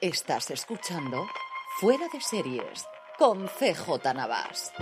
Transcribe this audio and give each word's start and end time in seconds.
Estás 0.00 0.50
escuchando 0.50 1.26
Fuera 1.78 2.06
de 2.12 2.20
Series 2.20 2.86
con 3.20 3.48
CJ 3.48 4.14
Navas. 4.14 4.72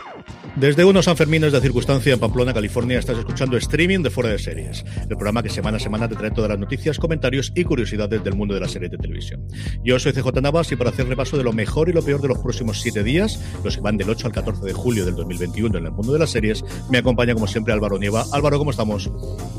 Desde 0.55 0.85
unos 0.85 1.07
Sanfermines 1.07 1.51
de 1.51 1.61
circunstancia 1.61 2.13
en 2.13 2.21
Pamplona, 2.21 2.55
California, 2.55 3.01
estás 3.01 3.19
escuchando 3.19 3.57
streaming 3.57 3.99
de 4.01 4.11
Fuera 4.11 4.31
de 4.31 4.39
Series, 4.39 4.85
el 5.03 5.09
programa 5.09 5.43
que 5.43 5.49
semana 5.49 5.79
a 5.79 5.81
semana 5.81 6.09
te 6.09 6.15
trae 6.15 6.31
todas 6.31 6.49
las 6.49 6.59
noticias, 6.61 6.99
comentarios 6.99 7.51
y 7.57 7.65
curiosidades 7.65 8.23
del 8.23 8.37
mundo 8.37 8.55
de 8.55 8.61
la 8.61 8.69
serie 8.69 8.89
de 8.89 8.97
televisión. 8.97 9.45
Yo 9.83 9.99
soy 9.99 10.13
CJ 10.13 10.41
Navas 10.41 10.71
y 10.71 10.77
para 10.77 10.91
hacer 10.91 11.09
repaso 11.09 11.37
de 11.37 11.43
lo 11.43 11.53
mejor 11.53 11.89
y 11.89 11.93
lo 11.93 12.03
peor 12.03 12.21
de 12.21 12.29
los 12.29 12.39
próximos 12.39 12.81
siete 12.81 13.03
días, 13.03 13.41
los 13.65 13.75
que 13.75 13.83
van 13.83 13.97
del 13.97 14.09
8 14.09 14.29
al 14.29 14.33
14 14.33 14.65
de 14.65 14.73
julio 14.73 15.05
del 15.05 15.17
2021 15.17 15.77
en 15.77 15.87
el 15.87 15.91
mundo 15.91 16.13
de 16.13 16.21
las 16.21 16.31
series, 16.31 16.65
me 16.91 16.99
acompaña 16.99 17.35
como 17.35 17.49
siempre 17.49 17.73
Álvaro 17.73 17.99
Nieva. 17.99 18.25
Álvaro, 18.33 18.59
¿cómo 18.59 18.71
estamos? 18.71 19.11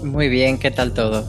Muy 0.04 0.30
bien, 0.30 0.58
¿qué 0.58 0.72
tal 0.72 0.94
todo? 0.94 1.28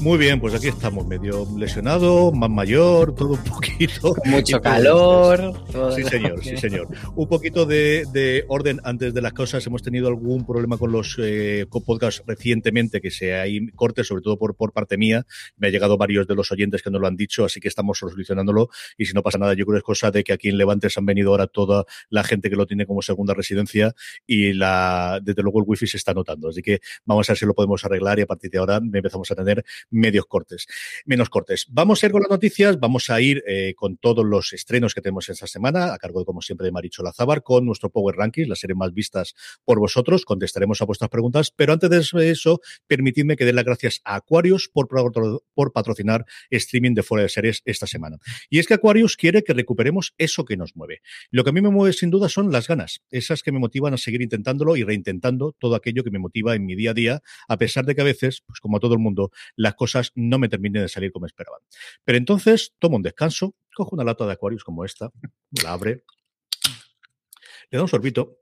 Muy 0.00 0.18
bien, 0.18 0.40
pues 0.40 0.54
aquí 0.54 0.68
estamos, 0.68 1.06
medio 1.06 1.46
lesionado, 1.56 2.30
más 2.30 2.50
mayor, 2.50 3.14
todo 3.14 3.30
un 3.30 3.44
poquito. 3.44 4.14
Mucho 4.26 4.60
calor. 4.60 5.54
sí, 5.96 6.04
señor, 6.04 6.44
sí, 6.44 6.56
señor. 6.58 6.88
Un 7.14 7.26
poquito 7.28 7.64
de, 7.64 8.44
orden 8.48 8.78
antes 8.84 9.14
de 9.14 9.22
las 9.22 9.32
cosas. 9.32 9.66
Hemos 9.66 9.82
tenido 9.82 10.08
algún 10.08 10.44
problema 10.46 10.76
con 10.76 10.92
los 10.92 11.16
eh, 11.18 11.66
podcasts 11.70 12.22
recientemente, 12.26 13.00
que 13.00 13.10
se 13.10 13.34
hay 13.34 13.66
cortes, 13.68 14.06
sobre 14.06 14.22
todo 14.22 14.38
por, 14.38 14.54
por 14.54 14.72
parte 14.72 14.98
mía. 14.98 15.26
Me 15.56 15.68
ha 15.68 15.70
llegado 15.70 15.96
varios 15.96 16.26
de 16.26 16.34
los 16.34 16.52
oyentes 16.52 16.82
que 16.82 16.90
nos 16.90 17.00
lo 17.00 17.06
han 17.06 17.16
dicho, 17.16 17.46
así 17.46 17.58
que 17.58 17.68
estamos 17.68 17.98
solucionándolo. 17.98 18.68
Y 18.98 19.06
si 19.06 19.14
no 19.14 19.22
pasa 19.22 19.38
nada, 19.38 19.54
yo 19.54 19.64
creo 19.64 19.76
que 19.76 19.78
es 19.78 19.84
cosa 19.84 20.10
de 20.10 20.22
que 20.24 20.34
aquí 20.34 20.50
en 20.50 20.58
Levantes 20.58 20.96
han 20.98 21.06
venido 21.06 21.30
ahora 21.30 21.46
toda 21.46 21.84
la 22.10 22.22
gente 22.22 22.50
que 22.50 22.56
lo 22.56 22.66
tiene 22.66 22.86
como 22.86 23.00
segunda 23.00 23.32
residencia 23.32 23.94
y 24.26 24.52
la, 24.52 25.20
desde 25.22 25.42
luego 25.42 25.60
el 25.60 25.64
wifi 25.66 25.86
se 25.86 25.96
está 25.96 26.12
notando. 26.12 26.50
Así 26.50 26.60
que 26.60 26.80
vamos 27.06 27.28
a 27.28 27.32
ver 27.32 27.38
si 27.38 27.46
lo 27.46 27.54
podemos 27.54 27.84
arreglar 27.84 28.18
y 28.18 28.22
a 28.22 28.26
partir 28.26 28.50
de 28.50 28.58
ahora 28.58 28.76
empezamos 28.76 29.30
a 29.30 29.34
tener 29.34 29.64
medios 29.90 30.26
cortes, 30.26 30.66
menos 31.04 31.28
cortes. 31.28 31.66
Vamos 31.70 32.02
a 32.02 32.06
ir 32.06 32.12
con 32.12 32.22
las 32.22 32.30
noticias, 32.30 32.78
vamos 32.78 33.10
a 33.10 33.20
ir 33.20 33.42
eh, 33.46 33.74
con 33.76 33.96
todos 33.96 34.24
los 34.24 34.52
estrenos 34.52 34.94
que 34.94 35.00
tenemos 35.00 35.28
esta 35.28 35.46
semana, 35.46 35.94
a 35.94 35.98
cargo 35.98 36.20
de, 36.20 36.26
como 36.26 36.42
siempre, 36.42 36.64
de 36.64 36.72
Maricho 36.72 37.02
Lazábar, 37.02 37.42
con 37.42 37.64
nuestro 37.64 37.90
Power 37.90 38.16
Rankings, 38.16 38.48
las 38.48 38.58
series 38.58 38.76
más 38.76 38.92
vistas 38.92 39.34
por 39.64 39.78
vosotros. 39.78 40.24
Contestaremos 40.24 40.82
a 40.82 40.84
vuestras 40.84 41.10
preguntas, 41.10 41.52
pero 41.54 41.72
antes 41.72 41.90
de 41.90 42.30
eso, 42.30 42.60
permitidme 42.86 43.36
que 43.36 43.44
dé 43.44 43.52
las 43.52 43.64
gracias 43.64 44.00
a 44.04 44.16
Aquarius 44.16 44.68
por, 44.68 44.88
por 44.88 45.72
patrocinar 45.72 46.24
streaming 46.50 46.94
de 46.94 47.02
fuera 47.02 47.22
de 47.22 47.28
series 47.28 47.62
esta 47.64 47.86
semana. 47.86 48.18
Y 48.50 48.58
es 48.58 48.66
que 48.66 48.74
Aquarius 48.74 49.16
quiere 49.16 49.42
que 49.42 49.52
recuperemos 49.52 50.14
eso 50.18 50.44
que 50.44 50.56
nos 50.56 50.76
mueve. 50.76 51.00
Lo 51.30 51.44
que 51.44 51.50
a 51.50 51.52
mí 51.52 51.60
me 51.60 51.70
mueve 51.70 51.92
sin 51.92 52.10
duda 52.10 52.28
son 52.28 52.52
las 52.52 52.68
ganas, 52.68 53.02
esas 53.10 53.42
que 53.42 53.52
me 53.52 53.58
motivan 53.58 53.94
a 53.94 53.96
seguir 53.96 54.22
intentándolo 54.22 54.76
y 54.76 54.84
reintentando 54.84 55.54
todo 55.58 55.74
aquello 55.74 56.04
que 56.04 56.10
me 56.10 56.18
motiva 56.18 56.54
en 56.54 56.66
mi 56.66 56.74
día 56.74 56.90
a 56.90 56.94
día, 56.94 57.22
a 57.48 57.56
pesar 57.56 57.84
de 57.84 57.94
que 57.94 58.00
a 58.00 58.04
veces, 58.04 58.42
pues 58.46 58.60
como 58.60 58.80
todo 58.80 58.94
el 58.94 59.00
mundo, 59.00 59.30
las 59.54 59.74
cosas 59.76 60.12
no 60.14 60.38
me 60.38 60.48
terminen 60.48 60.82
de 60.82 60.88
salir 60.88 61.12
como 61.12 61.26
esperaban. 61.26 61.60
Pero 62.04 62.18
entonces 62.18 62.74
tomo 62.78 62.96
un 62.96 63.02
descanso, 63.02 63.54
cojo 63.74 63.94
una 63.94 64.04
lata 64.04 64.26
de 64.26 64.32
Aquarius 64.32 64.64
como 64.64 64.84
esta, 64.84 65.10
la 65.62 65.72
abre, 65.72 66.04
le 67.70 67.78
da 67.78 67.82
un 67.82 67.88
sorbito, 67.88 68.38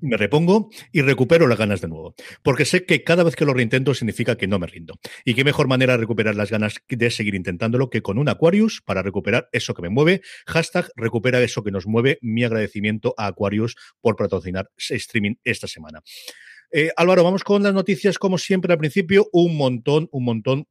me 0.00 0.16
repongo 0.16 0.70
y 0.92 1.02
recupero 1.02 1.46
las 1.46 1.58
ganas 1.58 1.80
de 1.80 1.88
nuevo. 1.88 2.14
Porque 2.42 2.64
sé 2.64 2.84
que 2.84 3.04
cada 3.04 3.24
vez 3.24 3.36
que 3.36 3.44
lo 3.44 3.54
reintento 3.54 3.94
significa 3.94 4.36
que 4.36 4.46
no 4.46 4.58
me 4.58 4.66
rindo. 4.66 4.98
Y 5.24 5.34
qué 5.34 5.44
mejor 5.44 5.68
manera 5.68 5.94
de 5.94 5.98
recuperar 5.98 6.34
las 6.34 6.50
ganas 6.50 6.76
de 6.88 7.10
seguir 7.10 7.34
intentándolo 7.34 7.90
que 7.90 8.02
con 8.02 8.18
un 8.18 8.28
Aquarius 8.28 8.82
para 8.84 9.02
recuperar 9.02 9.48
eso 9.52 9.74
que 9.74 9.82
me 9.82 9.88
mueve. 9.88 10.22
Hashtag 10.46 10.90
recupera 10.96 11.42
eso 11.42 11.62
que 11.62 11.70
nos 11.70 11.86
mueve. 11.86 12.18
Mi 12.20 12.44
agradecimiento 12.44 13.14
a 13.16 13.26
Aquarius 13.26 13.76
por 14.00 14.16
patrocinar 14.16 14.70
streaming 14.76 15.36
esta 15.44 15.66
semana. 15.66 16.02
Eh, 16.70 16.90
Álvaro, 16.96 17.24
vamos 17.24 17.44
con 17.44 17.62
las 17.62 17.74
noticias, 17.74 18.18
como 18.18 18.38
siempre 18.38 18.72
al 18.72 18.78
principio, 18.78 19.28
un 19.32 19.56
montón, 19.56 20.08
un 20.12 20.24
montón 20.24 20.66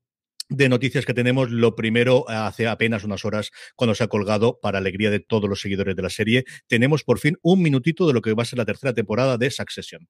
de 0.49 0.69
noticias 0.69 1.05
que 1.05 1.13
tenemos. 1.13 1.51
Lo 1.51 1.75
primero, 1.75 2.25
hace 2.27 2.67
apenas 2.67 3.03
unas 3.03 3.25
horas, 3.25 3.51
cuando 3.75 3.95
se 3.95 4.03
ha 4.03 4.07
colgado, 4.07 4.59
para 4.61 4.79
alegría 4.79 5.09
de 5.09 5.19
todos 5.19 5.49
los 5.49 5.61
seguidores 5.61 5.95
de 5.95 6.01
la 6.01 6.09
serie, 6.09 6.45
tenemos 6.67 7.03
por 7.03 7.19
fin 7.19 7.37
un 7.41 7.61
minutito 7.61 8.07
de 8.07 8.13
lo 8.13 8.21
que 8.21 8.33
va 8.33 8.43
a 8.43 8.45
ser 8.45 8.59
la 8.59 8.65
tercera 8.65 8.93
temporada 8.93 9.37
de 9.37 9.49
Succession. 9.49 10.07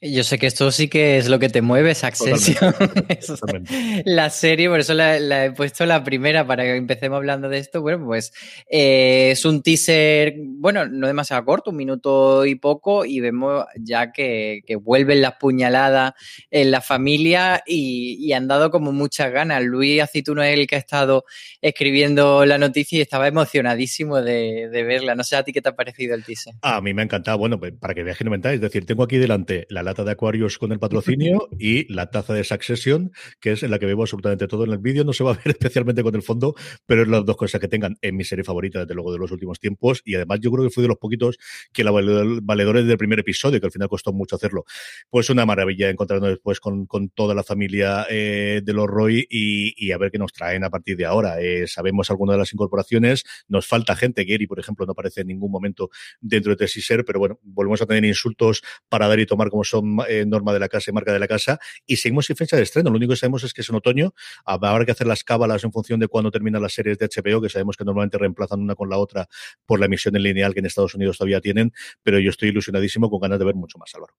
Yo 0.00 0.22
sé 0.22 0.38
que 0.38 0.46
esto 0.46 0.70
sí 0.70 0.86
que 0.88 1.18
es 1.18 1.28
lo 1.28 1.40
que 1.40 1.48
te 1.48 1.60
mueve, 1.60 1.90
esa 1.90 2.12
la 4.04 4.30
serie, 4.30 4.68
por 4.68 4.78
eso 4.78 4.94
la, 4.94 5.44
he 5.44 5.50
puesto 5.50 5.86
la 5.86 6.04
primera 6.04 6.46
para 6.46 6.62
que 6.62 6.76
empecemos 6.76 7.16
hablando 7.16 7.48
de 7.48 7.58
esto. 7.58 7.82
Bueno, 7.82 8.06
pues 8.06 8.32
eh, 8.70 9.30
es 9.32 9.44
un 9.44 9.60
teaser, 9.60 10.34
bueno, 10.38 10.86
no 10.86 11.08
demasiado 11.08 11.44
corto, 11.44 11.70
un 11.70 11.76
minuto 11.76 12.46
y 12.46 12.54
poco, 12.54 13.04
y 13.04 13.18
vemos 13.18 13.64
ya 13.76 14.12
que, 14.12 14.60
que 14.64 14.76
vuelven 14.76 15.20
las 15.20 15.34
puñaladas 15.34 16.12
en 16.50 16.70
la 16.70 16.80
familia 16.80 17.62
y, 17.66 18.32
han 18.32 18.46
dado 18.46 18.70
como 18.70 18.92
muchas 18.92 19.32
ganas. 19.32 19.64
Luis 19.64 20.00
Acituno 20.00 20.42
es 20.42 20.54
el 20.54 20.66
que 20.66 20.76
ha 20.76 20.78
estado 20.78 21.24
escribiendo 21.60 22.44
la 22.44 22.58
noticia 22.58 22.98
y 22.98 23.00
estaba 23.00 23.26
emocionadísimo 23.26 24.22
de, 24.22 24.68
verla. 24.70 25.14
No 25.14 25.24
sé 25.24 25.34
a 25.34 25.42
ti 25.42 25.52
qué 25.52 25.60
te 25.60 25.70
ha 25.70 25.74
parecido 25.74 26.14
el 26.14 26.24
teaser. 26.24 26.54
a 26.62 26.80
mí 26.80 26.94
me 26.94 27.02
ha 27.02 27.04
encantado. 27.04 27.38
Bueno, 27.38 27.58
pues, 27.58 27.72
para 27.72 27.94
que 27.94 28.04
veáis 28.04 28.18
que 28.18 28.24
no 28.24 28.30
mentáis, 28.30 28.56
es 28.56 28.60
decir, 28.60 28.86
tengo 28.86 29.02
aquí 29.02 29.16
delante 29.16 29.66
la 29.70 29.82
lata 29.88 30.04
de 30.04 30.12
Aquarius 30.12 30.58
con 30.58 30.72
el 30.72 30.78
patrocinio 30.78 31.48
y 31.58 31.92
la 31.92 32.10
taza 32.10 32.34
de 32.34 32.44
Succession, 32.44 33.12
que 33.40 33.52
es 33.52 33.62
en 33.62 33.70
la 33.70 33.78
que 33.78 33.86
veo 33.86 34.00
absolutamente 34.00 34.46
todo 34.46 34.64
en 34.64 34.72
el 34.72 34.78
vídeo. 34.78 35.04
No 35.04 35.12
se 35.12 35.24
va 35.24 35.32
a 35.32 35.34
ver 35.34 35.48
especialmente 35.58 36.02
con 36.02 36.14
el 36.14 36.22
fondo, 36.22 36.54
pero 36.86 37.02
es 37.02 37.08
las 37.08 37.24
dos 37.24 37.36
cosas 37.36 37.60
que 37.60 37.68
tengan 37.68 37.96
en 38.02 38.16
mi 38.16 38.24
serie 38.24 38.44
favorita, 38.44 38.80
desde 38.80 38.94
luego, 38.94 39.12
de 39.12 39.18
los 39.18 39.30
últimos 39.30 39.58
tiempos. 39.58 40.02
Y 40.04 40.14
además, 40.14 40.40
yo 40.40 40.50
creo 40.50 40.64
que 40.64 40.70
fui 40.70 40.82
de 40.82 40.88
los 40.88 40.98
poquitos 40.98 41.38
que 41.72 41.84
la 41.84 41.90
valedores 41.90 42.86
del 42.86 42.98
primer 42.98 43.18
episodio, 43.20 43.60
que 43.60 43.66
al 43.66 43.72
final 43.72 43.88
costó 43.88 44.12
mucho 44.12 44.36
hacerlo. 44.36 44.64
Pues 45.10 45.30
una 45.30 45.46
maravilla 45.46 45.90
encontrarnos 45.90 46.30
después 46.30 46.60
con, 46.60 46.86
con 46.86 47.08
toda 47.10 47.34
la 47.34 47.42
familia 47.42 48.06
eh, 48.10 48.60
de 48.64 48.72
los 48.72 48.86
Roy 48.86 49.26
y, 49.28 49.90
a 49.90 49.98
ver 49.98 50.10
qué 50.10 50.18
nos 50.18 50.32
traen 50.32 50.64
a 50.64 50.70
partir 50.70 50.96
de 50.96 51.06
ahora. 51.06 51.40
Eh, 51.40 51.66
sabemos 51.66 52.10
algunas 52.10 52.34
de 52.34 52.38
las 52.38 52.52
incorporaciones, 52.52 53.24
nos 53.48 53.66
falta 53.66 53.96
gente. 53.96 54.24
Gary, 54.24 54.46
por 54.46 54.60
ejemplo, 54.60 54.86
no 54.86 54.92
aparece 54.92 55.22
en 55.22 55.28
ningún 55.28 55.50
momento 55.50 55.90
dentro 56.20 56.50
de 56.52 56.56
Tessiser, 56.56 57.04
pero 57.04 57.18
bueno, 57.18 57.38
volvemos 57.42 57.80
a 57.82 57.86
tener 57.86 58.04
insultos 58.04 58.62
para 58.88 59.08
dar 59.08 59.18
y 59.18 59.26
tomar 59.26 59.50
como 59.50 59.64
son 59.64 59.77
eh, 60.08 60.24
norma 60.26 60.52
de 60.52 60.60
la 60.60 60.68
casa 60.68 60.90
y 60.90 60.94
marca 60.94 61.12
de 61.12 61.18
la 61.18 61.28
casa, 61.28 61.58
y 61.86 61.96
seguimos 61.96 62.26
sin 62.26 62.36
fecha 62.36 62.56
de 62.56 62.62
estreno. 62.62 62.90
Lo 62.90 62.96
único 62.96 63.12
que 63.12 63.16
sabemos 63.16 63.44
es 63.44 63.52
que 63.52 63.62
es 63.62 63.68
en 63.68 63.76
otoño, 63.76 64.14
habrá 64.44 64.84
que 64.84 64.92
hacer 64.92 65.06
las 65.06 65.24
cábalas 65.24 65.64
en 65.64 65.72
función 65.72 66.00
de 66.00 66.08
cuándo 66.08 66.30
terminan 66.30 66.62
las 66.62 66.72
series 66.72 66.98
de 66.98 67.08
HBO, 67.08 67.40
que 67.40 67.48
sabemos 67.48 67.76
que 67.76 67.84
normalmente 67.84 68.18
reemplazan 68.18 68.60
una 68.60 68.74
con 68.74 68.88
la 68.88 68.98
otra 68.98 69.28
por 69.66 69.80
la 69.80 69.86
emisión 69.86 70.16
en 70.16 70.22
lineal 70.22 70.54
que 70.54 70.60
en 70.60 70.66
Estados 70.66 70.94
Unidos 70.94 71.18
todavía 71.18 71.40
tienen, 71.40 71.72
pero 72.02 72.18
yo 72.18 72.30
estoy 72.30 72.50
ilusionadísimo 72.50 73.10
con 73.10 73.20
ganas 73.20 73.38
de 73.38 73.44
ver 73.44 73.54
mucho 73.54 73.78
más, 73.78 73.94
Álvaro. 73.94 74.14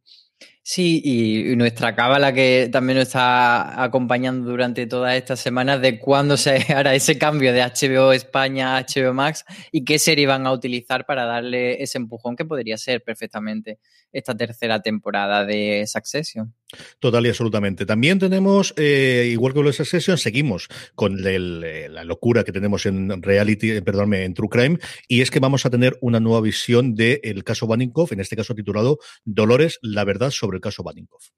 Sí, 0.61 1.01
y 1.03 1.55
nuestra 1.55 1.95
cábala 1.95 2.31
que 2.31 2.69
también 2.71 2.99
nos 2.99 3.07
está 3.07 3.81
acompañando 3.81 4.49
durante 4.51 4.85
todas 4.85 5.15
estas 5.15 5.39
semanas 5.39 5.81
de 5.81 5.99
cuándo 5.99 6.37
se 6.37 6.57
hará 6.73 6.93
ese 6.93 7.17
cambio 7.17 7.53
de 7.53 7.63
HBO 7.63 8.13
España 8.13 8.77
a 8.77 8.85
HBO 8.85 9.13
Max 9.13 9.45
y 9.71 9.83
qué 9.83 9.97
serie 9.97 10.27
van 10.27 10.45
a 10.45 10.51
utilizar 10.51 11.05
para 11.05 11.25
darle 11.25 11.81
ese 11.81 11.97
empujón 11.97 12.35
que 12.35 12.45
podría 12.45 12.77
ser 12.77 13.03
perfectamente 13.03 13.79
esta 14.11 14.35
tercera 14.35 14.81
temporada 14.81 15.45
de 15.49 15.85
Succession. 15.87 16.53
Total 16.99 17.25
y 17.25 17.29
absolutamente. 17.29 17.85
También 17.85 18.19
tenemos, 18.19 18.73
eh, 18.77 19.27
igual 19.31 19.53
que 19.53 19.59
lo 19.61 19.67
de 19.67 19.73
Succession, 19.73 20.17
seguimos 20.17 20.67
con 20.95 21.17
eh, 21.25 21.89
la 21.89 22.03
locura 22.03 22.43
que 22.43 22.51
tenemos 22.51 22.85
en 22.85 23.21
reality, 23.21 23.71
eh, 23.71 23.81
perdón, 23.81 24.13
en 24.13 24.33
True 24.33 24.49
Crime, 24.49 24.77
y 25.07 25.21
es 25.21 25.31
que 25.31 25.39
vamos 25.39 25.65
a 25.65 25.69
tener 25.69 25.97
una 26.01 26.19
nueva 26.19 26.41
visión 26.41 26.95
del 26.95 27.43
caso 27.43 27.67
Baninkoff, 27.67 28.11
en 28.11 28.19
este 28.19 28.35
caso 28.35 28.53
titulado 28.53 28.99
Dolores, 29.25 29.79
la 29.81 30.03
verdad 30.03 30.29
sobre 30.29 30.57
el 30.57 30.61
caso 30.61 30.83
Baninkoff. 30.83 31.29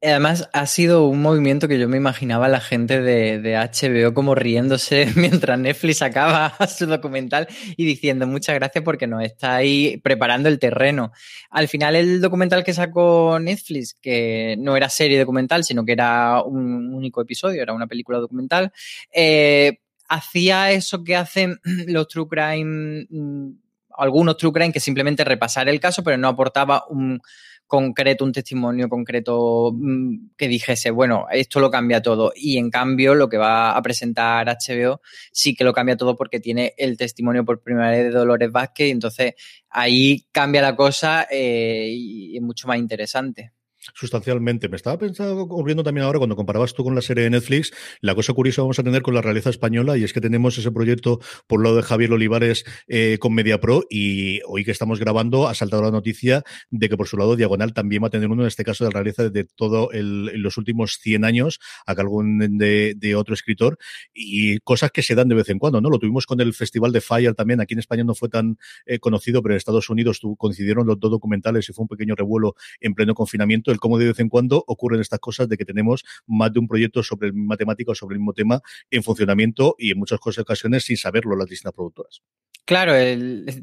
Además, 0.00 0.48
ha 0.52 0.64
sido 0.66 1.08
un 1.08 1.20
movimiento 1.20 1.66
que 1.66 1.76
yo 1.76 1.88
me 1.88 1.96
imaginaba 1.96 2.46
la 2.46 2.60
gente 2.60 3.02
de, 3.02 3.56
HBO 3.56 4.14
como 4.14 4.36
riéndose 4.36 5.12
mientras 5.16 5.58
Netflix 5.58 6.02
acaba 6.02 6.54
su 6.68 6.86
documental 6.86 7.48
y 7.76 7.84
diciendo 7.84 8.28
muchas 8.28 8.54
gracias 8.54 8.84
porque 8.84 9.08
nos 9.08 9.24
está 9.24 9.56
ahí 9.56 9.96
preparando 9.96 10.48
el 10.48 10.60
terreno. 10.60 11.10
Al 11.50 11.66
final, 11.66 11.96
el 11.96 12.20
documental 12.20 12.62
que 12.62 12.74
sacó 12.74 13.40
Netflix, 13.40 13.94
que 13.94 14.54
no 14.60 14.76
era 14.76 14.88
serie 14.88 15.18
documental, 15.18 15.64
sino 15.64 15.84
que 15.84 15.92
era 15.92 16.42
un 16.44 16.94
único 16.94 17.20
episodio, 17.20 17.60
era 17.60 17.72
una 17.72 17.88
película 17.88 18.18
documental, 18.18 18.72
eh, 19.12 19.80
hacía 20.08 20.70
eso 20.70 21.02
que 21.02 21.16
hacen 21.16 21.58
los 21.88 22.06
True 22.06 22.28
Crime, 22.28 23.06
mm, 23.10 23.50
algunos 23.96 24.36
True 24.36 24.52
Crime, 24.52 24.72
que 24.72 24.78
simplemente 24.78 25.24
repasar 25.24 25.68
el 25.68 25.80
caso, 25.80 26.04
pero 26.04 26.16
no 26.16 26.28
aportaba 26.28 26.84
un 26.88 27.20
concreto, 27.68 28.24
un 28.24 28.32
testimonio 28.32 28.88
concreto 28.88 29.70
mm, 29.72 30.30
que 30.36 30.48
dijese, 30.48 30.90
bueno, 30.90 31.26
esto 31.30 31.60
lo 31.60 31.70
cambia 31.70 32.02
todo. 32.02 32.32
Y 32.34 32.58
en 32.58 32.70
cambio, 32.70 33.14
lo 33.14 33.28
que 33.28 33.36
va 33.36 33.76
a 33.76 33.82
presentar 33.82 34.48
HBO 34.48 35.00
sí 35.30 35.54
que 35.54 35.64
lo 35.64 35.72
cambia 35.72 35.96
todo 35.96 36.16
porque 36.16 36.40
tiene 36.40 36.74
el 36.78 36.96
testimonio 36.96 37.44
por 37.44 37.62
primera 37.62 37.90
vez 37.90 38.04
de 38.04 38.10
Dolores 38.10 38.50
Vázquez 38.50 38.88
y 38.88 38.90
entonces 38.90 39.34
ahí 39.70 40.26
cambia 40.32 40.62
la 40.62 40.74
cosa 40.74 41.26
eh, 41.30 41.90
y 41.92 42.36
es 42.36 42.42
mucho 42.42 42.66
más 42.66 42.78
interesante. 42.78 43.52
Sustancialmente. 43.94 44.68
Me 44.68 44.76
estaba 44.76 44.98
pensando, 44.98 45.42
ocurriendo 45.42 45.82
también 45.82 46.04
ahora 46.04 46.18
cuando 46.18 46.36
comparabas 46.36 46.74
tú 46.74 46.84
con 46.84 46.94
la 46.94 47.02
serie 47.02 47.24
de 47.24 47.30
Netflix, 47.30 47.72
la 48.00 48.14
cosa 48.14 48.32
curiosa 48.32 48.62
vamos 48.62 48.78
a 48.78 48.82
tener 48.82 49.02
con 49.02 49.14
la 49.14 49.22
realeza 49.22 49.50
española 49.50 49.96
y 49.96 50.04
es 50.04 50.12
que 50.12 50.20
tenemos 50.20 50.56
ese 50.58 50.70
proyecto 50.70 51.20
por 51.46 51.62
lado 51.62 51.76
de 51.76 51.82
Javier 51.82 52.12
Olivares 52.12 52.64
eh, 52.86 53.18
con 53.20 53.34
MediaPro 53.34 53.84
y 53.90 54.40
hoy 54.46 54.64
que 54.64 54.70
estamos 54.70 54.98
grabando 55.00 55.48
ha 55.48 55.54
saltado 55.54 55.82
la 55.82 55.90
noticia 55.90 56.44
de 56.70 56.88
que 56.88 56.96
por 56.96 57.06
su 57.06 57.16
lado 57.16 57.36
Diagonal 57.36 57.72
también 57.72 58.02
va 58.02 58.08
a 58.08 58.10
tener 58.10 58.28
uno, 58.28 58.42
en 58.42 58.48
este 58.48 58.64
caso 58.64 58.84
de 58.84 58.90
la 58.90 58.94
realeza 58.94 59.28
de 59.28 59.44
todo 59.44 59.90
el, 59.92 60.30
en 60.34 60.42
los 60.42 60.56
últimos 60.56 60.98
100 61.00 61.24
años, 61.24 61.58
a 61.86 61.94
cargo 61.94 62.22
de, 62.24 62.94
de, 62.96 63.14
otro 63.14 63.34
escritor 63.34 63.78
y 64.12 64.58
cosas 64.60 64.90
que 64.90 65.02
se 65.02 65.14
dan 65.14 65.28
de 65.28 65.34
vez 65.34 65.48
en 65.48 65.58
cuando, 65.58 65.80
¿no? 65.80 65.90
Lo 65.90 65.98
tuvimos 65.98 66.26
con 66.26 66.40
el 66.40 66.54
Festival 66.54 66.92
de 66.92 67.00
Fire 67.00 67.34
también, 67.34 67.60
aquí 67.60 67.74
en 67.74 67.80
España 67.80 68.04
no 68.04 68.14
fue 68.14 68.28
tan 68.28 68.58
eh, 68.86 68.98
conocido, 68.98 69.42
pero 69.42 69.54
en 69.54 69.58
Estados 69.58 69.90
Unidos 69.90 70.20
coincidieron 70.36 70.86
los 70.86 70.98
dos 70.98 71.10
documentales 71.10 71.68
y 71.68 71.72
fue 71.72 71.82
un 71.82 71.88
pequeño 71.88 72.14
revuelo 72.14 72.54
en 72.80 72.94
pleno 72.94 73.14
confinamiento, 73.14 73.72
cómo 73.78 73.98
de 73.98 74.06
vez 74.06 74.20
en 74.20 74.28
cuando 74.28 74.62
ocurren 74.66 75.00
estas 75.00 75.20
cosas 75.20 75.48
de 75.48 75.56
que 75.56 75.64
tenemos 75.64 76.04
más 76.26 76.52
de 76.52 76.60
un 76.60 76.68
proyecto 76.68 77.02
sobre 77.02 77.28
el 77.28 77.34
matemático, 77.34 77.94
sobre 77.94 78.14
el 78.14 78.20
mismo 78.20 78.32
tema 78.32 78.60
en 78.90 79.02
funcionamiento 79.02 79.74
y 79.78 79.92
en 79.92 79.98
muchas 79.98 80.18
ocasiones 80.22 80.84
sin 80.84 80.96
saberlo 80.96 81.36
las 81.36 81.48
distintas 81.48 81.74
productoras. 81.74 82.22
Claro, 82.64 82.94
es 82.94 83.62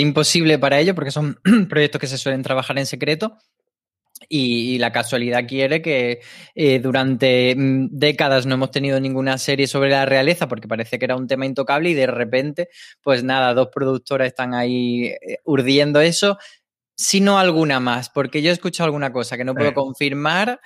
imposible 0.00 0.58
para 0.58 0.78
ello 0.78 0.94
porque 0.94 1.10
son 1.10 1.38
proyectos 1.68 2.00
que 2.00 2.06
se 2.06 2.18
suelen 2.18 2.42
trabajar 2.42 2.78
en 2.78 2.86
secreto 2.86 3.38
y, 4.28 4.78
la 4.78 4.92
casualidad 4.92 5.46
quiere 5.46 5.82
que 5.82 6.20
eh, 6.54 6.78
durante 6.78 7.54
mm, 7.56 7.88
décadas 7.90 8.46
no 8.46 8.54
hemos 8.54 8.70
tenido 8.70 9.00
ninguna 9.00 9.38
serie 9.38 9.66
sobre 9.66 9.90
la 9.90 10.06
realeza 10.06 10.48
porque 10.48 10.68
parece 10.68 10.98
que 10.98 11.04
era 11.04 11.16
un 11.16 11.26
tema 11.26 11.46
intocable 11.46 11.90
y 11.90 11.94
de 11.94 12.06
repente, 12.06 12.68
pues 13.02 13.24
nada, 13.24 13.54
dos 13.54 13.68
productoras 13.72 14.28
están 14.28 14.54
ahí 14.54 15.06
eh, 15.06 15.38
urdiendo 15.44 16.00
eso, 16.00 16.38
si 17.02 17.20
no 17.20 17.38
alguna 17.38 17.80
más, 17.80 18.08
porque 18.08 18.42
yo 18.42 18.50
he 18.50 18.52
escuchado 18.52 18.86
alguna 18.86 19.12
cosa 19.12 19.36
que 19.36 19.44
no 19.44 19.54
puedo 19.54 19.74
confirmar 19.74 20.60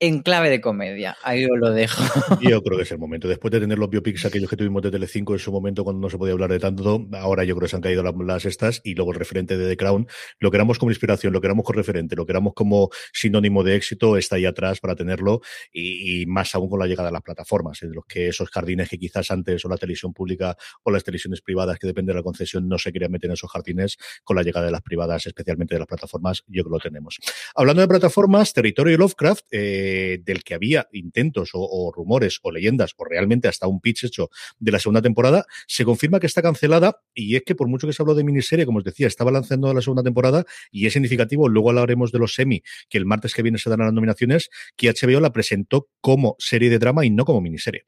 en 0.00 0.22
clave 0.22 0.48
de 0.48 0.62
comedia. 0.62 1.16
Ahí 1.22 1.44
os 1.44 1.58
lo 1.58 1.70
dejo. 1.70 2.02
Yo 2.40 2.62
creo 2.62 2.78
que 2.78 2.84
es 2.84 2.90
el 2.90 2.98
momento. 2.98 3.28
Después 3.28 3.52
de 3.52 3.60
tener 3.60 3.78
los 3.78 3.90
biopics 3.90 4.24
aquellos 4.24 4.48
que 4.48 4.56
tuvimos 4.56 4.82
de 4.82 4.90
Telecinco 4.90 5.34
en 5.34 5.38
su 5.38 5.52
momento 5.52 5.84
cuando 5.84 6.00
no 6.00 6.08
se 6.08 6.16
podía 6.16 6.32
hablar 6.32 6.50
de 6.50 6.58
tanto, 6.58 7.06
ahora 7.12 7.44
yo 7.44 7.54
creo 7.54 7.66
que 7.66 7.70
se 7.70 7.76
han 7.76 7.82
caído 7.82 8.02
las, 8.02 8.46
estas 8.46 8.80
y 8.82 8.94
luego 8.94 9.12
el 9.12 9.18
referente 9.18 9.58
de 9.58 9.68
The 9.68 9.76
Crown, 9.76 10.08
lo 10.38 10.50
queramos 10.50 10.78
como 10.78 10.90
inspiración, 10.90 11.34
lo 11.34 11.40
queramos 11.42 11.64
como 11.64 11.76
referente, 11.76 12.16
lo 12.16 12.24
queramos 12.24 12.54
como 12.54 12.88
sinónimo 13.12 13.62
de 13.62 13.76
éxito, 13.76 14.16
está 14.16 14.36
ahí 14.36 14.46
atrás 14.46 14.80
para 14.80 14.96
tenerlo 14.96 15.42
y, 15.70 16.24
más 16.26 16.54
aún 16.54 16.70
con 16.70 16.78
la 16.78 16.86
llegada 16.86 17.10
de 17.10 17.12
las 17.12 17.22
plataformas, 17.22 17.82
en 17.82 17.92
los 17.92 18.06
que 18.06 18.28
esos 18.28 18.48
jardines 18.48 18.88
que 18.88 18.98
quizás 18.98 19.30
antes 19.30 19.62
o 19.66 19.68
la 19.68 19.76
televisión 19.76 20.14
pública 20.14 20.56
o 20.82 20.90
las 20.90 21.04
televisiones 21.04 21.42
privadas 21.42 21.78
que 21.78 21.86
dependen 21.86 22.14
de 22.14 22.20
la 22.20 22.22
concesión 22.22 22.68
no 22.68 22.78
se 22.78 22.90
querían 22.90 23.12
meter 23.12 23.28
en 23.28 23.34
esos 23.34 23.50
jardines, 23.50 23.98
con 24.24 24.36
la 24.36 24.42
llegada 24.42 24.64
de 24.64 24.72
las 24.72 24.82
privadas, 24.82 25.26
especialmente 25.26 25.74
de 25.74 25.80
las 25.80 25.88
plataformas, 25.88 26.42
yo 26.46 26.62
creo 26.64 26.78
que 26.78 26.86
lo 26.86 26.90
tenemos. 26.90 27.18
Hablando 27.54 27.82
de 27.82 27.88
plataformas, 27.88 28.54
Territorio 28.54 28.96
Lovecraft, 28.96 29.44
eh, 29.50 29.89
eh, 29.92 30.18
del 30.22 30.44
que 30.44 30.54
había 30.54 30.86
intentos 30.92 31.50
o, 31.52 31.92
rumores 31.92 32.38
o 32.42 32.52
leyendas 32.52 32.94
o 32.96 33.04
realmente 33.04 33.48
hasta 33.48 33.66
un 33.66 33.80
pitch 33.80 34.04
hecho 34.04 34.30
de 34.60 34.70
la 34.70 34.78
segunda 34.78 35.02
temporada, 35.02 35.46
se 35.66 35.84
confirma 35.84 36.20
que 36.20 36.26
está 36.26 36.42
cancelada 36.42 37.02
y 37.12 37.34
es 37.34 37.42
que 37.42 37.56
por 37.56 37.66
mucho 37.66 37.88
que 37.88 37.92
se 37.92 38.02
habló 38.02 38.14
de 38.14 38.22
miniserie, 38.22 38.66
como 38.66 38.78
os 38.78 38.84
decía, 38.84 39.08
estaba 39.08 39.32
lanzando 39.32 39.74
la 39.74 39.80
segunda 39.80 40.04
temporada 40.04 40.44
y 40.70 40.86
es 40.86 40.92
significativo, 40.92 41.48
luego 41.48 41.70
hablaremos 41.70 42.12
de 42.12 42.20
los 42.20 42.34
semi, 42.34 42.62
que 42.88 42.98
el 42.98 43.04
martes 43.04 43.34
que 43.34 43.42
viene 43.42 43.58
se 43.58 43.68
dan 43.68 43.80
las 43.80 43.92
nominaciones, 43.92 44.48
que 44.76 44.92
HBO 44.92 45.18
la 45.18 45.32
presentó 45.32 45.88
como 46.00 46.36
serie 46.38 46.70
de 46.70 46.78
drama 46.78 47.04
y 47.04 47.10
no 47.10 47.24
como 47.24 47.40
miniserie. 47.40 47.86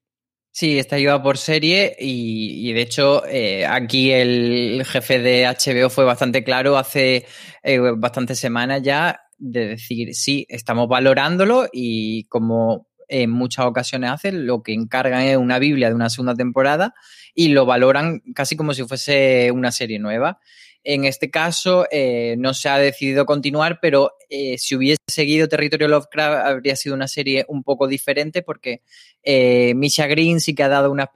Sí, 0.50 0.78
está 0.78 0.98
llevada 0.98 1.22
por 1.22 1.38
serie 1.38 1.96
y, 1.98 2.72
de 2.72 2.82
hecho 2.82 3.24
eh, 3.26 3.64
aquí 3.64 4.12
el 4.12 4.84
jefe 4.84 5.18
de 5.18 5.46
HBO 5.46 5.88
fue 5.88 6.04
bastante 6.04 6.44
claro 6.44 6.76
hace 6.76 7.24
eh, 7.62 7.78
bastantes 7.96 8.38
semanas 8.38 8.82
ya 8.82 9.18
de 9.42 9.66
decir, 9.66 10.14
sí, 10.14 10.46
estamos 10.48 10.86
valorándolo 10.88 11.66
y 11.72 12.24
como 12.24 12.86
en 13.08 13.28
muchas 13.28 13.66
ocasiones 13.66 14.10
hacen, 14.10 14.46
lo 14.46 14.62
que 14.62 14.72
encargan 14.72 15.22
es 15.22 15.36
una 15.36 15.58
Biblia 15.58 15.88
de 15.88 15.94
una 15.94 16.08
segunda 16.08 16.34
temporada 16.34 16.94
y 17.34 17.48
lo 17.48 17.66
valoran 17.66 18.22
casi 18.34 18.56
como 18.56 18.72
si 18.72 18.84
fuese 18.84 19.50
una 19.50 19.72
serie 19.72 19.98
nueva. 19.98 20.38
En 20.84 21.04
este 21.04 21.30
caso 21.30 21.86
eh, 21.92 22.34
no 22.38 22.54
se 22.54 22.68
ha 22.68 22.76
decidido 22.76 23.24
continuar, 23.24 23.78
pero 23.80 24.16
eh, 24.28 24.58
si 24.58 24.74
hubiese 24.74 24.98
seguido 25.06 25.46
Territorio 25.46 25.86
Lovecraft 25.86 26.46
habría 26.46 26.74
sido 26.74 26.94
una 26.94 27.06
serie 27.06 27.44
un 27.48 27.62
poco 27.62 27.86
diferente 27.86 28.42
porque 28.42 28.82
eh, 29.22 29.74
Misha 29.74 30.06
Green 30.06 30.40
sí 30.40 30.54
que 30.54 30.64
ha 30.64 30.68
dado 30.68 30.90
unas 30.90 31.08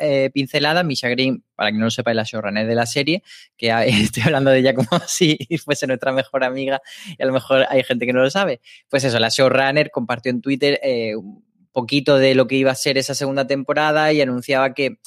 eh, 0.00 0.30
pinceladas. 0.32 0.84
Misha 0.84 1.08
Green, 1.08 1.44
para 1.54 1.70
que 1.70 1.78
no 1.78 1.84
lo 1.84 1.90
sepa, 1.90 2.10
es 2.10 2.16
la 2.16 2.24
showrunner 2.24 2.66
de 2.66 2.74
la 2.74 2.86
serie, 2.86 3.22
que 3.56 3.70
estoy 3.86 4.24
hablando 4.24 4.50
de 4.50 4.58
ella 4.58 4.74
como 4.74 4.88
si 5.06 5.38
fuese 5.64 5.86
nuestra 5.86 6.12
mejor 6.12 6.42
amiga 6.42 6.82
y 7.06 7.22
a 7.22 7.26
lo 7.26 7.32
mejor 7.32 7.66
hay 7.68 7.84
gente 7.84 8.06
que 8.06 8.12
no 8.12 8.22
lo 8.22 8.30
sabe. 8.30 8.60
Pues 8.88 9.04
eso, 9.04 9.20
la 9.20 9.28
showrunner 9.28 9.90
compartió 9.90 10.30
en 10.30 10.40
Twitter 10.40 10.80
un 11.16 11.44
poquito 11.70 12.18
de 12.18 12.34
lo 12.34 12.48
que 12.48 12.56
iba 12.56 12.72
a 12.72 12.74
ser 12.74 12.98
esa 12.98 13.14
segunda 13.14 13.46
temporada 13.46 14.12
y 14.12 14.20
anunciaba 14.20 14.74
que 14.74 14.98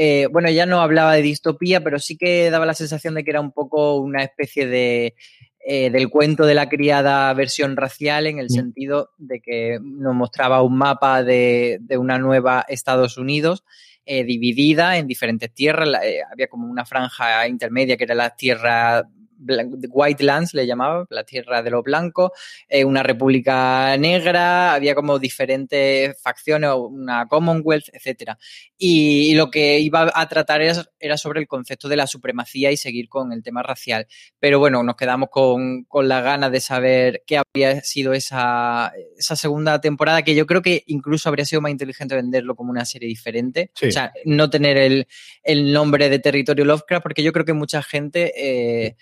eh, 0.00 0.28
bueno, 0.30 0.48
ya 0.48 0.64
no 0.64 0.80
hablaba 0.80 1.14
de 1.14 1.22
distopía, 1.22 1.82
pero 1.82 1.98
sí 1.98 2.16
que 2.16 2.52
daba 2.52 2.66
la 2.66 2.74
sensación 2.74 3.14
de 3.14 3.24
que 3.24 3.30
era 3.30 3.40
un 3.40 3.50
poco 3.50 3.96
una 3.96 4.22
especie 4.22 4.68
de 4.68 5.16
eh, 5.58 5.90
del 5.90 6.08
cuento 6.08 6.46
de 6.46 6.54
la 6.54 6.68
criada 6.68 7.34
versión 7.34 7.76
racial, 7.76 8.28
en 8.28 8.38
el 8.38 8.46
mm. 8.46 8.54
sentido 8.54 9.10
de 9.18 9.40
que 9.40 9.80
nos 9.82 10.14
mostraba 10.14 10.62
un 10.62 10.78
mapa 10.78 11.24
de, 11.24 11.80
una 11.98 12.16
nueva 12.18 12.64
Estados 12.68 13.18
Unidos. 13.18 13.64
Eh, 14.06 14.22
dividida 14.24 14.96
en 14.96 15.08
diferentes 15.08 15.52
tierras, 15.52 15.88
había 16.32 16.46
como 16.46 16.70
una 16.70 16.86
franja 16.86 17.46
intermedia 17.46 17.98
que 17.98 18.04
era 18.04 18.14
la 18.14 18.36
tierra 18.36 19.06
White 19.38 20.24
Lands 20.24 20.54
le 20.54 20.66
llamaba, 20.66 21.06
la 21.10 21.24
tierra 21.24 21.62
de 21.62 21.70
los 21.70 21.82
blancos, 21.82 22.32
eh, 22.68 22.84
una 22.84 23.02
república 23.02 23.96
negra, 23.96 24.74
había 24.74 24.94
como 24.94 25.18
diferentes 25.18 26.20
facciones, 26.20 26.70
una 26.74 27.26
Commonwealth, 27.26 27.88
etc. 27.92 28.32
Y, 28.76 29.34
lo 29.34 29.50
que 29.50 29.78
iba 29.78 30.10
a 30.12 30.28
tratar 30.28 30.62
era, 30.62 31.16
sobre 31.16 31.40
el 31.40 31.46
concepto 31.46 31.88
de 31.88 31.96
la 31.96 32.06
supremacía 32.06 32.72
y 32.72 32.76
seguir 32.76 33.08
con 33.08 33.32
el 33.32 33.42
tema 33.42 33.62
racial. 33.62 34.06
Pero 34.38 34.58
bueno, 34.58 34.82
nos 34.82 34.96
quedamos 34.96 35.28
con, 35.30 35.84
con 35.84 36.08
la 36.08 36.20
gana 36.20 36.50
de 36.50 36.60
saber 36.60 37.22
qué 37.26 37.38
habría 37.38 37.80
sido 37.82 38.12
esa, 38.12 38.92
esa 39.16 39.36
segunda 39.36 39.80
temporada, 39.80 40.22
que 40.22 40.34
yo 40.34 40.46
creo 40.46 40.62
que 40.62 40.82
incluso 40.86 41.28
habría 41.28 41.44
sido 41.44 41.60
más 41.60 41.70
inteligente 41.70 42.14
venderlo 42.14 42.56
como 42.56 42.70
una 42.70 42.84
serie 42.84 43.08
diferente. 43.08 43.70
O 43.86 43.90
sea, 43.90 44.12
no 44.24 44.50
tener 44.50 44.76
el, 44.76 45.06
el, 45.42 45.72
nombre 45.72 46.08
de 46.08 46.18
Territorio 46.18 46.64
Lovecraft, 46.64 47.02
porque 47.02 47.22
yo 47.22 47.32
creo 47.32 47.44
que 47.44 47.52
mucha 47.52 47.82
gente... 47.82 48.32
Eh, 48.36 48.96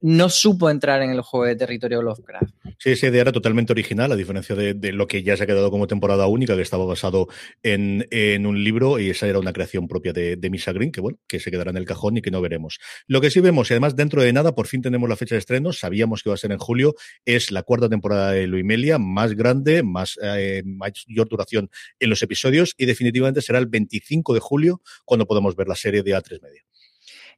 no 0.00 0.28
supo 0.28 0.70
entrar 0.70 1.02
en 1.02 1.10
el 1.10 1.20
juego 1.20 1.46
de 1.46 1.56
territorio 1.56 2.02
Lovecraft. 2.02 2.54
Sí, 2.78 2.90
esa 2.90 3.08
idea 3.08 3.22
era 3.22 3.32
totalmente 3.32 3.72
original, 3.72 4.10
a 4.12 4.16
diferencia 4.16 4.54
de, 4.56 4.92
lo 4.92 5.06
que 5.06 5.22
ya 5.22 5.36
se 5.36 5.44
ha 5.44 5.46
quedado 5.46 5.70
como 5.70 5.86
temporada 5.86 6.26
única, 6.26 6.56
que 6.56 6.62
estaba 6.62 6.84
basado 6.84 7.28
en, 7.62 8.06
un 8.46 8.64
libro, 8.64 8.98
y 8.98 9.10
esa 9.10 9.26
era 9.26 9.38
una 9.38 9.52
creación 9.52 9.86
propia 9.88 10.12
de, 10.12 10.36
de, 10.36 10.50
Misa 10.50 10.72
Green, 10.72 10.90
que 10.90 11.00
bueno, 11.00 11.18
que 11.26 11.40
se 11.40 11.50
quedará 11.50 11.70
en 11.70 11.76
el 11.76 11.84
cajón 11.84 12.16
y 12.16 12.22
que 12.22 12.30
no 12.30 12.40
veremos. 12.40 12.78
Lo 13.06 13.20
que 13.20 13.30
sí 13.30 13.40
vemos, 13.40 13.70
y 13.70 13.74
además 13.74 13.96
dentro 13.96 14.22
de 14.22 14.32
nada, 14.32 14.54
por 14.54 14.66
fin 14.66 14.80
tenemos 14.80 15.08
la 15.08 15.16
fecha 15.16 15.34
de 15.34 15.40
estreno, 15.40 15.72
sabíamos 15.72 16.22
que 16.22 16.30
iba 16.30 16.34
a 16.34 16.38
ser 16.38 16.52
en 16.52 16.58
julio, 16.58 16.94
es 17.24 17.50
la 17.50 17.62
cuarta 17.62 17.88
temporada 17.88 18.32
de 18.32 18.46
Luimelia, 18.46 18.98
más 18.98 19.34
grande, 19.34 19.82
más 19.82 20.18
eh, 20.22 20.62
mayor 20.64 21.28
duración 21.28 21.70
en 21.98 22.10
los 22.10 22.22
episodios, 22.22 22.74
y 22.78 22.86
definitivamente 22.86 23.42
será 23.42 23.58
el 23.58 23.66
25 23.66 24.32
de 24.32 24.40
julio 24.40 24.80
cuando 25.04 25.26
podamos 25.26 25.54
ver 25.56 25.68
la 25.68 25.76
serie 25.76 26.02
de 26.02 26.12
A3 26.12 26.40
Media. 26.42 26.62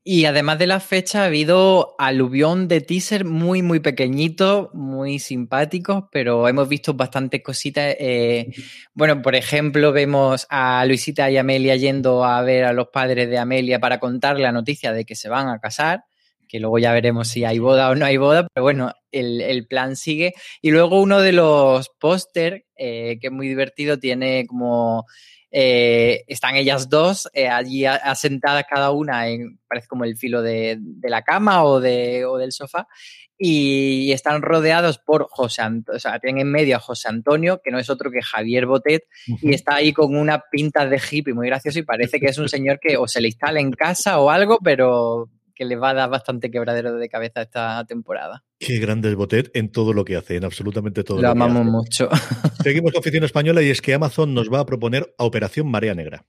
Y 0.04 0.24
además 0.24 0.58
de 0.58 0.66
la 0.66 0.80
fecha, 0.80 1.22
ha 1.22 1.26
habido 1.26 1.94
aluvión 1.96 2.66
de 2.66 2.80
teaser 2.80 3.24
muy, 3.24 3.62
muy 3.62 3.78
pequeñito, 3.78 4.70
muy 4.74 5.20
simpáticos, 5.20 6.04
pero 6.10 6.48
hemos 6.48 6.68
visto 6.68 6.94
bastantes 6.94 7.40
cositas. 7.40 7.94
Eh, 8.00 8.48
bueno, 8.94 9.22
por 9.22 9.36
ejemplo, 9.36 9.92
vemos 9.92 10.48
a 10.50 10.84
Luisita 10.86 11.30
y 11.30 11.36
Amelia 11.36 11.76
yendo 11.76 12.24
a 12.24 12.42
ver 12.42 12.64
a 12.64 12.72
los 12.72 12.88
padres 12.88 13.30
de 13.30 13.38
Amelia 13.38 13.78
para 13.78 14.00
contarle 14.00 14.42
la 14.42 14.50
noticia 14.50 14.92
de 14.92 15.04
que 15.04 15.14
se 15.14 15.28
van 15.28 15.48
a 15.48 15.60
casar, 15.60 16.04
que 16.48 16.58
luego 16.58 16.80
ya 16.80 16.92
veremos 16.92 17.28
si 17.28 17.44
hay 17.44 17.60
boda 17.60 17.88
o 17.88 17.94
no 17.94 18.04
hay 18.04 18.16
boda, 18.16 18.48
pero 18.52 18.64
bueno, 18.64 18.92
el, 19.12 19.66
plan 19.68 19.94
sigue. 19.94 20.32
Y 20.60 20.72
luego 20.72 21.00
uno 21.00 21.20
de 21.20 21.30
los 21.30 21.90
póster, 22.00 22.66
eh, 22.74 23.18
que 23.20 23.28
es 23.28 23.32
muy 23.32 23.46
divertido, 23.46 24.00
tiene 24.00 24.46
como 24.48 25.06
eh, 25.52 26.24
están 26.26 26.56
ellas 26.56 26.88
dos 26.88 27.28
eh, 27.34 27.48
allí 27.48 27.84
asentadas 27.84 28.64
cada 28.68 28.90
una 28.90 29.28
en, 29.28 29.60
parece 29.68 29.86
como 29.86 30.04
el 30.04 30.16
filo 30.16 30.40
de, 30.40 30.80
la 31.02 31.22
cama 31.22 31.64
o, 31.64 31.78
de, 31.78 32.24
o 32.24 32.38
del 32.38 32.52
sofá, 32.52 32.88
y 33.36 34.12
están 34.12 34.40
rodeados 34.40 34.98
por 34.98 35.26
José 35.28 35.62
Antonio, 35.62 35.96
o 35.96 36.00
sea, 36.00 36.18
tienen 36.20 36.42
en 36.42 36.52
medio 36.52 36.76
a 36.76 36.80
José 36.80 37.08
Antonio, 37.08 37.60
que 37.62 37.70
no 37.70 37.78
es 37.78 37.90
otro 37.90 38.10
que 38.10 38.22
Javier 38.22 38.66
Botet, 38.66 39.02
y 39.26 39.52
está 39.52 39.74
ahí 39.76 39.92
con 39.92 40.16
una 40.16 40.44
pinta 40.50 40.86
de 40.86 41.00
hippie 41.10 41.34
muy 41.34 41.48
gracioso 41.48 41.80
y 41.80 41.82
parece 41.82 42.20
que 42.20 42.26
es 42.26 42.38
un 42.38 42.48
señor 42.48 42.78
que 42.80 42.96
o 42.96 43.08
se 43.08 43.20
le 43.20 43.28
instala 43.28 43.60
en 43.60 43.72
casa 43.72 44.20
o 44.20 44.30
algo, 44.30 44.58
pero 44.62 45.28
que 45.54 45.64
le 45.64 45.76
va 45.76 45.90
a 45.90 45.94
dar 45.94 46.10
bastante 46.10 46.50
quebradero 46.50 46.96
de 46.96 47.08
cabeza 47.08 47.42
esta 47.42 47.84
temporada. 47.86 48.44
Qué 48.58 48.78
grande 48.78 49.10
es 49.10 49.14
Botet 49.14 49.50
en 49.54 49.70
todo 49.70 49.92
lo 49.92 50.04
que 50.04 50.16
hace, 50.16 50.36
en 50.36 50.44
absolutamente 50.44 51.04
todo 51.04 51.18
lo, 51.18 51.22
lo 51.22 51.30
amamos 51.30 51.64
mucho. 51.64 52.08
Seguimos 52.62 52.92
con 52.92 53.00
oficina 53.00 53.26
española 53.26 53.62
y 53.62 53.70
es 53.70 53.80
que 53.80 53.94
Amazon 53.94 54.34
nos 54.34 54.52
va 54.52 54.60
a 54.60 54.66
proponer 54.66 55.14
a 55.18 55.24
Operación 55.24 55.70
Marea 55.70 55.94
Negra. 55.94 56.24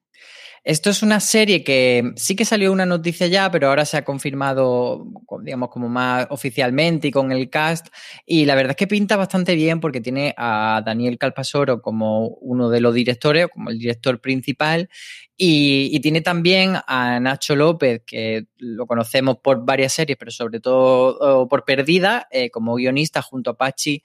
Esto 0.65 0.89
es 0.89 1.03
una 1.03 1.19
serie 1.19 1.61
que 1.61 2.13
sí 2.15 2.37
que 2.37 2.45
salió 2.45 2.71
una 2.71 2.85
noticia 2.85 3.27
ya, 3.27 3.51
pero 3.51 3.67
ahora 3.67 3.83
se 3.83 3.97
ha 3.97 4.05
confirmado, 4.05 5.05
digamos, 5.41 5.67
como 5.69 5.89
más 5.89 6.25
oficialmente 6.29 7.09
y 7.09 7.11
con 7.11 7.33
el 7.33 7.49
cast. 7.49 7.87
Y 8.25 8.45
la 8.45 8.55
verdad 8.55 8.71
es 8.71 8.77
que 8.77 8.87
pinta 8.87 9.17
bastante 9.17 9.55
bien 9.55 9.81
porque 9.81 9.99
tiene 9.99 10.33
a 10.37 10.81
Daniel 10.85 11.17
Calpasoro 11.17 11.81
como 11.81 12.27
uno 12.27 12.69
de 12.69 12.79
los 12.79 12.93
directores, 12.93 13.47
como 13.51 13.71
el 13.71 13.77
director 13.77 14.21
principal. 14.21 14.89
Y, 15.35 15.99
tiene 16.01 16.21
también 16.21 16.75
a 16.87 17.19
Nacho 17.19 17.55
López, 17.55 18.03
que 18.05 18.45
lo 18.57 18.85
conocemos 18.85 19.37
por 19.43 19.65
varias 19.65 19.93
series, 19.93 20.17
pero 20.17 20.31
sobre 20.31 20.59
todo 20.59 21.47
por 21.47 21.65
Perdida, 21.65 22.27
eh, 22.31 22.51
como 22.51 22.75
guionista 22.75 23.21
junto 23.21 23.51
a 23.51 23.57
Pachi 23.57 24.03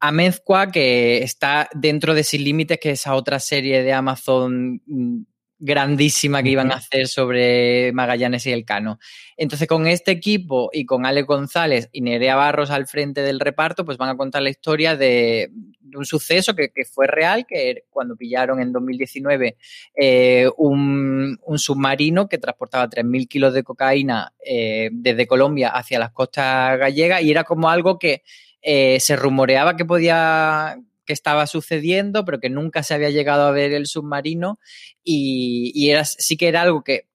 Amezcua, 0.00 0.70
que 0.70 1.22
está 1.22 1.68
dentro 1.74 2.14
de 2.14 2.24
Sin 2.24 2.44
Límites, 2.44 2.78
que 2.78 2.90
es 2.90 3.00
esa 3.00 3.14
otra 3.14 3.38
serie 3.38 3.82
de 3.82 3.92
Amazon 3.92 4.82
mm, 4.86 5.22
grandísima 5.60 6.42
que 6.42 6.48
iban 6.48 6.72
a 6.72 6.76
hacer 6.76 7.06
sobre 7.06 7.92
Magallanes 7.92 8.46
y 8.46 8.52
el 8.52 8.64
Cano. 8.64 8.98
Entonces, 9.36 9.68
con 9.68 9.86
este 9.86 10.10
equipo 10.10 10.70
y 10.72 10.86
con 10.86 11.06
Ale 11.06 11.22
González 11.22 11.88
y 11.92 12.00
Nerea 12.00 12.34
Barros 12.34 12.70
al 12.70 12.86
frente 12.86 13.22
del 13.22 13.38
reparto, 13.38 13.84
pues 13.84 13.98
van 13.98 14.08
a 14.08 14.16
contar 14.16 14.42
la 14.42 14.50
historia 14.50 14.96
de, 14.96 15.50
un 15.94 16.04
suceso 16.04 16.54
que, 16.54 16.70
fue 16.90 17.06
real, 17.06 17.46
que 17.46 17.84
cuando 17.90 18.16
pillaron 18.16 18.60
en 18.60 18.72
2019 18.72 19.56
eh, 19.94 20.48
un, 20.56 21.38
submarino 21.56 22.28
que 22.28 22.38
transportaba 22.38 22.88
3.000 22.88 23.28
kilos 23.28 23.54
de 23.54 23.62
cocaína 23.62 24.32
eh, 24.44 24.88
desde 24.92 25.26
Colombia 25.26 25.68
hacia 25.68 25.98
las 25.98 26.10
costas 26.10 26.78
gallegas 26.78 27.22
y 27.22 27.30
era 27.30 27.44
como 27.44 27.68
algo 27.68 27.98
que 27.98 28.22
eh, 28.62 28.98
se 29.00 29.16
rumoreaba 29.16 29.76
que 29.76 29.84
podía 29.84 30.78
que 31.10 31.14
estaba 31.14 31.48
sucediendo, 31.48 32.24
pero 32.24 32.38
que 32.38 32.50
nunca 32.50 32.84
se 32.84 32.94
había 32.94 33.10
llegado 33.10 33.42
a 33.42 33.50
ver 33.50 33.72
el 33.72 33.88
submarino 33.88 34.60
y, 35.02 35.90
era, 35.90 36.04
sí 36.04 36.36
que 36.36 36.46
era 36.46 36.62
algo 36.62 36.84
que, 36.84 37.08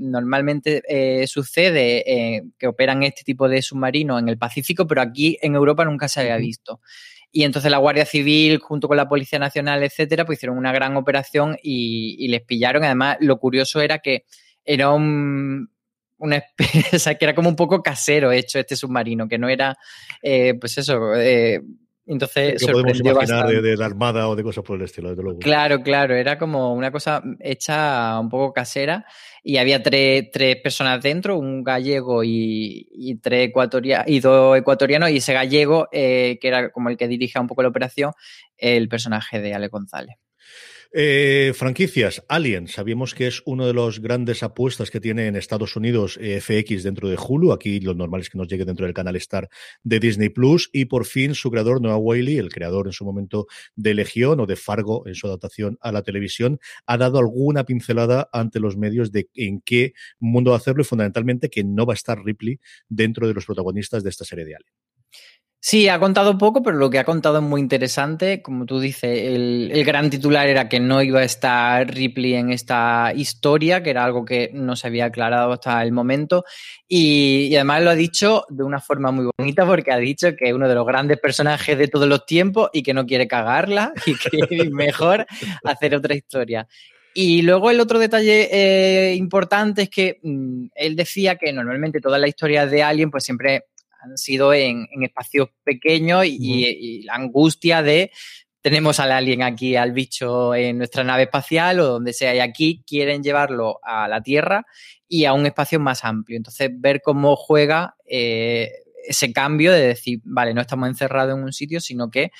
normalmente 0.00 0.82
eh, 0.86 1.26
sucede, 1.26 2.04
eh, 2.06 2.42
que 2.58 2.66
operan 2.66 3.02
este 3.04 3.22
tipo 3.24 3.48
de 3.48 3.62
submarinos 3.62 4.20
en 4.20 4.28
el 4.28 4.36
Pacífico, 4.36 4.86
pero 4.86 5.00
aquí 5.00 5.38
en 5.40 5.54
Europa 5.54 5.86
nunca 5.86 6.08
se 6.08 6.20
había 6.20 6.36
visto. 6.36 6.82
Y 7.32 7.44
entonces 7.44 7.70
la 7.70 7.78
Guardia 7.78 8.04
Civil, 8.04 8.58
junto 8.58 8.86
con 8.86 8.98
la 8.98 9.08
Policía 9.08 9.38
Nacional, 9.38 9.82
etcétera, 9.82 10.26
pues 10.26 10.38
hicieron 10.38 10.58
una 10.58 10.72
gran 10.72 10.94
operación 10.98 11.56
y, 11.62 12.28
les 12.28 12.42
pillaron. 12.42 12.84
Además, 12.84 13.16
lo 13.20 13.38
curioso 13.38 13.80
era 13.80 14.00
que 14.00 14.26
era 14.62 14.90
un, 14.90 15.70
una 16.18 16.36
especie, 16.36 17.16
que 17.18 17.24
era 17.24 17.34
como 17.34 17.48
un 17.48 17.56
poco 17.56 17.82
casero 17.82 18.30
hecho 18.30 18.58
este 18.58 18.76
submarino, 18.76 19.26
que 19.26 19.38
no 19.38 19.48
era, 19.48 19.78
eh, 20.20 20.52
pues 20.60 20.76
eso, 20.76 21.14
entonces, 22.08 22.64
que 22.64 22.72
podemos 22.72 22.98
imaginar 22.98 23.48
de, 23.48 23.76
la 23.76 23.84
armada 23.84 24.28
o 24.28 24.34
de 24.34 24.42
cosas 24.42 24.64
por 24.64 24.76
el 24.76 24.84
estilo, 24.84 25.10
desde 25.10 25.22
luego. 25.22 25.40
Claro, 25.40 25.82
claro, 25.82 26.14
era 26.14 26.38
como 26.38 26.72
una 26.74 26.90
cosa 26.90 27.22
hecha 27.38 28.18
un 28.18 28.30
poco 28.30 28.54
casera 28.54 29.04
y 29.42 29.58
había 29.58 29.82
tres, 29.82 30.30
personas 30.62 31.02
dentro, 31.02 31.38
un 31.38 31.62
gallego 31.62 32.24
y, 32.24 33.18
tres 33.22 33.50
y 34.06 34.20
dos 34.20 34.58
ecuatorianos, 34.58 35.10
y 35.10 35.18
ese 35.18 35.34
gallego, 35.34 35.88
eh, 35.92 36.38
que 36.40 36.48
era 36.48 36.70
como 36.70 36.88
el 36.88 36.96
que 36.96 37.08
dirige 37.08 37.38
un 37.38 37.46
poco 37.46 37.62
la 37.62 37.68
operación, 37.68 38.12
el 38.56 38.88
personaje 38.88 39.40
de 39.40 39.52
Ale 39.52 39.68
González. 39.68 40.16
Eh, 40.90 41.52
franquicias, 41.54 42.24
Alien, 42.28 42.66
sabíamos 42.66 43.14
que 43.14 43.26
es 43.26 43.42
una 43.44 43.66
de 43.66 43.74
las 43.74 44.00
grandes 44.00 44.42
apuestas 44.42 44.90
que 44.90 45.00
tiene 45.00 45.26
en 45.26 45.36
Estados 45.36 45.76
Unidos 45.76 46.18
eh, 46.18 46.40
FX 46.40 46.82
dentro 46.82 47.10
de 47.10 47.18
Hulu. 47.18 47.52
Aquí 47.52 47.78
lo 47.80 47.92
normal 47.92 48.22
es 48.22 48.30
que 48.30 48.38
nos 48.38 48.48
llegue 48.48 48.64
dentro 48.64 48.86
del 48.86 48.94
canal 48.94 49.14
Star 49.16 49.50
de 49.82 50.00
Disney 50.00 50.30
Plus. 50.30 50.70
Y 50.72 50.86
por 50.86 51.04
fin 51.04 51.34
su 51.34 51.50
creador, 51.50 51.82
Noah 51.82 51.98
Whaley, 51.98 52.38
el 52.38 52.50
creador 52.50 52.86
en 52.86 52.94
su 52.94 53.04
momento 53.04 53.46
de 53.76 53.92
Legión 53.92 54.40
o 54.40 54.46
de 54.46 54.56
Fargo 54.56 55.06
en 55.06 55.14
su 55.14 55.26
adaptación 55.26 55.76
a 55.82 55.92
la 55.92 56.02
televisión, 56.02 56.58
ha 56.86 56.96
dado 56.96 57.18
alguna 57.18 57.64
pincelada 57.64 58.30
ante 58.32 58.58
los 58.58 58.78
medios 58.78 59.12
de 59.12 59.28
en 59.34 59.60
qué 59.60 59.92
mundo 60.18 60.54
hacerlo 60.54 60.80
y 60.80 60.84
fundamentalmente 60.86 61.50
que 61.50 61.64
no 61.64 61.84
va 61.84 61.92
a 61.92 61.96
estar 61.96 62.24
Ripley 62.24 62.60
dentro 62.88 63.28
de 63.28 63.34
los 63.34 63.44
protagonistas 63.44 64.02
de 64.02 64.10
esta 64.10 64.24
serie 64.24 64.46
de 64.46 64.54
Alien. 64.56 64.87
Sí, 65.70 65.86
ha 65.90 65.98
contado 66.00 66.38
poco, 66.38 66.62
pero 66.62 66.78
lo 66.78 66.88
que 66.88 66.98
ha 66.98 67.04
contado 67.04 67.40
es 67.40 67.44
muy 67.44 67.60
interesante. 67.60 68.40
Como 68.40 68.64
tú 68.64 68.80
dices, 68.80 69.18
el, 69.18 69.84
gran 69.84 70.08
titular 70.08 70.48
era 70.48 70.66
que 70.66 70.80
no 70.80 71.02
iba 71.02 71.20
a 71.20 71.24
estar 71.24 71.86
Ripley 71.86 72.36
en 72.36 72.50
esta 72.50 73.12
historia, 73.14 73.82
que 73.82 73.90
era 73.90 74.02
algo 74.02 74.24
que 74.24 74.50
no 74.54 74.76
se 74.76 74.86
había 74.86 75.04
aclarado 75.04 75.52
hasta 75.52 75.82
el 75.82 75.92
momento. 75.92 76.46
Y, 76.88 77.54
además 77.54 77.82
lo 77.82 77.90
ha 77.90 77.94
dicho 77.94 78.46
de 78.48 78.62
una 78.64 78.80
forma 78.80 79.10
muy 79.10 79.28
bonita, 79.36 79.66
porque 79.66 79.92
ha 79.92 79.98
dicho 79.98 80.34
que 80.34 80.48
es 80.48 80.54
uno 80.54 80.70
de 80.70 80.74
los 80.74 80.86
grandes 80.86 81.18
personajes 81.18 81.76
de 81.76 81.88
todos 81.88 82.08
los 82.08 82.24
tiempos 82.24 82.70
y 82.72 82.82
que 82.82 82.94
no 82.94 83.04
quiere 83.04 83.28
cagarla 83.28 83.92
y 84.06 84.14
que 84.14 84.62
es 84.62 84.70
mejor 84.70 85.26
hacer 85.64 85.94
otra 85.94 86.14
historia. 86.14 86.66
Y 87.12 87.42
luego 87.42 87.70
el 87.70 87.80
otro 87.80 87.98
detalle 87.98 88.48
eh, 88.50 89.14
importante 89.16 89.82
es 89.82 89.90
que 89.90 90.18
mm, 90.22 90.68
él 90.74 90.96
decía 90.96 91.36
que 91.36 91.52
normalmente 91.52 92.00
todas 92.00 92.18
las 92.18 92.30
historias 92.30 92.70
de 92.70 92.82
Alien 92.82 93.10
pues 93.10 93.24
siempre 93.24 93.64
han 93.98 94.16
sido 94.16 94.52
en, 94.52 94.86
espacios 95.02 95.48
pequeños 95.64 96.24
y, 96.26 97.02
la 97.02 97.14
angustia 97.14 97.82
de 97.82 98.10
tenemos 98.60 98.98
al 99.00 99.12
alien 99.12 99.42
aquí, 99.42 99.76
al 99.76 99.92
bicho 99.92 100.54
en 100.54 100.78
nuestra 100.78 101.04
nave 101.04 101.24
espacial 101.24 101.80
o 101.80 101.86
donde 101.86 102.12
sea, 102.12 102.34
y 102.34 102.40
aquí 102.40 102.82
quieren 102.86 103.22
llevarlo 103.22 103.78
a 103.82 104.08
la 104.08 104.20
Tierra 104.20 104.66
y 105.06 105.24
a 105.24 105.32
un 105.32 105.46
espacio 105.46 105.80
más 105.80 106.04
amplio. 106.04 106.36
Entonces, 106.36 106.68
ver 106.74 107.00
cómo 107.02 107.36
juega 107.36 107.96
eh, 108.04 108.70
ese 109.06 109.32
cambio 109.32 109.72
de 109.72 109.86
decir, 109.88 110.20
vale, 110.24 110.54
no 110.54 110.60
estamos 110.60 110.88
encerrados 110.88 111.36
en 111.36 111.44
un 111.44 111.52
sitio, 111.52 111.80
sino 111.80 112.10
que 112.10 112.30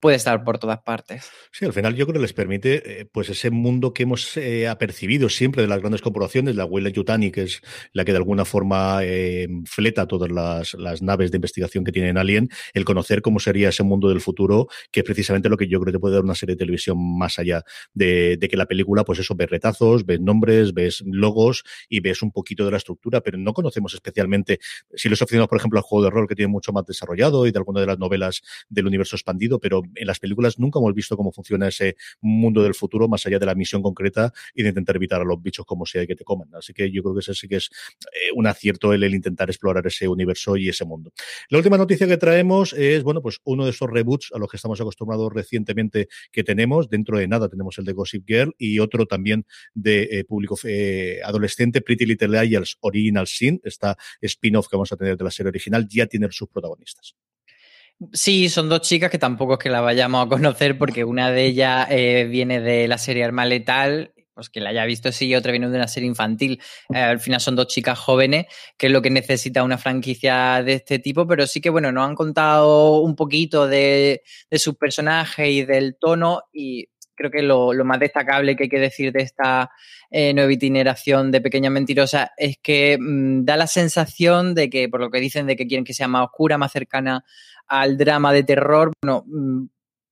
puede 0.00 0.16
estar 0.16 0.44
por 0.44 0.58
todas 0.58 0.80
partes. 0.82 1.30
Sí, 1.52 1.64
al 1.64 1.72
final 1.72 1.94
yo 1.94 2.06
creo 2.06 2.14
que 2.14 2.22
les 2.22 2.32
permite 2.32 3.00
eh, 3.00 3.06
pues 3.10 3.28
ese 3.28 3.50
mundo 3.50 3.94
que 3.94 4.02
hemos 4.02 4.36
eh, 4.36 4.68
apercibido 4.68 5.28
siempre 5.28 5.62
de 5.62 5.68
las 5.68 5.80
grandes 5.80 6.02
corporaciones, 6.02 6.56
la 6.56 6.64
huella 6.64 6.90
Yutani, 6.90 7.30
que 7.30 7.42
es 7.42 7.62
la 7.92 8.04
que 8.04 8.12
de 8.12 8.18
alguna 8.18 8.44
forma 8.44 8.98
eh, 9.02 9.48
fleta 9.64 10.06
todas 10.06 10.30
las, 10.30 11.02
naves 11.02 11.30
de 11.30 11.36
investigación 11.36 11.84
que 11.84 11.92
tienen 11.92 12.18
Alien, 12.18 12.48
el 12.74 12.84
conocer 12.84 13.22
cómo 13.22 13.38
sería 13.38 13.68
ese 13.68 13.82
mundo 13.82 14.08
del 14.08 14.20
futuro, 14.20 14.68
que 14.90 15.00
es 15.00 15.04
precisamente 15.04 15.48
lo 15.48 15.56
que 15.56 15.68
yo 15.68 15.80
creo 15.80 15.92
que 15.92 15.98
puede 15.98 16.14
dar 16.14 16.24
una 16.24 16.34
serie 16.34 16.54
de 16.54 16.58
televisión 16.58 16.96
más 17.18 17.38
allá 17.38 17.62
de, 17.94 18.38
que 18.50 18.56
la 18.56 18.66
película, 18.66 19.04
pues 19.04 19.18
eso, 19.18 19.34
ves 19.34 19.50
retazos, 19.50 20.04
ves 20.04 20.20
nombres, 20.20 20.72
ves 20.72 21.02
logos 21.06 21.64
y 21.88 22.00
ves 22.00 22.22
un 22.22 22.32
poquito 22.32 22.64
de 22.64 22.70
la 22.70 22.76
estructura, 22.76 23.20
pero 23.20 23.38
no 23.38 23.52
conocemos 23.52 23.94
especialmente, 23.94 24.58
si 24.94 25.08
los 25.08 25.20
aficionados, 25.22 25.48
por 25.48 25.58
ejemplo, 25.58 25.78
al 25.78 25.84
juego 25.84 26.04
de 26.04 26.10
rol 26.10 26.28
que 26.28 26.34
tiene 26.34 26.52
mucho 26.52 26.72
más 26.72 26.84
desarrollado 26.86 27.46
y 27.46 27.50
de 27.50 27.58
alguna 27.58 27.80
de 27.80 27.86
las 27.86 27.98
novelas 27.98 28.42
del 28.68 28.86
universo 28.86 29.16
expandido, 29.16 29.58
pero 29.58 29.82
en 29.94 30.06
las 30.06 30.18
películas 30.18 30.58
nunca 30.58 30.78
hemos 30.78 30.94
visto 30.94 31.16
cómo 31.16 31.32
funciona 31.32 31.68
ese 31.68 31.96
mundo 32.20 32.62
del 32.62 32.74
futuro 32.74 33.08
más 33.08 33.26
allá 33.26 33.38
de 33.38 33.46
la 33.46 33.54
misión 33.54 33.82
concreta 33.82 34.32
y 34.54 34.62
de 34.62 34.70
intentar 34.70 34.96
evitar 34.96 35.20
a 35.20 35.24
los 35.24 35.42
bichos 35.42 35.64
como 35.66 35.86
sea 35.86 36.06
que 36.06 36.16
te 36.16 36.24
coman. 36.24 36.48
Así 36.54 36.72
que 36.72 36.90
yo 36.90 37.02
creo 37.02 37.14
que 37.14 37.20
ese 37.20 37.34
sí 37.34 37.48
que 37.48 37.56
es 37.56 37.70
eh, 38.12 38.30
un 38.34 38.46
acierto 38.46 38.92
el, 38.92 39.14
intentar 39.14 39.48
explorar 39.50 39.86
ese 39.86 40.08
universo 40.08 40.56
y 40.56 40.68
ese 40.68 40.84
mundo. 40.84 41.12
La 41.48 41.58
última 41.58 41.76
noticia 41.76 42.06
que 42.06 42.16
traemos 42.16 42.72
es, 42.72 43.02
bueno, 43.02 43.22
pues 43.22 43.38
uno 43.44 43.64
de 43.64 43.70
esos 43.70 43.88
reboots 43.90 44.30
a 44.34 44.38
los 44.38 44.50
que 44.50 44.56
estamos 44.56 44.80
acostumbrados 44.80 45.32
recientemente 45.32 46.08
que 46.32 46.44
tenemos. 46.44 46.88
Dentro 46.88 47.18
de 47.18 47.28
nada 47.28 47.48
tenemos 47.48 47.78
el 47.78 47.84
de 47.84 47.92
Gossip 47.92 48.24
Girl 48.26 48.54
y 48.58 48.78
otro 48.78 49.06
también 49.06 49.46
de 49.74 50.08
eh, 50.10 50.24
público 50.24 50.56
eh, 50.64 51.20
adolescente, 51.24 51.80
Pretty 51.80 52.06
Little 52.06 52.28
Liars 52.28 52.76
Original 52.80 53.26
Sin, 53.26 53.60
esta 53.64 53.96
spin-off 54.20 54.68
que 54.68 54.76
vamos 54.76 54.92
a 54.92 54.96
tener 54.96 55.16
de 55.16 55.24
la 55.24 55.30
serie 55.30 55.48
original, 55.48 55.86
ya 55.88 56.06
tiene 56.06 56.28
sus 56.30 56.48
protagonistas. 56.48 57.14
Sí, 58.12 58.50
son 58.50 58.68
dos 58.68 58.82
chicas 58.82 59.10
que 59.10 59.18
tampoco 59.18 59.54
es 59.54 59.58
que 59.58 59.70
la 59.70 59.80
vayamos 59.80 60.26
a 60.26 60.28
conocer 60.28 60.76
porque 60.76 61.04
una 61.04 61.30
de 61.30 61.46
ellas 61.46 61.86
eh, 61.90 62.26
viene 62.30 62.60
de 62.60 62.88
la 62.88 62.98
serie 62.98 63.24
Arma 63.24 63.46
Letal, 63.46 64.12
pues 64.34 64.50
que 64.50 64.60
la 64.60 64.68
haya 64.68 64.84
visto 64.84 65.10
sí, 65.12 65.28
y 65.28 65.34
otra 65.34 65.50
viene 65.50 65.70
de 65.70 65.76
una 65.76 65.88
serie 65.88 66.06
infantil. 66.06 66.60
Eh, 66.92 66.98
al 66.98 67.20
final 67.20 67.40
son 67.40 67.56
dos 67.56 67.68
chicas 67.68 67.98
jóvenes, 67.98 68.46
que 68.76 68.88
es 68.88 68.92
lo 68.92 69.00
que 69.00 69.08
necesita 69.10 69.62
una 69.62 69.78
franquicia 69.78 70.62
de 70.62 70.74
este 70.74 70.98
tipo, 70.98 71.26
pero 71.26 71.46
sí 71.46 71.62
que, 71.62 71.70
bueno, 71.70 71.90
nos 71.90 72.06
han 72.06 72.14
contado 72.14 73.00
un 73.00 73.16
poquito 73.16 73.66
de, 73.66 74.22
de 74.50 74.58
su 74.58 74.76
personaje 74.76 75.50
y 75.50 75.64
del 75.64 75.96
tono 75.98 76.42
y 76.52 76.88
creo 77.16 77.30
que 77.30 77.42
lo, 77.42 77.72
más 77.84 77.98
destacable 77.98 78.54
que 78.54 78.64
hay 78.64 78.68
que 78.68 78.78
decir 78.78 79.12
de 79.12 79.22
esta 79.22 79.70
eh, 80.10 80.32
nueva 80.34 80.52
itineración 80.52 81.32
de 81.32 81.40
Pequeña 81.40 81.70
Mentirosa 81.70 82.32
es 82.36 82.58
que 82.62 82.98
mm, 83.00 83.44
da 83.44 83.56
la 83.56 83.66
sensación 83.66 84.54
de 84.54 84.70
que, 84.70 84.88
por 84.88 85.00
lo 85.00 85.10
que 85.10 85.20
dicen, 85.20 85.46
de 85.46 85.56
que 85.56 85.66
quieren 85.66 85.84
que 85.84 85.94
sea 85.94 86.06
más 86.06 86.26
oscura, 86.26 86.58
más 86.58 86.70
cercana 86.70 87.24
al 87.68 87.96
drama 87.96 88.32
de 88.32 88.44
terror, 88.44 88.92
bueno, 89.02 89.24
mm, 89.26 89.66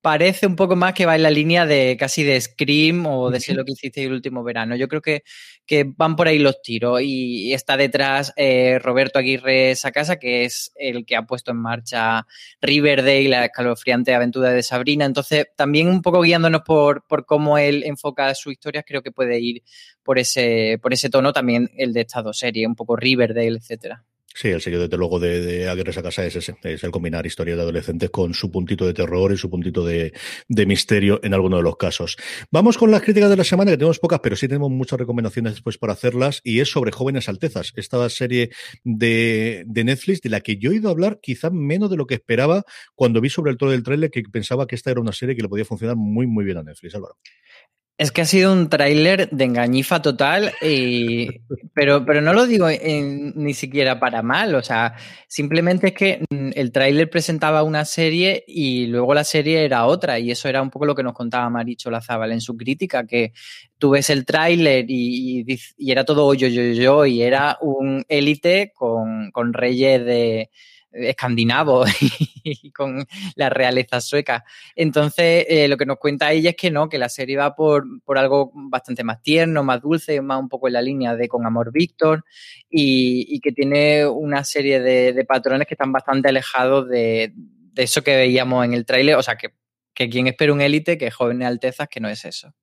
parece 0.05 0.47
un 0.47 0.55
poco 0.55 0.77
más 0.77 0.93
que 0.93 1.07
va 1.07 1.17
en 1.17 1.23
la 1.23 1.31
línea 1.31 1.65
de 1.65 1.97
casi 1.99 2.25
de 2.25 2.39
Scream 2.39 3.07
o 3.07 3.31
de 3.31 3.41
ser 3.41 3.57
lo 3.57 3.65
que 3.65 3.73
hiciste 3.73 4.05
el 4.05 4.13
último 4.13 4.45
verano. 4.45 4.77
Yo 4.77 4.87
creo 4.87 5.01
que, 5.01 5.23
que 5.65 5.91
van 5.97 6.15
por 6.15 6.29
ahí 6.29 6.39
los 6.39 6.61
tiros 6.61 7.01
y, 7.03 7.55
está 7.55 7.79
detrás 7.79 8.31
eh, 8.37 8.79
Roberto 8.81 9.19
Aguirre 9.19 9.75
Sacasa, 9.75 10.17
que 10.19 10.45
es 10.45 10.73
el 10.77 11.07
que 11.07 11.17
ha 11.17 11.23
puesto 11.23 11.53
en 11.53 11.57
marcha 11.57 12.27
Riverdale, 12.61 13.31
la 13.31 13.47
escalofriante 13.47 14.15
aventura 14.15 14.51
de 14.51 14.63
Sabrina. 14.63 15.07
Entonces, 15.07 15.47
también 15.57 15.89
un 15.89 16.03
poco 16.03 16.21
guiándonos 16.21 16.61
por, 16.67 17.07
por 17.07 17.25
cómo 17.25 17.57
él 17.57 17.83
enfoca 17.85 18.35
sus 18.35 18.53
historias, 18.53 18.85
creo 18.87 19.03
que 19.03 19.11
puede 19.11 19.41
ir 19.41 19.63
por 20.03 20.19
ese, 20.19 20.79
por 20.83 20.93
ese 20.93 21.09
tono 21.09 21.33
también 21.33 21.71
el 21.79 21.95
de 21.95 22.03
estas 22.03 22.25
dos 22.25 22.39
series, 22.39 22.67
un 22.67 22.77
poco 22.77 22.95
Riverdale, 22.95 23.57
etcétera. 23.57 24.05
Sí, 24.37 24.49
el 24.49 24.61
sello 24.61 24.81
desde 24.81 24.97
luego 24.97 25.21
de, 25.21 25.41
de 25.41 25.69
Aguirre 25.69 25.93
Casa 26.03 26.27
es 26.27 26.35
ese, 26.35 26.57
es 26.65 26.83
el 26.83 26.91
combinar 26.91 27.25
historia 27.25 27.55
de 27.55 27.63
adolescentes 27.63 28.11
con 28.11 28.35
su 28.35 28.51
puntito 28.51 28.85
de 28.85 28.93
terror 28.93 29.31
y 29.31 29.37
su 29.37 29.49
puntito 29.49 29.87
de, 29.87 30.13
de, 30.49 30.67
misterio 30.67 31.21
en 31.23 31.35
alguno 31.35 31.59
de 31.59 31.63
los 31.63 31.77
casos. 31.77 32.17
Vamos 32.51 32.77
con 32.77 32.91
las 32.91 33.03
críticas 33.03 33.31
de 33.31 33.37
la 33.37 33.45
semana, 33.45 33.71
que 33.71 33.77
tenemos 33.77 34.01
pocas, 34.01 34.19
pero 34.21 34.35
sí 34.35 34.49
tenemos 34.49 34.73
muchas 34.73 34.99
recomendaciones 34.99 35.53
después 35.53 35.79
para 35.79 35.93
hacerlas, 35.93 36.41
y 36.43 36.59
es 36.59 36.69
sobre 36.69 36.91
Jóvenes 36.91 37.29
Altezas, 37.29 37.73
esta 37.77 38.09
serie 38.09 38.51
de, 38.83 39.63
de 39.69 39.85
Netflix 39.85 40.21
de 40.21 40.31
la 40.31 40.41
que 40.41 40.57
yo 40.57 40.73
he 40.73 40.77
ido 40.77 40.89
a 40.89 40.93
hablar 40.93 41.21
quizá 41.23 41.51
menos 41.51 41.89
de 41.89 41.97
lo 41.97 42.09
que 42.09 42.15
esperaba 42.15 42.65
cuando 42.97 43.21
vi 43.21 43.31
sobre 43.31 43.53
el 43.53 43.57
todo 43.57 43.71
del 43.71 43.85
trailer 43.85 44.11
que 44.11 44.25
pensaba 44.25 44.67
que 44.67 44.75
esta 44.75 44.91
era 44.91 45.01
una 45.01 45.13
serie 45.13 45.37
que 45.37 45.43
le 45.43 45.49
podía 45.49 45.65
funcionar 45.65 45.95
muy, 45.95 46.27
muy 46.27 46.45
bien 46.45 46.57
a 46.57 46.65
Netflix, 46.65 46.97
Álvaro. 46.97 47.19
Es 47.97 48.11
que 48.11 48.23
ha 48.23 48.27
sido 48.27 48.53
un 48.53 48.69
tráiler 48.69 49.31
de 49.31 49.45
engañifa 49.45 50.03
total, 50.03 50.53
y, 50.61 51.29
pero, 51.75 52.05
pero 52.05 52.21
no 52.21 52.33
lo 52.33 52.45
digo 52.45 52.67
ni 52.69 53.55
siquiera 53.55 54.01
para 54.01 54.21
mal, 54.21 54.57
o 54.57 54.65
sea, 54.65 54.97
simplemente 55.29 55.89
es 55.89 55.95
que 55.95 56.25
mm, 56.29 56.51
el 56.57 56.73
tráiler 56.73 57.09
presentaba 57.09 57.63
una 57.63 57.85
serie 57.85 58.43
y 58.49 58.89
luego 58.89 59.15
la 59.15 59.23
serie 59.23 59.65
era 59.65 59.87
otra, 59.87 60.19
y 60.19 60.33
eso 60.33 60.49
era 60.49 60.61
un 60.61 60.71
poco 60.71 60.87
lo 60.87 60.97
que 60.97 61.05
nos 61.05 61.13
contaba 61.15 61.49
Maricho 61.51 61.89
Lazábal 61.89 62.33
en 62.33 62.41
su 62.41 62.57
crítica, 62.57 63.07
que 63.07 63.33
tú 63.79 63.91
ves 63.91 64.11
el 64.11 64.25
tráiler 64.25 64.87
y, 64.89 65.45
y, 65.47 65.59
y, 65.77 65.93
era 65.93 66.05
todo 66.05 66.35
yo, 66.35 66.49
yo, 66.49 66.63
yo, 66.73 67.07
y 67.07 67.23
era 67.23 67.59
un 67.61 68.05
élite 68.09 68.73
con, 68.75 69.31
con 69.31 69.53
reyes 69.53 70.05
de 70.05 70.51
escandinavo 70.95 71.85
y 72.45 72.71
con 72.71 73.07
la 73.35 73.51
realeza 73.51 74.01
sueca. 74.01 74.45
Entonces, 74.75 75.47
eh, 75.49 75.69
lo 75.69 75.77
que 75.77 75.87
nos 75.87 75.99
cuenta 75.99 76.33
ella 76.33 76.51
es 76.51 76.57
que 76.57 76.71
no, 76.71 76.89
que 76.89 76.99
la 76.99 77.09
serie 77.09 77.37
va 77.37 77.55
por, 77.55 77.85
por, 78.05 78.19
algo 78.19 78.53
bastante 78.55 79.05
más 79.05 79.23
tierno, 79.23 79.63
más 79.65 79.83
dulce, 79.83 80.21
más 80.21 80.41
un 80.41 80.49
poco 80.49 80.69
en 80.69 80.75
la 80.75 80.83
línea 80.83 81.17
de 81.17 81.29
Con 81.29 81.47
Amor 81.47 81.73
Víctor 81.73 82.25
y, 82.71 83.27
y 83.29 83.41
que 83.41 83.53
tiene 83.53 84.07
una 84.07 84.45
serie 84.45 84.81
de, 84.81 85.13
de, 85.13 85.25
patrones 85.25 85.67
que 85.67 85.75
están 85.75 85.93
bastante 85.93 86.29
alejados 86.29 86.89
de, 86.89 87.33
de 87.35 87.83
eso 87.83 88.03
que 88.03 88.17
veíamos 88.17 88.65
en 88.65 88.75
el 88.75 88.87
tráiler. 88.87 89.17
O 89.17 89.23
sea, 89.23 89.37
que, 89.37 89.55
que 89.95 90.09
quien 90.09 90.27
espera 90.27 90.53
un 90.53 90.61
élite, 90.61 90.99
que 90.99 91.11
jóvenes 91.11 91.49
altezas, 91.49 91.89
que 91.89 92.01
no 92.01 92.09
es 92.09 92.25
eso. 92.25 92.55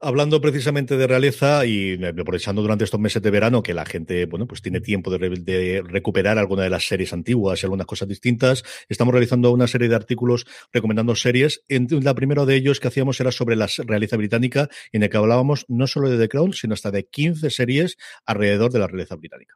Hablando 0.00 0.40
precisamente 0.40 0.96
de 0.96 1.06
realeza 1.06 1.64
y 1.64 2.02
aprovechando 2.04 2.60
durante 2.60 2.84
estos 2.84 2.98
meses 2.98 3.22
de 3.22 3.30
verano 3.30 3.62
que 3.62 3.72
la 3.72 3.86
gente, 3.86 4.26
bueno, 4.26 4.46
pues 4.46 4.60
tiene 4.60 4.80
tiempo 4.80 5.10
de, 5.10 5.18
re 5.18 5.30
de 5.30 5.82
recuperar 5.86 6.38
alguna 6.38 6.64
de 6.64 6.70
las 6.70 6.88
series 6.88 7.12
antiguas 7.12 7.62
y 7.62 7.66
algunas 7.66 7.86
cosas 7.86 8.08
distintas, 8.08 8.64
estamos 8.88 9.12
realizando 9.12 9.52
una 9.52 9.68
serie 9.68 9.88
de 9.88 9.94
artículos 9.94 10.44
recomendando 10.72 11.14
series. 11.14 11.62
En 11.68 11.86
la 12.02 12.14
primera 12.14 12.44
de 12.44 12.56
ellos 12.56 12.80
que 12.80 12.88
hacíamos 12.88 13.20
era 13.20 13.30
sobre 13.30 13.54
la 13.54 13.68
realeza 13.86 14.16
británica, 14.16 14.68
en 14.90 15.04
el 15.04 15.10
que 15.10 15.16
hablábamos 15.16 15.64
no 15.68 15.86
solo 15.86 16.10
de 16.10 16.18
The 16.18 16.28
Crown, 16.28 16.52
sino 16.52 16.74
hasta 16.74 16.90
de 16.90 17.06
15 17.06 17.50
series 17.50 17.96
alrededor 18.26 18.72
de 18.72 18.80
la 18.80 18.88
realeza 18.88 19.14
británica. 19.14 19.54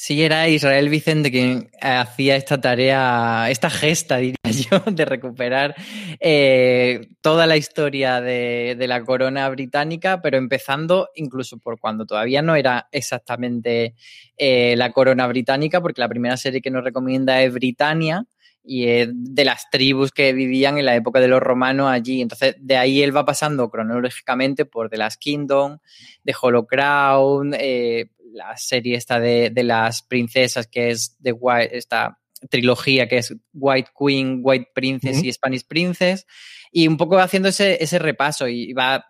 Sí, 0.00 0.22
era 0.22 0.48
Israel 0.48 0.90
Vicente 0.90 1.32
quien 1.32 1.72
hacía 1.80 2.36
esta 2.36 2.60
tarea, 2.60 3.50
esta 3.50 3.68
gesta, 3.68 4.16
diría 4.18 4.36
yo, 4.44 4.78
de 4.92 5.04
recuperar 5.04 5.74
eh, 6.20 7.08
toda 7.20 7.48
la 7.48 7.56
historia 7.56 8.20
de, 8.20 8.76
de, 8.78 8.86
la 8.86 9.02
corona 9.02 9.48
británica, 9.48 10.22
pero 10.22 10.38
empezando 10.38 11.08
incluso 11.16 11.58
por 11.58 11.80
cuando 11.80 12.06
todavía 12.06 12.42
no 12.42 12.54
era 12.54 12.88
exactamente 12.92 13.96
eh, 14.36 14.76
la 14.76 14.92
corona 14.92 15.26
británica, 15.26 15.80
porque 15.80 16.00
la 16.00 16.08
primera 16.08 16.36
serie 16.36 16.60
que 16.60 16.70
nos 16.70 16.84
recomienda 16.84 17.42
es 17.42 17.52
Britannia, 17.52 18.24
y 18.68 18.84
de 18.86 19.44
las 19.44 19.70
tribus 19.70 20.12
que 20.12 20.34
vivían 20.34 20.76
en 20.76 20.84
la 20.84 20.94
época 20.94 21.20
de 21.20 21.28
los 21.28 21.40
romanos 21.40 21.88
allí. 21.88 22.20
Entonces, 22.20 22.54
de 22.60 22.76
ahí 22.76 23.02
él 23.02 23.16
va 23.16 23.24
pasando 23.24 23.70
cronológicamente 23.70 24.66
por 24.66 24.90
The 24.90 24.98
Last 24.98 25.18
Kingdom, 25.20 25.78
The 26.24 26.34
Hollow 26.38 26.66
Crown, 26.66 27.54
eh, 27.58 28.10
la 28.32 28.56
serie 28.56 28.96
esta 28.96 29.20
de, 29.20 29.50
de, 29.50 29.62
las 29.64 30.02
princesas, 30.02 30.66
que 30.66 30.90
es 30.90 31.16
de 31.18 31.32
White, 31.32 31.76
esta 31.76 32.18
trilogía 32.50 33.08
que 33.08 33.18
es 33.18 33.34
White 33.52 33.90
Queen, 33.98 34.40
White 34.42 34.70
Princess 34.74 35.18
uh 35.18 35.20
-huh. 35.20 35.26
y 35.26 35.32
Spanish 35.32 35.66
Princess, 35.66 36.26
y 36.70 36.86
un 36.86 36.96
poco 36.96 37.18
haciendo 37.18 37.48
ese, 37.48 37.82
ese 37.82 37.98
repaso 37.98 38.46
y 38.48 38.72
va 38.72 39.04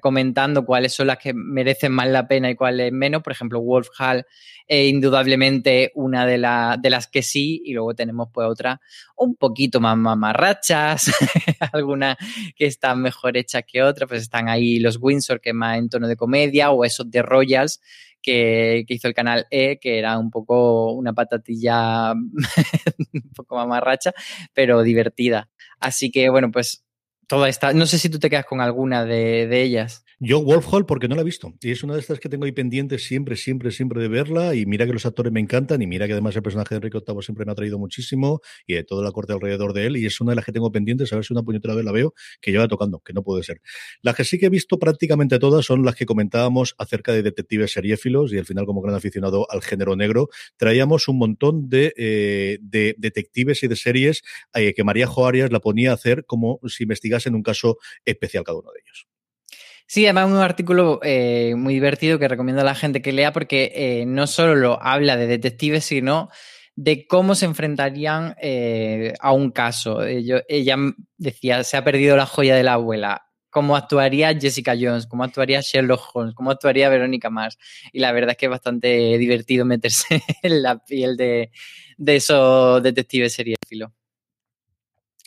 comentando 0.00 0.64
cuáles 0.64 0.92
son 0.92 1.06
las 1.06 1.18
que 1.18 1.32
merecen 1.32 1.92
más 1.92 2.08
la 2.08 2.26
pena 2.26 2.50
y 2.50 2.56
cuáles 2.56 2.92
menos. 2.92 3.22
Por 3.22 3.32
ejemplo, 3.32 3.60
Wolf 3.60 3.88
Hall 3.98 4.26
eh, 4.66 4.88
indudablemente 4.88 5.92
una 5.94 6.26
de, 6.26 6.38
la, 6.38 6.76
de, 6.80 6.90
las 6.90 7.06
que 7.06 7.22
sí, 7.22 7.62
y 7.64 7.72
luego 7.72 7.94
tenemos 7.94 8.28
pues 8.32 8.48
otra 8.48 8.80
un 9.16 9.36
poquito 9.36 9.80
más 9.80 9.96
mamarrachas, 9.96 11.10
algunas 11.72 12.16
que 12.56 12.66
están 12.66 13.00
mejor 13.00 13.36
hechas 13.36 13.62
que 13.66 13.82
otras, 13.82 14.08
pues 14.08 14.22
están 14.22 14.48
ahí 14.48 14.78
los 14.80 14.98
Windsor, 15.00 15.40
que 15.40 15.52
más 15.52 15.78
en 15.78 15.88
tono 15.88 16.08
de 16.08 16.16
comedia, 16.16 16.70
o 16.70 16.84
esos 16.84 17.10
de 17.10 17.22
Royals, 17.22 17.80
que, 18.22 18.84
que, 18.86 18.94
hizo 18.94 19.08
el 19.08 19.14
canal 19.14 19.46
E, 19.50 19.78
que 19.78 19.98
era 19.98 20.18
un 20.18 20.30
poco 20.30 20.92
una 20.92 21.12
patatilla 21.12 22.12
un 22.12 23.32
poco 23.34 23.56
mamarracha, 23.56 24.12
pero 24.54 24.82
divertida. 24.82 25.48
Así 25.78 26.10
que, 26.10 26.28
bueno, 26.28 26.50
pues 26.50 26.84
toda 27.26 27.48
esta. 27.48 27.72
No 27.72 27.86
sé 27.86 27.98
si 27.98 28.08
tú 28.10 28.18
te 28.18 28.28
quedas 28.28 28.44
con 28.44 28.60
alguna 28.60 29.04
de, 29.04 29.46
de 29.46 29.62
ellas. 29.62 30.04
Yo, 30.22 30.42
Wolf 30.42 30.66
Hall, 30.70 30.84
porque 30.84 31.08
no 31.08 31.14
la 31.14 31.22
he 31.22 31.24
visto. 31.24 31.54
Y 31.62 31.70
es 31.70 31.82
una 31.82 31.94
de 31.94 32.00
estas 32.00 32.20
que 32.20 32.28
tengo 32.28 32.44
ahí 32.44 32.52
pendientes 32.52 33.04
siempre, 33.04 33.36
siempre, 33.36 33.70
siempre 33.70 34.02
de 34.02 34.08
verla. 34.08 34.54
Y 34.54 34.66
mira 34.66 34.84
que 34.84 34.92
los 34.92 35.06
actores 35.06 35.32
me 35.32 35.40
encantan. 35.40 35.80
Y 35.80 35.86
mira 35.86 36.06
que 36.06 36.12
además 36.12 36.36
el 36.36 36.42
personaje 36.42 36.74
de 36.74 36.76
Enrique 36.76 36.98
VIII 36.98 37.22
siempre 37.22 37.46
me 37.46 37.52
ha 37.52 37.54
traído 37.54 37.78
muchísimo. 37.78 38.42
Y 38.66 38.74
de 38.74 38.84
toda 38.84 39.02
la 39.02 39.12
corte 39.12 39.32
alrededor 39.32 39.72
de 39.72 39.86
él. 39.86 39.96
Y 39.96 40.04
es 40.04 40.20
una 40.20 40.32
de 40.32 40.36
las 40.36 40.44
que 40.44 40.52
tengo 40.52 40.70
pendientes. 40.70 41.10
A 41.14 41.16
ver 41.16 41.24
si 41.24 41.32
una 41.32 41.42
puñetera 41.42 41.74
vez 41.74 41.86
la 41.86 41.92
veo, 41.92 42.12
que 42.42 42.52
lleva 42.52 42.68
tocando, 42.68 43.00
que 43.00 43.14
no 43.14 43.22
puede 43.22 43.42
ser. 43.44 43.62
Las 44.02 44.14
que 44.14 44.24
sí 44.24 44.38
que 44.38 44.44
he 44.44 44.50
visto 44.50 44.78
prácticamente 44.78 45.38
todas 45.38 45.64
son 45.64 45.86
las 45.86 45.94
que 45.94 46.04
comentábamos 46.04 46.74
acerca 46.76 47.14
de 47.14 47.22
detectives 47.22 47.72
seriéfilos. 47.72 48.30
Y 48.34 48.36
al 48.36 48.44
final, 48.44 48.66
como 48.66 48.82
gran 48.82 48.96
aficionado 48.96 49.50
al 49.50 49.62
género 49.62 49.96
negro, 49.96 50.28
traíamos 50.58 51.08
un 51.08 51.16
montón 51.16 51.70
de, 51.70 51.94
eh, 51.96 52.58
de 52.60 52.94
detectives 52.98 53.62
y 53.62 53.68
de 53.68 53.76
series 53.76 54.20
eh, 54.52 54.74
que 54.74 54.84
María 54.84 55.06
Joarias 55.06 55.50
la 55.50 55.60
ponía 55.60 55.92
a 55.92 55.94
hacer 55.94 56.26
como 56.26 56.60
si 56.66 56.82
investigasen 56.82 57.34
un 57.34 57.42
caso 57.42 57.78
especial 58.04 58.44
cada 58.44 58.58
uno 58.58 58.70
de 58.70 58.80
ellos. 58.84 59.06
Sí, 59.92 60.06
además 60.06 60.30
un 60.30 60.36
artículo 60.36 61.00
eh, 61.02 61.56
muy 61.56 61.74
divertido 61.74 62.20
que 62.20 62.28
recomiendo 62.28 62.62
a 62.62 62.64
la 62.64 62.76
gente 62.76 63.02
que 63.02 63.10
lea 63.10 63.32
porque 63.32 63.72
eh, 63.74 64.06
no 64.06 64.28
solo 64.28 64.54
lo 64.54 64.80
habla 64.80 65.16
de 65.16 65.26
detectives, 65.26 65.84
sino 65.84 66.28
de 66.76 67.08
cómo 67.08 67.34
se 67.34 67.46
enfrentarían 67.46 68.36
eh, 68.40 69.14
a 69.18 69.32
un 69.32 69.50
caso. 69.50 70.04
Ella 70.04 70.76
decía, 71.18 71.64
se 71.64 71.76
ha 71.76 71.82
perdido 71.82 72.16
la 72.16 72.26
joya 72.26 72.54
de 72.54 72.62
la 72.62 72.74
abuela. 72.74 73.26
¿Cómo 73.50 73.74
actuaría 73.74 74.32
Jessica 74.38 74.76
Jones? 74.80 75.08
¿Cómo 75.08 75.24
actuaría 75.24 75.60
Sherlock 75.60 76.02
Holmes? 76.14 76.34
¿Cómo 76.36 76.52
actuaría 76.52 76.88
Verónica 76.88 77.28
Mars? 77.28 77.58
Y 77.92 77.98
la 77.98 78.12
verdad 78.12 78.30
es 78.30 78.36
que 78.36 78.46
es 78.46 78.50
bastante 78.50 79.18
divertido 79.18 79.64
meterse 79.64 80.22
en 80.44 80.62
la 80.62 80.78
piel 80.84 81.16
de, 81.16 81.50
de 81.98 82.14
esos 82.14 82.80
detectives 82.80 83.32
seriéfilos. 83.32 83.90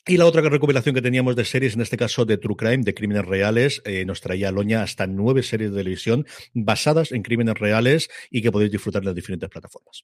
Y 0.06 0.18
la 0.18 0.26
otra 0.26 0.42
recopilación 0.42 0.94
que 0.94 1.02
teníamos 1.02 1.38
de 1.38 1.46
series, 1.46 1.76
en 1.76 1.82
este 1.82 1.96
caso 1.96 2.26
de 2.26 2.38
True 2.38 2.58
Crime, 2.58 2.84
de 2.84 2.94
crímenes 2.94 3.24
reales, 3.24 3.82
eh, 3.86 4.04
nos 4.04 4.20
traía 4.20 4.50
a 4.50 4.52
Loña 4.52 4.84
hasta 4.84 5.08
nueve 5.08 5.44
series 5.44 5.72
de 5.72 5.78
televisión 5.78 6.26
basadas 6.54 7.14
en 7.14 7.24
crímenes 7.24 7.58
reales 7.58 8.10
y 8.30 8.42
que 8.42 8.52
podéis 8.52 8.72
disfrutar 8.72 9.02
en 9.02 9.06
las 9.06 9.16
diferentes 9.16 9.50
plataformas. 9.50 10.04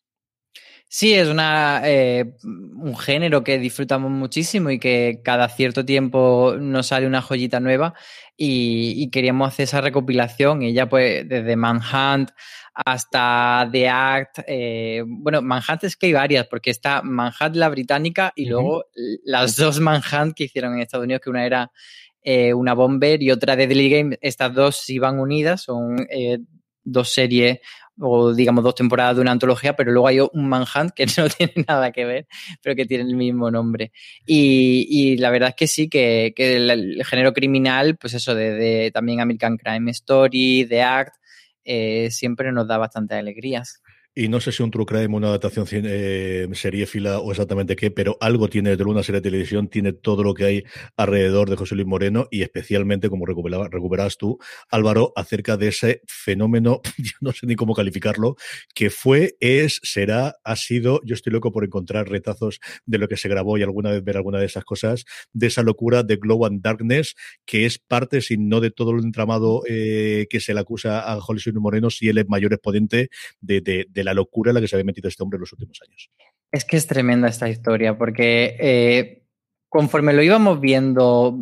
Sí, 0.91 1.13
es 1.13 1.27
una, 1.27 1.81
eh, 1.85 2.33
un 2.43 2.97
género 2.97 3.43
que 3.43 3.59
disfrutamos 3.59 4.09
muchísimo 4.09 4.71
y 4.71 4.79
que 4.79 5.21
cada 5.23 5.47
cierto 5.47 5.85
tiempo 5.85 6.55
nos 6.59 6.87
sale 6.87 7.05
una 7.05 7.21
joyita 7.21 7.59
nueva 7.59 7.93
y, 8.35 8.95
y 8.97 9.11
queríamos 9.11 9.49
hacer 9.49 9.65
esa 9.65 9.81
recopilación 9.81 10.63
y 10.63 10.73
ya 10.73 10.89
pues 10.89 11.29
desde 11.29 11.55
Manhunt 11.55 12.31
hasta 12.73 13.69
The 13.71 13.87
Act. 13.87 14.39
Eh, 14.47 15.03
bueno, 15.05 15.43
Manhunt 15.43 15.83
es 15.83 15.95
que 15.95 16.07
hay 16.07 16.13
varias, 16.13 16.47
porque 16.47 16.71
está 16.71 17.03
Manhunt 17.03 17.55
la 17.55 17.69
británica 17.69 18.33
y 18.35 18.45
uh 18.45 18.47
-huh. 18.47 18.49
luego 18.49 18.85
las 19.23 19.55
dos 19.57 19.79
Manhunt 19.79 20.33
que 20.35 20.45
hicieron 20.45 20.73
en 20.73 20.79
Estados 20.79 21.03
Unidos, 21.03 21.21
que 21.23 21.29
una 21.29 21.45
era 21.45 21.71
eh, 22.23 22.51
una 22.55 22.73
Bomber 22.73 23.21
y 23.21 23.29
otra 23.29 23.55
de 23.55 23.67
Deadly 23.67 23.89
Game. 23.91 24.17
Estas 24.21 24.55
dos 24.55 24.89
iban 24.89 25.19
unidas, 25.19 25.61
son 25.61 25.97
dos 26.83 27.09
series 27.09 27.59
o 27.99 28.33
digamos 28.33 28.63
dos 28.63 28.75
temporadas 28.75 29.15
de 29.15 29.21
una 29.21 29.31
antología, 29.31 29.75
pero 29.75 29.91
luego 29.91 30.07
hay 30.07 30.19
un 30.19 30.47
Manhunt 30.47 30.91
que 30.95 31.05
no 31.17 31.29
tiene 31.29 31.65
nada 31.67 31.91
que 31.91 32.05
ver, 32.05 32.27
pero 32.61 32.75
que 32.75 32.85
tiene 32.85 33.03
el 33.03 33.15
mismo 33.15 33.51
nombre. 33.51 33.91
Y, 34.25 34.87
y 34.89 35.17
la 35.17 35.29
verdad 35.29 35.49
es 35.49 35.55
que 35.55 35.67
sí, 35.67 35.89
que, 35.89 36.33
que 36.35 36.55
el, 36.55 37.03
género 37.05 37.33
criminal, 37.33 37.97
pues 37.97 38.13
eso, 38.13 38.35
de 38.35 38.91
también 38.93 39.21
American 39.21 39.57
Crime 39.57 39.91
Story, 39.91 40.65
The 40.67 40.81
Act, 40.81 41.15
eh, 41.63 42.09
siempre 42.11 42.51
nos 42.51 42.67
da 42.67 42.77
bastantes 42.77 43.17
alegrías. 43.17 43.81
Y 44.19 44.27
no 44.27 44.41
sé 44.41 44.51
si 44.51 44.61
un 44.61 44.69
True 44.69 44.85
Crime, 44.85 45.15
una 45.15 45.29
adaptación 45.29 45.65
eh, 45.71 46.45
seriéfila 46.51 47.19
o 47.19 47.31
exactamente 47.31 47.77
qué, 47.77 47.89
pero 47.89 48.17
algo 48.19 48.49
tiene 48.49 48.75
de 48.75 48.83
una 48.83 49.01
serie 49.01 49.21
de 49.21 49.29
televisión, 49.29 49.69
tiene 49.69 49.93
todo 49.93 50.25
lo 50.25 50.33
que 50.33 50.43
hay 50.43 50.63
alrededor 50.97 51.49
de 51.49 51.55
José 51.55 51.75
Luis 51.75 51.87
Moreno 51.87 52.27
y 52.29 52.41
especialmente, 52.41 53.09
como 53.09 53.25
recuperabas, 53.25 53.69
recuperas 53.71 54.17
tú, 54.17 54.37
Álvaro, 54.69 55.13
acerca 55.15 55.55
de 55.55 55.69
ese 55.69 56.01
fenómeno, 56.05 56.81
yo 56.97 57.13
no 57.21 57.31
sé 57.31 57.47
ni 57.47 57.55
cómo 57.55 57.73
calificarlo, 57.73 58.35
que 58.75 58.89
fue, 58.89 59.37
es, 59.39 59.79
será, 59.83 60.35
ha 60.43 60.57
sido, 60.57 60.99
yo 61.05 61.13
estoy 61.13 61.31
loco 61.31 61.53
por 61.53 61.63
encontrar 61.63 62.09
retazos 62.09 62.59
de 62.85 62.97
lo 62.97 63.07
que 63.07 63.15
se 63.15 63.29
grabó 63.29 63.57
y 63.57 63.63
alguna 63.63 63.91
vez 63.91 64.03
ver 64.03 64.17
alguna 64.17 64.39
de 64.39 64.47
esas 64.47 64.65
cosas, 64.65 65.05
de 65.31 65.47
esa 65.47 65.63
locura 65.63 66.03
de 66.03 66.17
Glow 66.17 66.45
and 66.45 66.61
Darkness, 66.61 67.15
que 67.45 67.65
es 67.65 67.79
parte, 67.79 68.19
si 68.19 68.35
no 68.37 68.59
de 68.59 68.71
todo 68.71 68.91
el 68.91 68.99
entramado 69.01 69.61
eh, 69.65 70.27
que 70.29 70.41
se 70.41 70.53
le 70.53 70.59
acusa 70.59 71.09
a 71.09 71.21
José 71.21 71.51
Luis 71.51 71.61
Moreno, 71.61 71.89
si 71.89 72.09
él 72.09 72.17
es 72.17 72.27
mayor 72.27 72.51
exponente 72.51 73.07
de, 73.39 73.61
de, 73.61 73.85
de 73.89 74.03
la 74.03 74.08
la 74.09 74.13
locura 74.15 74.51
en 74.51 74.55
la 74.55 74.61
que 74.61 74.67
se 74.67 74.75
había 74.75 74.85
metido 74.85 75.07
este 75.07 75.23
hombre 75.23 75.37
en 75.37 75.41
los 75.41 75.53
últimos 75.53 75.79
años. 75.85 76.09
Es 76.51 76.65
que 76.65 76.77
es 76.77 76.87
tremenda 76.87 77.27
esta 77.27 77.47
historia, 77.47 77.97
porque 77.97 78.57
eh, 78.59 79.23
conforme 79.69 80.13
lo 80.13 80.23
íbamos 80.23 80.59
viendo 80.59 81.37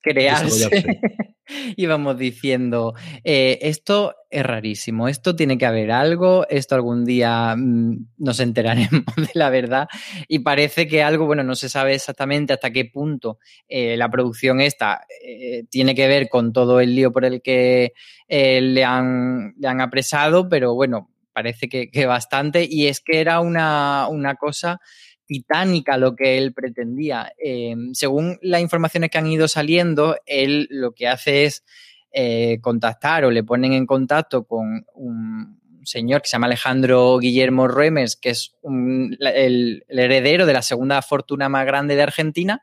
crearse, 0.00 0.70
íbamos 1.76 2.16
diciendo, 2.16 2.94
eh, 3.24 3.58
esto 3.62 4.14
es 4.30 4.44
rarísimo, 4.44 5.08
esto 5.08 5.34
tiene 5.34 5.58
que 5.58 5.66
haber 5.66 5.90
algo, 5.90 6.46
esto 6.48 6.74
algún 6.76 7.04
día 7.04 7.54
mm, 7.56 8.06
nos 8.18 8.40
enteraremos 8.40 9.04
de 9.16 9.30
la 9.34 9.50
verdad 9.50 9.88
y 10.28 10.40
parece 10.40 10.86
que 10.86 11.02
algo, 11.02 11.26
bueno, 11.26 11.42
no 11.42 11.56
se 11.56 11.68
sabe 11.68 11.94
exactamente 11.94 12.52
hasta 12.52 12.70
qué 12.70 12.84
punto 12.84 13.38
eh, 13.68 13.96
la 13.96 14.08
producción 14.08 14.60
esta 14.60 15.06
eh, 15.24 15.64
tiene 15.70 15.94
que 15.94 16.08
ver 16.08 16.28
con 16.28 16.52
todo 16.52 16.80
el 16.80 16.94
lío 16.94 17.12
por 17.12 17.24
el 17.24 17.42
que 17.42 17.92
le, 18.28 18.84
han, 18.84 19.54
le 19.58 19.68
han 19.68 19.80
apresado, 19.80 20.48
pero 20.48 20.74
bueno, 20.74 21.10
parece 21.36 21.68
que, 21.68 22.06
bastante 22.06 22.66
y 22.66 22.86
es 22.86 23.00
que 23.00 23.20
era 23.20 23.40
una, 23.40 24.08
una 24.08 24.36
cosa 24.36 24.80
titánica 25.26 25.98
lo 25.98 26.16
que 26.16 26.38
él 26.38 26.54
pretendía. 26.54 27.30
Eh, 27.36 27.76
según 27.92 28.38
las 28.40 28.62
informaciones 28.62 29.10
que 29.10 29.18
han 29.18 29.26
ido 29.26 29.46
saliendo, 29.46 30.16
él 30.24 30.66
lo 30.70 30.92
que 30.92 31.08
hace 31.08 31.44
es 31.44 31.62
eh, 32.10 32.58
contactar 32.62 33.26
o 33.26 33.30
le 33.30 33.44
ponen 33.44 33.74
en 33.74 33.84
contacto 33.84 34.46
con 34.46 34.86
un 34.94 35.60
señor 35.84 36.22
que 36.22 36.28
se 36.28 36.36
llama 36.36 36.46
Alejandro 36.46 37.18
Guillermo 37.18 37.68
Remes, 37.68 38.16
que 38.16 38.30
es 38.30 38.56
el, 38.62 39.84
heredero 39.90 40.46
de 40.46 40.54
la 40.54 40.62
segunda 40.62 41.02
fortuna 41.02 41.50
más 41.50 41.66
grande 41.66 41.96
de 41.96 42.02
Argentina. 42.02 42.62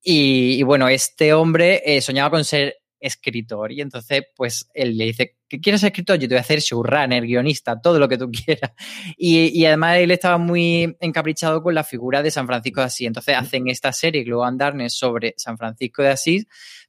Y, 0.00 0.62
bueno, 0.62 0.86
este 0.88 1.32
hombre 1.32 1.82
eh, 1.84 2.00
soñaba 2.00 2.30
con 2.30 2.44
ser 2.44 2.76
escritor. 3.04 3.72
Y 3.72 3.80
entonces, 3.80 4.22
pues 4.34 4.68
él 4.74 4.96
le 4.96 5.06
dice, 5.06 5.36
¿qué 5.48 5.60
quieres 5.60 5.80
ser 5.80 5.88
escritor? 5.88 6.18
Yo 6.18 6.28
te 6.28 6.34
voy 6.34 6.38
a 6.38 6.42
hacer 6.42 6.60
showrunner, 6.60 7.24
guionista, 7.24 7.80
todo 7.80 7.98
lo 7.98 8.08
que 8.08 8.18
tú 8.18 8.30
quieras. 8.44 8.72
Y, 9.16 9.58
y, 9.58 9.66
además 9.66 9.98
él 9.98 10.10
estaba 10.10 10.38
muy 10.38 10.96
encaprichado 11.00 11.62
con 11.62 11.74
la 11.74 11.84
figura 11.84 12.22
de 12.22 12.30
San 12.30 12.46
Francisco 12.46 12.80
de 12.80 12.86
Asís. 12.86 13.06
Entonces 13.06 13.36
hacen 13.36 13.68
esta 13.68 13.92
serie, 13.92 14.24
Global 14.24 14.56
Darkness, 14.56 14.94
sobre 14.94 15.34
San 15.36 15.58
Francisco 15.58 16.02
de 16.02 16.10
Asís, 16.10 16.46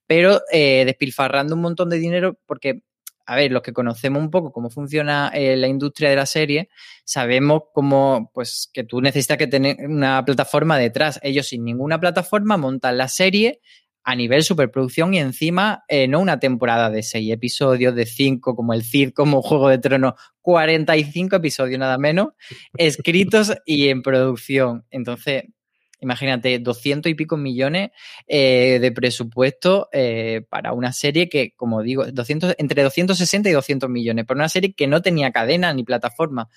pero 0.08 0.42
eh, 0.52 0.84
despilfarrando 0.86 1.56
un 1.56 1.62
montón 1.62 1.90
de 1.90 1.98
dinero 1.98 2.40
porque 2.46 2.82
a 3.28 3.36
ver, 3.36 3.52
los 3.52 3.62
que 3.64 3.74
conocemos 3.74 4.22
un 4.22 4.30
poco 4.30 4.52
cómo 4.52 4.70
funciona 4.70 5.32
eh, 5.34 5.56
la 5.58 5.68
industria 5.68 6.10
de 6.10 6.16
la 6.16 6.26
serie, 6.26 6.70
sabemos 7.04 7.64
cómo, 7.74 8.30
pues, 8.34 8.70
que 8.72 8.84
tú 8.84 9.02
necesitas 9.02 9.38
que 9.38 9.48
tener 9.48 9.78
una 9.88 10.24
plataforma 10.24 10.78
detrás. 10.78 11.20
Ellos 11.24 11.48
sin 11.48 11.64
ninguna 11.64 12.00
plataforma 12.00 12.58
montan 12.58 12.98
la 12.98 13.08
serie, 13.08 13.62
a 14.06 14.16
nivel 14.16 14.44
superproducción 14.44 15.16
y 15.16 15.20
encima 15.20 15.84
eh, 15.88 16.08
no 16.08 16.20
una 16.20 16.40
temporada 16.40 16.92
de 16.92 17.02
seis 17.02 17.32
episodios, 17.32 17.96
de 17.96 18.06
cinco 18.06 18.56
como 18.56 18.74
el 18.74 18.84
Cid, 18.84 19.12
como 19.14 19.42
Juego 19.42 19.68
de 19.68 19.80
Tronos, 19.80 20.14
45 20.42 21.36
episodios 21.38 21.80
nada 21.80 21.98
menos, 21.98 22.30
escritos 22.78 23.54
y 23.66 23.90
en 23.90 24.04
producción. 24.04 24.86
Entonces, 24.92 25.46
imagínate, 26.02 26.60
200 26.60 27.12
y 27.12 27.16
pico 27.16 27.36
millones 27.36 27.90
eh, 28.28 28.78
de 28.80 28.92
presupuesto 28.92 29.90
eh, 29.92 30.46
para 30.50 30.74
una 30.74 30.94
serie 30.94 31.28
que, 31.28 31.54
como 31.56 31.82
digo, 31.82 32.06
200, 32.06 32.56
entre 32.60 32.84
260 32.84 33.50
y 33.50 33.54
200 33.54 33.90
millones, 33.90 34.26
para 34.26 34.38
una 34.38 34.50
serie 34.50 34.76
que 34.76 34.86
no 34.86 35.02
tenía 35.02 35.32
cadena 35.32 35.74
ni 35.74 35.84
plataforma. 35.84 36.48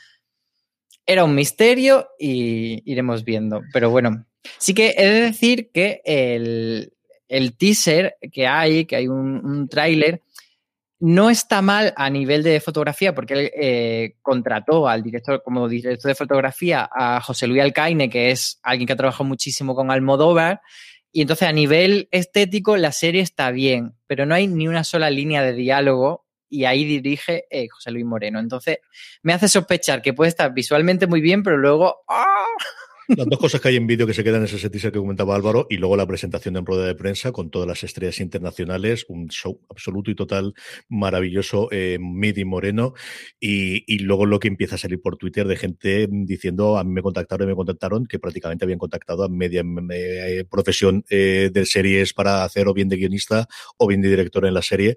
Era 1.07 1.25
un 1.25 1.35
misterio 1.35 2.09
y 2.19 2.83
iremos 2.85 3.25
viendo. 3.25 3.63
Pero 3.73 3.89
bueno, 3.89 4.27
sí 4.59 4.75
que 4.75 4.95
he 4.99 5.07
de 5.07 5.21
decir 5.23 5.71
que 5.73 6.03
el, 6.05 6.93
el 7.29 7.57
teaser 7.57 8.17
que 8.33 8.47
hay, 8.47 8.87
que 8.87 8.97
hay 8.97 9.09
un, 9.09 9.69
tráiler, 9.69 10.23
no 11.01 11.31
está 11.31 11.63
mal 11.63 11.95
a 11.97 12.11
nivel 12.11 12.43
de 12.43 12.61
fotografía, 12.61 13.15
porque 13.15 13.35
él 13.35 13.51
eh, 13.55 14.17
contrató 14.21 14.89
al 14.89 15.03
director, 15.03 15.43
como 15.45 15.69
director 15.69 16.09
de 16.09 16.15
fotografía, 16.15 16.89
a 16.93 17.21
José 17.21 17.47
Luis 17.47 17.63
Alcaine, 17.63 18.11
que 18.11 18.31
es 18.31 18.59
alguien 18.63 18.87
que 18.87 18.95
ha 18.95 18.97
trabajado 18.97 19.25
muchísimo 19.25 19.75
con 19.77 19.91
Almodóvar. 19.91 20.61
Y 21.13 21.23
entonces 21.23 21.49
a 21.49 21.53
nivel 21.53 22.09
estético 22.11 22.77
la 22.77 22.93
serie 22.93 23.23
está 23.23 23.51
bien, 23.51 23.95
pero 24.07 24.27
no 24.27 24.35
hay 24.35 24.47
ni 24.47 24.69
una 24.69 24.85
sola 24.85 25.09
línea 25.11 25.43
de 25.43 25.53
diálogo 25.55 26.27
y 26.51 26.65
ahí 26.65 26.85
dirige 26.85 27.45
eh, 27.51 27.69
José 27.69 27.91
Luis 27.91 28.05
Moreno. 28.05 28.39
Entonces 28.39 28.79
me 29.23 29.33
hace 29.33 29.49
sospechar 29.49 30.03
que 30.03 30.13
puede 30.13 30.31
estar 30.31 30.53
visualmente 30.53 31.07
muy 31.07 31.21
bien, 31.21 31.43
pero 31.43 31.57
luego 31.57 32.03
¡ah! 32.09 32.25
Las 33.09 33.27
dos 33.27 33.39
cosas 33.39 33.63
que 33.63 33.69
hay 33.69 33.77
en 33.77 33.87
vídeo 33.87 34.07
que 34.07 34.13
se 34.13 34.23
quedan 34.23 34.43
en 34.43 34.55
ese 34.55 34.69
teaser 34.69 34.93
que 34.93 34.99
comentaba 34.99 35.35
Álvaro 35.35 35.67
y 35.71 35.79
luego 35.79 35.97
la 35.97 36.07
presentación 36.07 36.59
en 36.59 36.67
rueda 36.67 36.87
de 36.87 36.95
prensa 36.95 37.33
con 37.33 37.51
todas 37.51 37.67
las 37.67 37.83
estrellas 37.83 38.21
internacionales, 38.21 39.07
un 39.09 39.29
show 39.29 39.63
absoluto 39.71 40.11
y 40.11 40.15
total 40.15 40.53
maravilloso, 40.91 41.69
eh, 41.71 41.97
Midi 41.99 42.45
Moreno. 42.45 42.93
Y, 43.41 43.83
y, 43.87 44.01
luego 44.01 44.27
lo 44.27 44.39
que 44.39 44.49
empieza 44.49 44.75
a 44.75 44.79
salir 44.79 45.01
por 45.01 45.17
Twitter 45.17 45.49
de 45.49 45.57
gente 45.57 46.07
diciendo 46.11 46.77
a 46.77 46.85
mí 46.85 46.93
me 46.93 47.01
contactaron 47.01 47.49
y 47.49 47.53
me 47.53 47.57
contactaron 47.57 48.05
que 48.05 48.19
prácticamente 48.19 48.67
habían 48.67 48.79
contactado 48.79 49.25
a 49.25 49.29
media 49.31 49.65
eh, 49.91 50.45
profesión 50.51 51.03
eh, 51.09 51.49
de 51.51 51.65
series 51.65 52.13
para 52.13 52.45
hacer 52.45 52.69
o 52.69 52.75
bien 52.75 52.91
de 52.91 52.97
guionista 52.97 53.49
o 53.79 53.87
bien 53.87 54.03
de 54.03 54.11
director 54.11 54.45
en 54.45 54.53
la 54.53 54.63
serie 54.63 54.97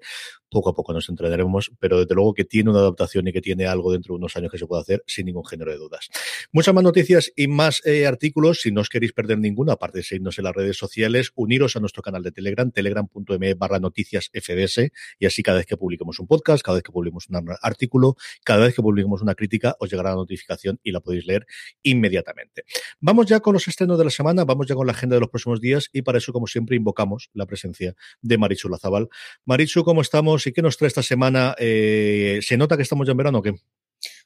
poco 0.52 0.70
a 0.70 0.74
poco 0.74 0.92
nos 0.92 1.08
entrenaremos, 1.08 1.72
pero 1.80 1.98
desde 1.98 2.14
luego 2.14 2.34
que 2.34 2.44
tiene 2.44 2.70
una 2.70 2.80
adaptación 2.80 3.26
y 3.26 3.32
que 3.32 3.40
tiene 3.40 3.66
algo 3.66 3.90
dentro 3.90 4.14
de 4.14 4.18
unos 4.18 4.36
años 4.36 4.52
que 4.52 4.58
se 4.58 4.66
puede 4.66 4.82
hacer 4.82 5.02
sin 5.06 5.26
ningún 5.26 5.44
género 5.44 5.72
de 5.72 5.78
dudas. 5.78 6.10
Muchas 6.52 6.74
más 6.74 6.84
noticias 6.84 7.32
y 7.34 7.48
más 7.48 7.84
eh, 7.84 8.06
artículos, 8.06 8.60
si 8.60 8.70
no 8.70 8.82
os 8.82 8.88
queréis 8.88 9.12
perder 9.12 9.38
ninguno, 9.38 9.72
aparte 9.72 9.98
de 9.98 10.04
seguirnos 10.04 10.38
en 10.38 10.44
las 10.44 10.54
redes 10.54 10.76
sociales, 10.76 11.32
uniros 11.34 11.74
a 11.76 11.80
nuestro 11.80 12.02
canal 12.02 12.22
de 12.22 12.32
Telegram, 12.32 12.70
telegram.me 12.70 13.54
barra 13.54 13.78
noticias 13.78 14.30
FDS, 14.32 14.92
y 15.18 15.26
así 15.26 15.42
cada 15.42 15.58
vez 15.58 15.66
que 15.66 15.76
publiquemos 15.76 16.20
un 16.20 16.26
podcast, 16.26 16.62
cada 16.62 16.76
vez 16.76 16.84
que 16.84 16.92
publiquemos 16.92 17.28
un 17.28 17.56
artículo, 17.62 18.16
cada 18.44 18.66
vez 18.66 18.74
que 18.74 18.82
publiquemos 18.82 19.22
una 19.22 19.34
crítica, 19.34 19.74
os 19.80 19.90
llegará 19.90 20.10
la 20.10 20.16
notificación 20.16 20.78
y 20.82 20.92
la 20.92 21.00
podéis 21.00 21.26
leer 21.26 21.46
inmediatamente. 21.82 22.64
Vamos 23.00 23.26
ya 23.26 23.40
con 23.40 23.54
los 23.54 23.66
estrenos 23.66 23.98
de 23.98 24.04
la 24.04 24.10
semana, 24.10 24.44
vamos 24.44 24.66
ya 24.66 24.74
con 24.74 24.86
la 24.86 24.92
agenda 24.92 25.16
de 25.16 25.20
los 25.20 25.30
próximos 25.30 25.60
días 25.60 25.88
y 25.92 26.02
para 26.02 26.18
eso, 26.18 26.32
como 26.32 26.46
siempre, 26.46 26.76
invocamos 26.76 27.30
la 27.32 27.46
presencia 27.46 27.94
de 28.20 28.38
Marichu 28.38 28.68
Lazabal. 28.68 29.08
Marichu, 29.44 29.84
¿cómo 29.84 30.02
estamos? 30.02 30.41
Y 30.46 30.52
qué 30.52 30.62
nos 30.62 30.76
trae 30.76 30.88
esta 30.88 31.02
semana. 31.02 31.54
Eh, 31.58 32.40
¿Se 32.42 32.56
nota 32.56 32.76
que 32.76 32.82
estamos 32.82 33.06
ya 33.06 33.12
en 33.12 33.18
verano 33.18 33.38
o 33.38 33.42
qué? 33.42 33.54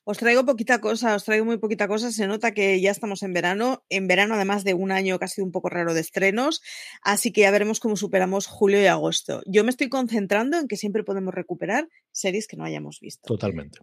Os 0.05 0.19
traigo 0.19 0.47
poquita 0.47 0.81
cosa, 0.81 1.17
os 1.17 1.25
traigo 1.25 1.45
muy 1.45 1.59
poquita 1.59 1.89
cosa. 1.89 2.13
Se 2.13 2.29
nota 2.29 2.55
que 2.55 2.81
ya 2.81 2.93
estamos 2.93 3.25
en 3.25 3.33
verano. 3.33 3.85
En 3.91 4.07
verano, 4.07 4.35
además 4.35 4.63
de 4.63 4.73
un 4.73 4.93
año 4.93 5.19
que 5.19 5.25
ha 5.25 5.29
sido 5.29 5.45
un 5.45 5.51
poco 5.51 5.69
raro 5.69 5.95
de 5.95 6.01
estrenos. 6.01 6.63
Así 7.03 7.33
que 7.33 7.41
ya 7.41 7.51
veremos 7.51 7.81
cómo 7.81 7.97
superamos 7.97 8.47
julio 8.47 8.81
y 8.81 8.87
agosto. 8.87 9.43
Yo 9.47 9.65
me 9.65 9.71
estoy 9.71 9.89
concentrando 9.89 10.59
en 10.59 10.69
que 10.69 10.77
siempre 10.77 11.03
podemos 11.03 11.35
recuperar 11.35 11.89
series 12.13 12.47
que 12.47 12.57
no 12.57 12.65
hayamos 12.65 13.01
visto. 13.01 13.27
Totalmente. 13.27 13.81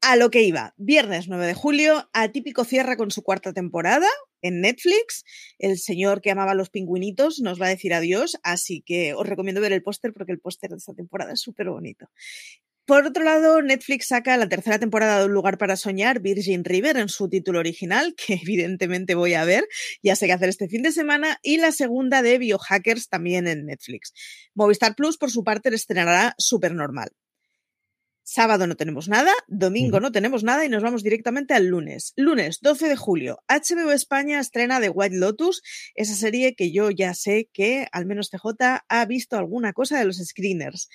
A 0.00 0.16
lo 0.16 0.30
que 0.30 0.42
iba, 0.42 0.74
viernes 0.76 1.28
9 1.28 1.46
de 1.46 1.54
julio, 1.54 2.10
Atípico 2.12 2.64
cierra 2.64 2.96
con 2.96 3.10
su 3.10 3.22
cuarta 3.22 3.52
temporada 3.52 4.06
en 4.44 4.60
Netflix. 4.60 5.24
El 5.58 5.78
señor 5.78 6.20
que 6.20 6.30
amaba 6.30 6.54
los 6.54 6.70
pingüinitos 6.70 7.40
nos 7.40 7.60
va 7.60 7.66
a 7.66 7.70
decir 7.70 7.94
adiós, 7.94 8.38
así 8.44 8.82
que 8.86 9.14
os 9.14 9.26
recomiendo 9.26 9.60
ver 9.60 9.72
el 9.72 9.82
póster 9.82 10.12
porque 10.12 10.32
el 10.32 10.38
póster 10.38 10.70
de 10.70 10.76
esta 10.76 10.94
temporada 10.94 11.32
es 11.32 11.40
súper 11.40 11.70
bonito. 11.70 12.06
Por 12.86 13.06
otro 13.06 13.24
lado, 13.24 13.62
Netflix 13.62 14.08
saca 14.08 14.36
la 14.36 14.46
tercera 14.46 14.78
temporada 14.78 15.18
de 15.18 15.24
Un 15.24 15.32
lugar 15.32 15.56
para 15.56 15.74
soñar, 15.76 16.20
Virgin 16.20 16.64
River, 16.64 16.98
en 16.98 17.08
su 17.08 17.30
título 17.30 17.60
original, 17.60 18.14
que 18.26 18.34
evidentemente 18.34 19.14
voy 19.14 19.32
a 19.32 19.44
ver, 19.46 19.66
ya 20.02 20.16
sé 20.16 20.26
qué 20.26 20.32
hacer 20.32 20.50
este 20.50 20.68
fin 20.68 20.82
de 20.82 20.92
semana, 20.92 21.38
y 21.42 21.56
la 21.56 21.72
segunda 21.72 22.20
de 22.20 22.36
Biohackers 22.36 23.08
también 23.08 23.48
en 23.48 23.64
Netflix. 23.64 24.12
Movistar 24.54 24.94
Plus, 24.94 25.16
por 25.16 25.30
su 25.30 25.44
parte, 25.44 25.74
estrenará 25.74 26.34
Supernormal. 26.36 27.08
Sábado 28.26 28.66
no 28.66 28.74
tenemos 28.74 29.06
nada, 29.06 29.30
domingo 29.48 30.00
no 30.00 30.10
tenemos 30.10 30.44
nada 30.44 30.64
y 30.64 30.70
nos 30.70 30.82
vamos 30.82 31.02
directamente 31.02 31.52
al 31.52 31.66
lunes. 31.66 32.14
Lunes 32.16 32.60
12 32.62 32.88
de 32.88 32.96
julio, 32.96 33.42
HBO 33.50 33.92
España 33.92 34.40
estrena 34.40 34.80
The 34.80 34.88
White 34.88 35.16
Lotus, 35.16 35.62
esa 35.94 36.14
serie 36.14 36.54
que 36.54 36.72
yo 36.72 36.90
ya 36.90 37.12
sé 37.12 37.50
que 37.52 37.86
al 37.92 38.06
menos 38.06 38.30
CJ 38.30 38.82
ha 38.88 39.04
visto 39.04 39.36
alguna 39.36 39.74
cosa 39.74 39.98
de 39.98 40.06
los 40.06 40.16
screeners. 40.16 40.88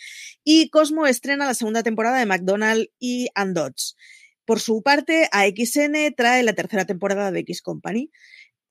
Y 0.43 0.71
Cosmo 0.71 1.05
estrena 1.05 1.45
la 1.45 1.53
segunda 1.53 1.83
temporada 1.83 2.17
de 2.17 2.25
McDonald 2.25 2.87
y 2.97 3.27
Andots. 3.35 3.95
Por 4.43 4.59
su 4.59 4.81
parte, 4.81 5.29
AXN 5.31 6.15
trae 6.17 6.41
la 6.41 6.53
tercera 6.53 6.85
temporada 6.85 7.31
de 7.31 7.41
X 7.41 7.61
Company. 7.61 8.09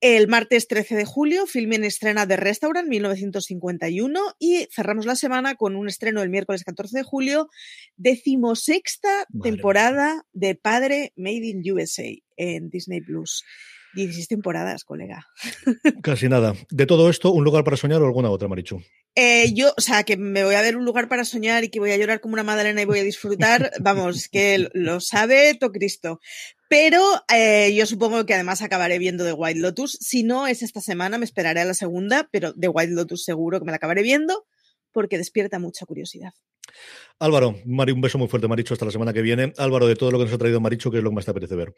El 0.01 0.29
martes 0.29 0.69
13 0.69 0.95
de 0.95 1.05
julio, 1.05 1.45
en 1.55 1.83
estrena 1.83 2.25
de 2.25 2.37
Restaurant 2.37 2.89
1951 2.89 4.21
y 4.39 4.69
cerramos 4.71 5.07
la 5.07 5.17
semana 5.17 5.57
con 5.57 5.75
un 5.75 5.89
estreno 5.89 6.23
el 6.23 6.31
miércoles 6.31 6.63
14 6.63 6.99
de 6.99 7.03
julio, 7.03 7.49
decimosexta 7.97 9.27
temporada 9.43 10.25
de 10.33 10.55
Padre 10.55 11.13
Made 11.17 11.49
in 11.49 11.73
USA 11.73 12.13
en 12.37 12.71
Disney 12.71 13.01
Plus. 13.01 13.43
16 13.95 14.29
temporadas, 14.29 14.85
colega. 14.85 15.27
Casi 16.03 16.29
nada. 16.29 16.55
De 16.71 16.87
todo 16.87 17.11
esto, 17.11 17.33
¿un 17.33 17.43
lugar 17.43 17.65
para 17.65 17.77
soñar 17.77 18.01
o 18.01 18.07
alguna 18.07 18.31
otra, 18.31 18.47
Marichu? 18.47 18.81
Eh, 19.17 19.53
yo, 19.55 19.73
o 19.77 19.81
sea, 19.81 20.05
que 20.05 20.17
me 20.17 20.45
voy 20.45 20.55
a 20.55 20.63
ver 20.63 20.77
un 20.77 20.85
lugar 20.85 21.09
para 21.09 21.25
soñar 21.25 21.65
y 21.65 21.71
que 21.71 21.81
voy 21.81 21.91
a 21.91 21.97
llorar 21.97 22.21
como 22.21 22.35
una 22.35 22.45
madalena 22.45 22.83
y 22.83 22.85
voy 22.85 23.01
a 23.01 23.03
disfrutar, 23.05 23.73
vamos, 23.81 24.29
que 24.29 24.69
lo 24.75 25.01
sabe 25.01 25.57
todo 25.59 25.73
Cristo. 25.73 26.21
Pero 26.69 27.03
eh, 27.33 27.75
yo 27.75 27.87
supongo 27.87 28.27
que 28.27 28.35
además 28.35 28.61
acabaré 28.61 28.99
viendo 28.99 29.25
The 29.25 29.33
White 29.33 29.61
Lotus. 29.61 29.97
Si 30.01 30.23
no 30.23 30.47
es 30.47 30.63
esta 30.63 30.83
semana, 30.83 31.17
me 31.17 31.25
esperaré 31.25 31.61
a 31.61 31.65
la 31.65 31.75
segunda, 31.75 32.29
pero 32.31 32.55
The 32.55 32.69
White 32.69 32.93
Lotus 32.93 33.25
seguro 33.25 33.59
que 33.59 33.65
me 33.65 33.73
la 33.73 33.77
acabaré 33.77 34.03
viendo 34.03 34.47
porque 34.93 35.17
despierta 35.17 35.59
mucha 35.59 35.87
curiosidad. 35.87 36.33
Álvaro, 37.21 37.57
Mari, 37.65 37.91
un 37.91 38.01
beso 38.01 38.17
muy 38.17 38.29
fuerte, 38.29 38.47
Maricho, 38.47 38.75
hasta 38.75 38.85
la 38.85 38.93
semana 38.93 39.13
que 39.13 39.23
viene. 39.23 39.53
Álvaro, 39.59 39.89
de 39.89 39.97
todo 39.97 40.13
lo 40.13 40.19
que 40.19 40.25
nos 40.27 40.35
ha 40.35 40.39
traído 40.39 40.61
Maricho, 40.61 40.89
¿qué 40.91 40.99
es 40.99 41.03
lo 41.03 41.11
que 41.11 41.17
más 41.17 41.25
te 41.25 41.33
apetece 41.33 41.57
ver? 41.57 41.75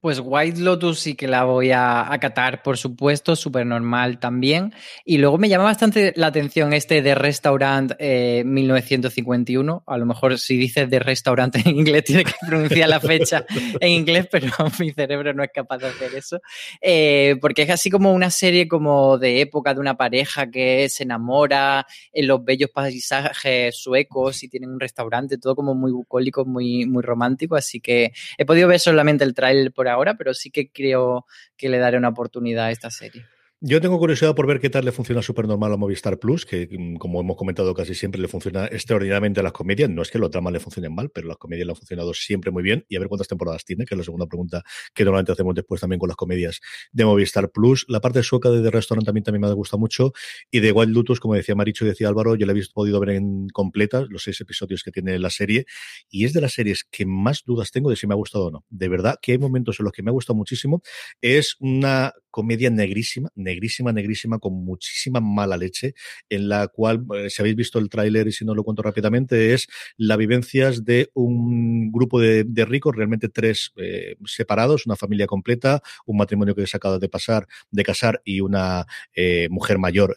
Pues 0.00 0.20
White 0.22 0.60
Lotus 0.60 1.00
sí 1.00 1.14
que 1.14 1.26
la 1.26 1.44
voy 1.44 1.72
a 1.72 2.12
acatar, 2.12 2.62
por 2.62 2.76
supuesto, 2.76 3.34
súper 3.34 3.64
normal 3.64 4.20
también. 4.20 4.74
Y 5.04 5.16
luego 5.18 5.38
me 5.38 5.48
llama 5.48 5.64
bastante 5.64 6.12
la 6.14 6.26
atención 6.26 6.74
este 6.74 7.00
de 7.00 7.14
Restaurant 7.14 7.92
1951. 7.98 9.76
Eh, 9.76 9.82
a 9.86 9.96
lo 9.96 10.04
mejor 10.04 10.38
si 10.38 10.58
dices 10.58 10.90
de 10.90 10.98
Restaurant 10.98 11.56
en 11.56 11.74
inglés 11.74 12.04
tiene 12.04 12.24
que 12.24 12.34
pronunciar 12.46 12.90
la 12.90 13.00
fecha 13.00 13.46
en 13.80 13.88
inglés, 13.88 14.28
pero 14.30 14.46
mi 14.78 14.92
cerebro 14.92 15.32
no 15.32 15.42
es 15.42 15.50
capaz 15.54 15.78
de 15.78 15.86
hacer 15.86 16.14
eso. 16.14 16.38
Eh, 16.82 17.36
porque 17.40 17.62
es 17.62 17.70
así 17.70 17.88
como 17.88 18.12
una 18.12 18.30
serie 18.30 18.68
como 18.68 19.16
de 19.16 19.40
época 19.40 19.72
de 19.72 19.80
una 19.80 19.96
pareja 19.96 20.50
que 20.50 20.88
se 20.90 21.04
enamora 21.04 21.86
en 22.12 22.26
los 22.28 22.44
bellos 22.44 22.70
paisajes 22.70 23.74
suecos 23.76 24.33
y 24.42 24.48
tienen 24.48 24.70
un 24.70 24.80
restaurante, 24.80 25.38
todo 25.38 25.54
como 25.54 25.74
muy 25.74 25.92
bucólico, 25.92 26.44
muy, 26.44 26.86
muy 26.86 27.02
romántico, 27.02 27.56
así 27.56 27.80
que 27.80 28.12
he 28.38 28.44
podido 28.44 28.68
ver 28.68 28.80
solamente 28.80 29.24
el 29.24 29.34
trailer 29.34 29.72
por 29.72 29.88
ahora, 29.88 30.16
pero 30.16 30.34
sí 30.34 30.50
que 30.50 30.70
creo 30.70 31.26
que 31.56 31.68
le 31.68 31.78
daré 31.78 31.96
una 31.98 32.08
oportunidad 32.08 32.66
a 32.66 32.70
esta 32.70 32.90
serie. 32.90 33.26
Yo 33.66 33.80
tengo 33.80 33.98
curiosidad 33.98 34.34
por 34.34 34.46
ver 34.46 34.60
qué 34.60 34.68
tal 34.68 34.84
le 34.84 34.92
funciona 34.92 35.22
súper 35.22 35.48
normal 35.48 35.72
a 35.72 35.78
Movistar 35.78 36.18
Plus, 36.18 36.44
que 36.44 36.68
mm, 36.70 36.96
como 36.96 37.22
hemos 37.22 37.34
comentado 37.34 37.72
casi 37.72 37.94
siempre 37.94 38.20
le 38.20 38.28
funciona 38.28 38.66
extraordinariamente 38.66 39.40
a 39.40 39.42
las 39.42 39.52
comedias. 39.52 39.88
No 39.88 40.02
es 40.02 40.10
que 40.10 40.18
los 40.18 40.30
dramas 40.30 40.52
le 40.52 40.60
funcionen 40.60 40.94
mal, 40.94 41.08
pero 41.08 41.28
las 41.28 41.38
comedias 41.38 41.64
le 41.64 41.72
han 41.72 41.76
funcionado 41.76 42.12
siempre 42.12 42.50
muy 42.50 42.62
bien. 42.62 42.84
Y 42.90 42.96
a 42.96 42.98
ver 42.98 43.08
cuántas 43.08 43.26
temporadas 43.26 43.64
tiene, 43.64 43.86
que 43.86 43.94
es 43.94 43.98
la 43.98 44.04
segunda 44.04 44.26
pregunta 44.26 44.62
que 44.92 45.02
normalmente 45.06 45.32
hacemos 45.32 45.54
después 45.54 45.80
también 45.80 45.98
con 45.98 46.08
las 46.08 46.16
comedias 46.16 46.60
de 46.92 47.06
Movistar 47.06 47.52
Plus. 47.52 47.86
La 47.88 48.02
parte 48.02 48.22
sueca 48.22 48.50
de 48.50 48.62
The 48.62 48.70
Restaurant 48.70 49.06
también, 49.06 49.24
también 49.24 49.40
me 49.40 49.46
ha 49.46 49.52
gustado 49.54 49.80
mucho. 49.80 50.12
Y 50.50 50.60
de 50.60 50.70
Wild 50.70 50.94
Lotus, 50.94 51.18
como 51.18 51.32
decía 51.32 51.54
Maricho 51.54 51.86
y 51.86 51.88
decía 51.88 52.08
Álvaro, 52.08 52.34
yo 52.34 52.44
la 52.44 52.52
he 52.52 52.62
podido 52.70 53.00
ver 53.00 53.16
en 53.16 53.48
completa, 53.48 54.04
los 54.10 54.24
seis 54.24 54.38
episodios 54.42 54.82
que 54.82 54.90
tiene 54.90 55.18
la 55.18 55.30
serie. 55.30 55.64
Y 56.10 56.26
es 56.26 56.34
de 56.34 56.42
las 56.42 56.52
series 56.52 56.84
que 56.84 57.06
más 57.06 57.44
dudas 57.46 57.70
tengo 57.70 57.88
de 57.88 57.96
si 57.96 58.06
me 58.06 58.12
ha 58.12 58.16
gustado 58.16 58.48
o 58.48 58.50
no. 58.50 58.66
De 58.68 58.90
verdad 58.90 59.16
que 59.22 59.32
hay 59.32 59.38
momentos 59.38 59.80
en 59.80 59.84
los 59.84 59.92
que 59.94 60.02
me 60.02 60.10
ha 60.10 60.12
gustado 60.12 60.36
muchísimo. 60.36 60.82
Es 61.22 61.56
una 61.60 62.12
comedia 62.34 62.68
negrísima, 62.68 63.30
negrísima, 63.36 63.92
negrísima, 63.92 64.40
con 64.40 64.54
muchísima 64.64 65.20
mala 65.20 65.56
leche, 65.56 65.94
en 66.28 66.48
la 66.48 66.66
cual, 66.66 67.06
eh, 67.14 67.30
si 67.30 67.40
habéis 67.40 67.54
visto 67.54 67.78
el 67.78 67.88
tráiler 67.88 68.26
y 68.26 68.32
si 68.32 68.44
no 68.44 68.56
lo 68.56 68.64
cuento 68.64 68.82
rápidamente, 68.82 69.54
es 69.54 69.68
las 69.96 70.18
vivencias 70.18 70.84
de 70.84 71.10
un 71.14 71.92
grupo 71.92 72.18
de, 72.18 72.44
ricos, 72.64 72.96
realmente 72.96 73.28
tres 73.28 73.72
eh, 73.76 74.16
separados, 74.24 74.84
una 74.84 74.96
familia 74.96 75.28
completa, 75.28 75.80
un 76.06 76.16
matrimonio 76.16 76.56
que 76.56 76.66
se 76.66 76.76
acaba 76.76 76.98
de 76.98 77.08
pasar, 77.08 77.46
de 77.70 77.84
casar 77.84 78.20
y 78.24 78.40
una 78.40 78.84
eh, 79.14 79.46
mujer 79.48 79.78
mayor, 79.78 80.16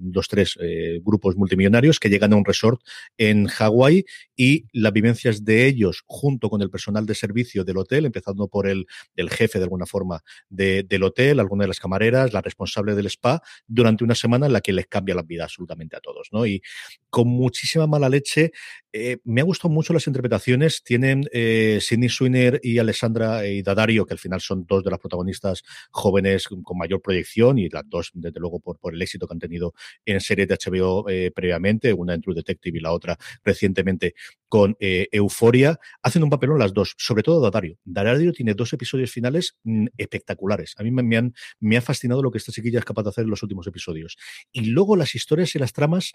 los 0.00 0.28
tres 0.28 0.56
grupos 1.02 1.36
multimillonarios 1.36 1.98
que 1.98 2.08
llegan 2.08 2.32
a 2.32 2.36
un 2.36 2.44
resort 2.44 2.80
en 3.18 3.48
Hawái 3.48 4.04
y 4.34 4.64
las 4.72 4.92
vivencias 4.92 5.44
de 5.44 5.66
ellos 5.66 6.04
junto 6.06 6.48
con 6.48 6.62
el 6.62 6.70
personal 6.70 7.04
de 7.04 7.14
servicio 7.14 7.64
del 7.64 7.76
hotel, 7.76 8.06
empezando 8.06 8.48
por 8.48 8.66
el, 8.66 8.86
el 9.16 9.28
jefe 9.28 9.58
de 9.58 9.64
alguna 9.64 9.84
forma 9.84 10.22
de, 10.48 10.84
del 10.84 11.02
hotel, 11.02 11.40
una 11.54 11.64
de 11.64 11.68
las 11.68 11.80
camareras, 11.80 12.32
la 12.32 12.40
responsable 12.40 12.94
del 12.94 13.06
spa, 13.06 13.42
durante 13.66 14.04
una 14.04 14.14
semana 14.14 14.46
en 14.46 14.52
la 14.52 14.60
que 14.60 14.72
les 14.72 14.86
cambia 14.86 15.14
la 15.14 15.22
vida 15.22 15.44
absolutamente 15.44 15.96
a 15.96 16.00
todos, 16.00 16.28
¿no? 16.32 16.46
Y 16.46 16.62
con 17.08 17.28
muchísima 17.28 17.86
mala 17.86 18.08
leche, 18.08 18.52
eh, 18.92 19.18
me 19.24 19.40
ha 19.40 19.44
gustado 19.44 19.72
mucho 19.72 19.92
las 19.92 20.06
interpretaciones. 20.06 20.82
Tienen 20.82 21.24
eh, 21.32 21.78
Sidney 21.80 22.08
Swinner 22.08 22.60
y 22.62 22.78
Alessandra 22.78 23.46
y 23.46 23.62
Dadario, 23.62 24.06
que 24.06 24.14
al 24.14 24.18
final 24.18 24.40
son 24.40 24.64
dos 24.66 24.84
de 24.84 24.90
las 24.90 24.98
protagonistas 24.98 25.62
jóvenes 25.90 26.48
con 26.48 26.78
mayor 26.78 27.00
proyección 27.00 27.58
y 27.58 27.68
las 27.68 27.84
dos, 27.88 28.10
desde 28.14 28.40
luego, 28.40 28.60
por, 28.60 28.78
por 28.78 28.94
el 28.94 29.02
éxito 29.02 29.26
que 29.26 29.34
han 29.34 29.38
tenido 29.38 29.74
en 30.04 30.20
series 30.20 30.48
de 30.48 30.56
HBO 30.56 31.08
eh, 31.08 31.30
previamente, 31.34 31.92
una 31.92 32.14
en 32.14 32.20
True 32.20 32.34
Detective 32.34 32.78
y 32.78 32.80
la 32.80 32.92
otra 32.92 33.16
recientemente 33.44 34.14
con 34.48 34.76
eh, 34.80 35.08
Euforia, 35.12 35.78
hacen 36.02 36.24
un 36.24 36.30
papelón 36.30 36.58
las 36.58 36.74
dos, 36.74 36.94
sobre 36.98 37.22
todo 37.22 37.40
Dadario. 37.40 37.78
Dadario 37.84 38.32
tiene 38.32 38.54
dos 38.54 38.72
episodios 38.72 39.10
finales 39.10 39.56
mm, 39.62 39.86
espectaculares. 39.96 40.74
A 40.76 40.82
mí 40.82 40.90
me, 40.90 41.16
han, 41.16 41.34
me 41.58 41.76
ha 41.76 41.82
fascinado 41.82 42.22
lo 42.22 42.30
que 42.30 42.38
esta 42.38 42.52
chiquilla 42.52 42.78
es 42.78 42.84
capaz 42.84 43.02
de 43.04 43.10
hacer 43.10 43.24
en 43.24 43.30
los 43.30 43.42
últimos 43.42 43.66
episodios. 43.66 44.16
Y 44.52 44.66
luego 44.66 44.96
las 44.96 45.14
historias 45.14 45.54
y 45.54 45.58
las 45.58 45.72
tramas 45.72 46.12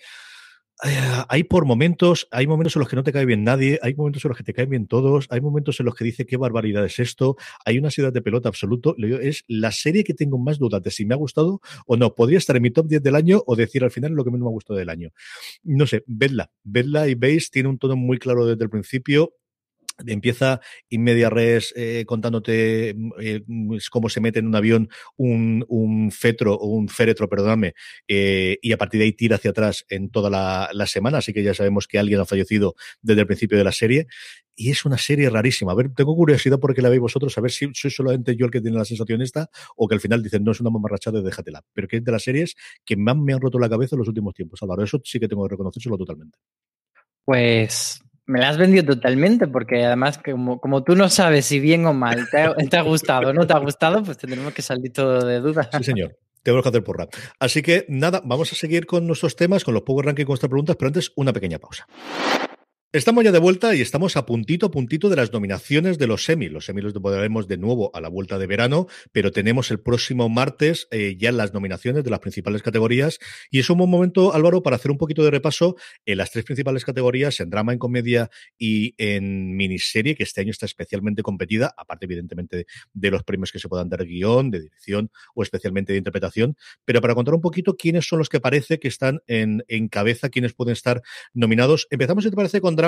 eh, 0.83 1.23
hay 1.29 1.43
por 1.45 1.65
momentos, 1.65 2.27
hay 2.31 2.47
momentos 2.47 2.75
en 2.75 2.81
los 2.81 2.89
que 2.89 2.97
no 2.97 3.03
te 3.03 3.13
cae 3.13 3.25
bien 3.25 3.45
nadie, 3.45 3.79
hay 3.81 3.95
momentos 3.95 4.25
en 4.25 4.29
los 4.29 4.37
que 4.37 4.43
te 4.43 4.53
caen 4.53 4.69
bien 4.69 4.87
todos, 4.87 5.25
hay 5.29 5.39
momentos 5.39 5.79
en 5.79 5.85
los 5.85 5.95
que 5.95 6.03
dice 6.03 6.25
qué 6.25 6.35
barbaridad 6.35 6.83
es 6.83 6.99
esto, 6.99 7.37
hay 7.63 7.77
una 7.77 7.91
ciudad 7.91 8.11
de 8.11 8.21
pelota 8.21 8.49
absoluto. 8.49 8.93
Es 8.97 9.45
la 9.47 9.71
serie 9.71 10.03
que 10.03 10.13
tengo 10.13 10.37
más 10.37 10.59
dudas 10.59 10.83
de 10.83 10.91
si 10.91 11.05
me 11.05 11.13
ha 11.13 11.17
gustado 11.17 11.61
o 11.85 11.95
no. 11.95 12.13
Podría 12.13 12.39
estar 12.39 12.57
en 12.57 12.63
mi 12.63 12.71
top 12.71 12.87
10 12.87 13.01
del 13.01 13.15
año 13.15 13.41
o 13.45 13.55
decir 13.55 13.85
al 13.85 13.91
final 13.91 14.11
lo 14.11 14.25
que 14.25 14.31
menos 14.31 14.45
me 14.45 14.49
ha 14.49 14.51
gustado 14.51 14.77
del 14.77 14.89
año. 14.89 15.11
No 15.63 15.87
sé, 15.87 16.03
vedla, 16.07 16.51
vedla 16.63 17.07
y 17.07 17.15
veis, 17.15 17.51
tiene 17.51 17.69
un 17.69 17.77
tono 17.77 17.95
muy 17.95 18.17
claro 18.19 18.45
desde 18.45 18.63
el 18.65 18.69
principio 18.69 19.33
empieza 20.05 20.61
in 20.89 21.03
media 21.03 21.29
res 21.29 21.73
eh, 21.75 22.03
contándote 22.05 22.93
mm, 22.95 23.11
eh, 23.19 23.43
cómo 23.89 24.09
se 24.09 24.21
mete 24.21 24.39
en 24.39 24.47
un 24.47 24.55
avión 24.55 24.89
un, 25.17 26.11
fetro 26.11 26.55
o 26.55 26.67
un 26.67 26.89
féretro, 26.89 27.29
perdóname, 27.29 27.73
eh, 28.07 28.57
y 28.61 28.71
a 28.71 28.77
partir 28.77 28.99
de 28.99 29.05
ahí 29.05 29.13
tira 29.13 29.35
hacia 29.37 29.51
atrás 29.51 29.85
en 29.89 30.09
toda 30.09 30.29
la, 30.29 30.85
semana, 30.85 31.17
así 31.17 31.33
que 31.33 31.41
ya 31.41 31.53
sabemos 31.53 31.87
que 31.87 31.97
alguien 31.97 32.19
ha 32.19 32.25
fallecido 32.25 32.75
desde 33.01 33.21
el 33.21 33.27
principio 33.27 33.57
de 33.57 33.63
la 33.63 33.71
serie. 33.71 34.07
Y 34.57 34.71
es 34.71 34.85
una 34.85 34.97
serie 34.97 35.29
rarísima. 35.29 35.73
A 35.73 35.75
ver, 35.75 35.89
tengo 35.93 36.15
curiosidad 36.15 36.59
por 36.59 36.73
qué 36.73 36.81
la 36.81 36.87
veis 36.87 37.01
vosotros, 37.01 37.37
a 37.37 37.41
ver 37.41 37.51
si 37.51 37.67
soy 37.73 37.91
solamente 37.91 38.37
yo 38.37 38.45
el 38.45 38.51
que 38.51 38.61
tiene 38.61 38.77
la 38.77 38.85
sensación 38.85 39.21
esta, 39.21 39.49
o 39.75 39.87
que 39.87 39.95
al 39.95 39.99
final 39.99 40.23
dicen, 40.23 40.45
no 40.45 40.51
es 40.51 40.61
una 40.61 40.69
mamarrachada, 40.69 41.21
déjatela. 41.21 41.63
Pero 41.73 41.87
que 41.87 41.97
es 41.97 42.03
de 42.03 42.11
las 42.11 42.23
series 42.23 42.55
que 42.85 42.95
más 42.95 43.17
me 43.17 43.33
han 43.33 43.41
roto 43.41 43.59
la 43.59 43.67
cabeza 43.67 43.95
en 43.95 43.99
los 43.99 44.07
últimos 44.07 44.33
tiempos, 44.33 44.61
Álvaro. 44.63 44.83
Eso 44.83 45.01
sí 45.03 45.19
que 45.19 45.27
tengo 45.27 45.43
que 45.45 45.53
reconocérselo 45.53 45.97
totalmente. 45.97 46.37
Pues 47.25 48.04
me 48.27 48.39
la 48.39 48.49
has 48.49 48.57
vendido 48.57 48.85
totalmente, 48.85 49.47
porque 49.47 49.85
además, 49.85 50.17
como, 50.17 50.59
como 50.59 50.83
tú 50.83 50.95
no 50.95 51.09
sabes 51.09 51.45
si 51.45 51.59
bien 51.59 51.85
o 51.85 51.93
mal 51.93 52.27
te 52.29 52.37
ha, 52.77 52.81
gustado 52.81 53.29
o 53.29 53.33
no 53.33 53.45
te 53.45 53.53
ha 53.53 53.59
gustado, 53.59 54.03
pues 54.03 54.17
tendremos 54.17 54.53
que 54.53 54.61
salir 54.61 54.91
todo 54.91 55.25
de 55.25 55.39
dudas. 55.39 55.69
Sí, 55.77 55.83
señor. 55.83 56.17
Tenemos 56.41 56.61
que 56.61 56.69
hacer 56.69 56.83
porra. 56.83 57.07
Así 57.39 57.63
que 57.63 57.85
nada, 57.89 58.21
vamos 58.23 58.51
a 58.51 58.55
seguir 58.55 58.85
con 58.85 59.07
nuestros 59.07 59.35
temas, 59.35 59.63
con 59.63 59.73
los 59.73 59.81
Power 59.81 60.05
Ranking, 60.05 60.25
con 60.25 60.33
nuestras 60.33 60.49
preguntas, 60.49 60.75
pero 60.77 60.89
antes 60.89 61.11
una 61.15 61.33
pequeña 61.33 61.57
pausa. 61.57 61.87
Estamos 62.93 63.25
ya 63.25 63.33
de 63.33 63.39
vuelta 63.39 63.75
y 63.75 63.81
estamos 63.81 64.15
a 64.15 64.25
puntito 64.25 64.71
puntito 64.71 65.09
de 65.09 65.17
las 65.17 65.33
nominaciones 65.33 65.97
de 65.97 66.07
los 66.07 66.23
semis. 66.23 66.49
Los 66.49 66.63
semis 66.63 66.85
los 66.85 66.93
podremos 66.93 67.45
de 67.45 67.57
nuevo 67.57 67.91
a 67.93 67.99
la 67.99 68.07
vuelta 68.07 68.39
de 68.39 68.47
verano, 68.47 68.87
pero 69.11 69.31
tenemos 69.31 69.69
el 69.69 69.81
próximo 69.81 70.29
martes 70.29 70.87
eh, 70.91 71.17
ya 71.19 71.33
las 71.33 71.53
nominaciones 71.53 72.05
de 72.05 72.09
las 72.09 72.21
principales 72.21 72.63
categorías 72.63 73.19
y 73.51 73.59
es 73.59 73.69
un 73.69 73.79
buen 73.79 73.89
momento, 73.89 74.33
Álvaro, 74.33 74.63
para 74.63 74.77
hacer 74.77 74.91
un 74.91 74.97
poquito 74.97 75.25
de 75.25 75.31
repaso 75.31 75.75
en 76.05 76.19
las 76.19 76.31
tres 76.31 76.45
principales 76.45 76.85
categorías, 76.85 77.37
en 77.41 77.49
drama, 77.49 77.73
en 77.73 77.79
comedia 77.79 78.29
y 78.57 78.95
en 78.97 79.57
miniserie, 79.57 80.15
que 80.15 80.23
este 80.23 80.39
año 80.39 80.51
está 80.51 80.65
especialmente 80.65 81.21
competida, 81.21 81.73
aparte 81.77 82.05
evidentemente 82.05 82.65
de 82.93 83.11
los 83.11 83.23
premios 83.23 83.51
que 83.51 83.59
se 83.59 83.67
puedan 83.67 83.89
dar 83.89 84.05
guion, 84.05 84.51
de 84.51 84.61
dirección 84.61 85.11
o 85.33 85.43
especialmente 85.43 85.91
de 85.91 85.97
interpretación, 85.97 86.55
pero 86.85 87.01
para 87.01 87.13
contar 87.13 87.33
un 87.33 87.41
poquito 87.41 87.75
quiénes 87.75 88.07
son 88.07 88.19
los 88.19 88.29
que 88.29 88.39
parece 88.39 88.79
que 88.79 88.87
están 88.87 89.19
en, 89.27 89.65
en 89.67 89.89
cabeza, 89.89 90.29
quiénes 90.29 90.53
pueden 90.53 90.71
estar 90.71 91.01
nominados. 91.33 91.87
Empezamos, 91.89 92.23
si 92.23 92.29
te 92.29 92.37
parece, 92.37 92.61
con 92.61 92.77
drama 92.77 92.84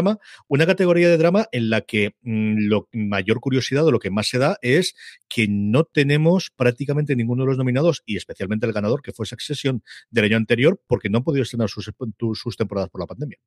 una 0.48 0.66
categoría 0.66 1.10
de 1.10 1.18
drama 1.18 1.48
en 1.52 1.70
la 1.70 1.82
que 1.82 2.16
mm, 2.22 2.68
lo 2.68 2.88
mayor 2.94 3.40
curiosidad 3.40 3.86
o 3.86 3.92
lo 3.92 4.00
que 4.00 4.12
más 4.12 4.28
se 4.28 4.38
da 4.38 4.58
es 4.62 4.96
que 5.28 5.48
no 5.50 5.84
tenemos 5.84 6.52
prácticamente 6.56 7.16
ninguno 7.16 7.44
de 7.44 7.48
los 7.48 7.58
nominados 7.58 8.04
y 8.06 8.18
especialmente 8.18 8.66
el 8.66 8.74
ganador, 8.74 9.02
que 9.02 9.14
fue 9.14 9.26
Succession 9.26 9.84
del 10.10 10.26
año 10.26 10.38
anterior, 10.38 10.82
porque 10.88 11.10
no 11.10 11.20
han 11.20 11.24
podido 11.24 11.44
estrenar 11.44 11.70
sus, 11.70 11.92
sus 12.34 12.58
temporadas 12.58 12.90
por 12.90 13.02
la 13.02 13.08
pandemia. 13.08 13.38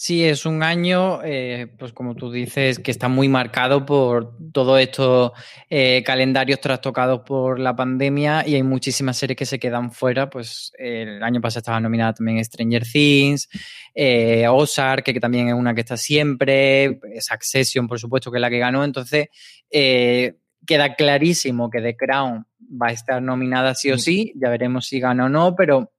Sí, 0.00 0.24
es 0.24 0.46
un 0.46 0.62
año, 0.62 1.24
eh, 1.24 1.66
pues 1.76 1.92
como 1.92 2.14
tú 2.14 2.30
dices, 2.30 2.78
que 2.78 2.92
está 2.92 3.08
muy 3.08 3.28
marcado 3.28 3.84
por 3.84 4.32
todos 4.52 4.78
estos 4.78 5.32
eh, 5.68 6.04
calendarios 6.06 6.60
trastocados 6.60 7.22
por 7.26 7.58
la 7.58 7.74
pandemia 7.74 8.46
y 8.46 8.54
hay 8.54 8.62
muchísimas 8.62 9.16
series 9.16 9.36
que 9.36 9.44
se 9.44 9.58
quedan 9.58 9.90
fuera. 9.90 10.30
Pues 10.30 10.70
el 10.78 11.20
año 11.20 11.40
pasado 11.40 11.58
estaba 11.58 11.80
nominada 11.80 12.14
también 12.14 12.44
Stranger 12.44 12.84
Things, 12.86 13.48
eh, 13.92 14.46
Ozark, 14.46 15.02
que 15.02 15.18
también 15.18 15.48
es 15.48 15.54
una 15.54 15.74
que 15.74 15.80
está 15.80 15.96
siempre, 15.96 17.00
Succession, 17.18 17.88
por 17.88 17.98
supuesto, 17.98 18.30
que 18.30 18.38
es 18.38 18.42
la 18.42 18.50
que 18.50 18.60
ganó. 18.60 18.84
Entonces, 18.84 19.26
queda 19.68 20.94
clarísimo 20.94 21.70
que 21.70 21.80
The 21.80 21.96
Crown 21.96 22.46
va 22.80 22.90
a 22.90 22.92
estar 22.92 23.20
nominada 23.20 23.74
sí 23.74 23.90
o 23.90 23.98
sí, 23.98 24.32
ya 24.36 24.48
veremos 24.48 24.86
si 24.86 25.00
gana 25.00 25.24
o 25.24 25.28
no, 25.28 25.56
pero 25.56 25.90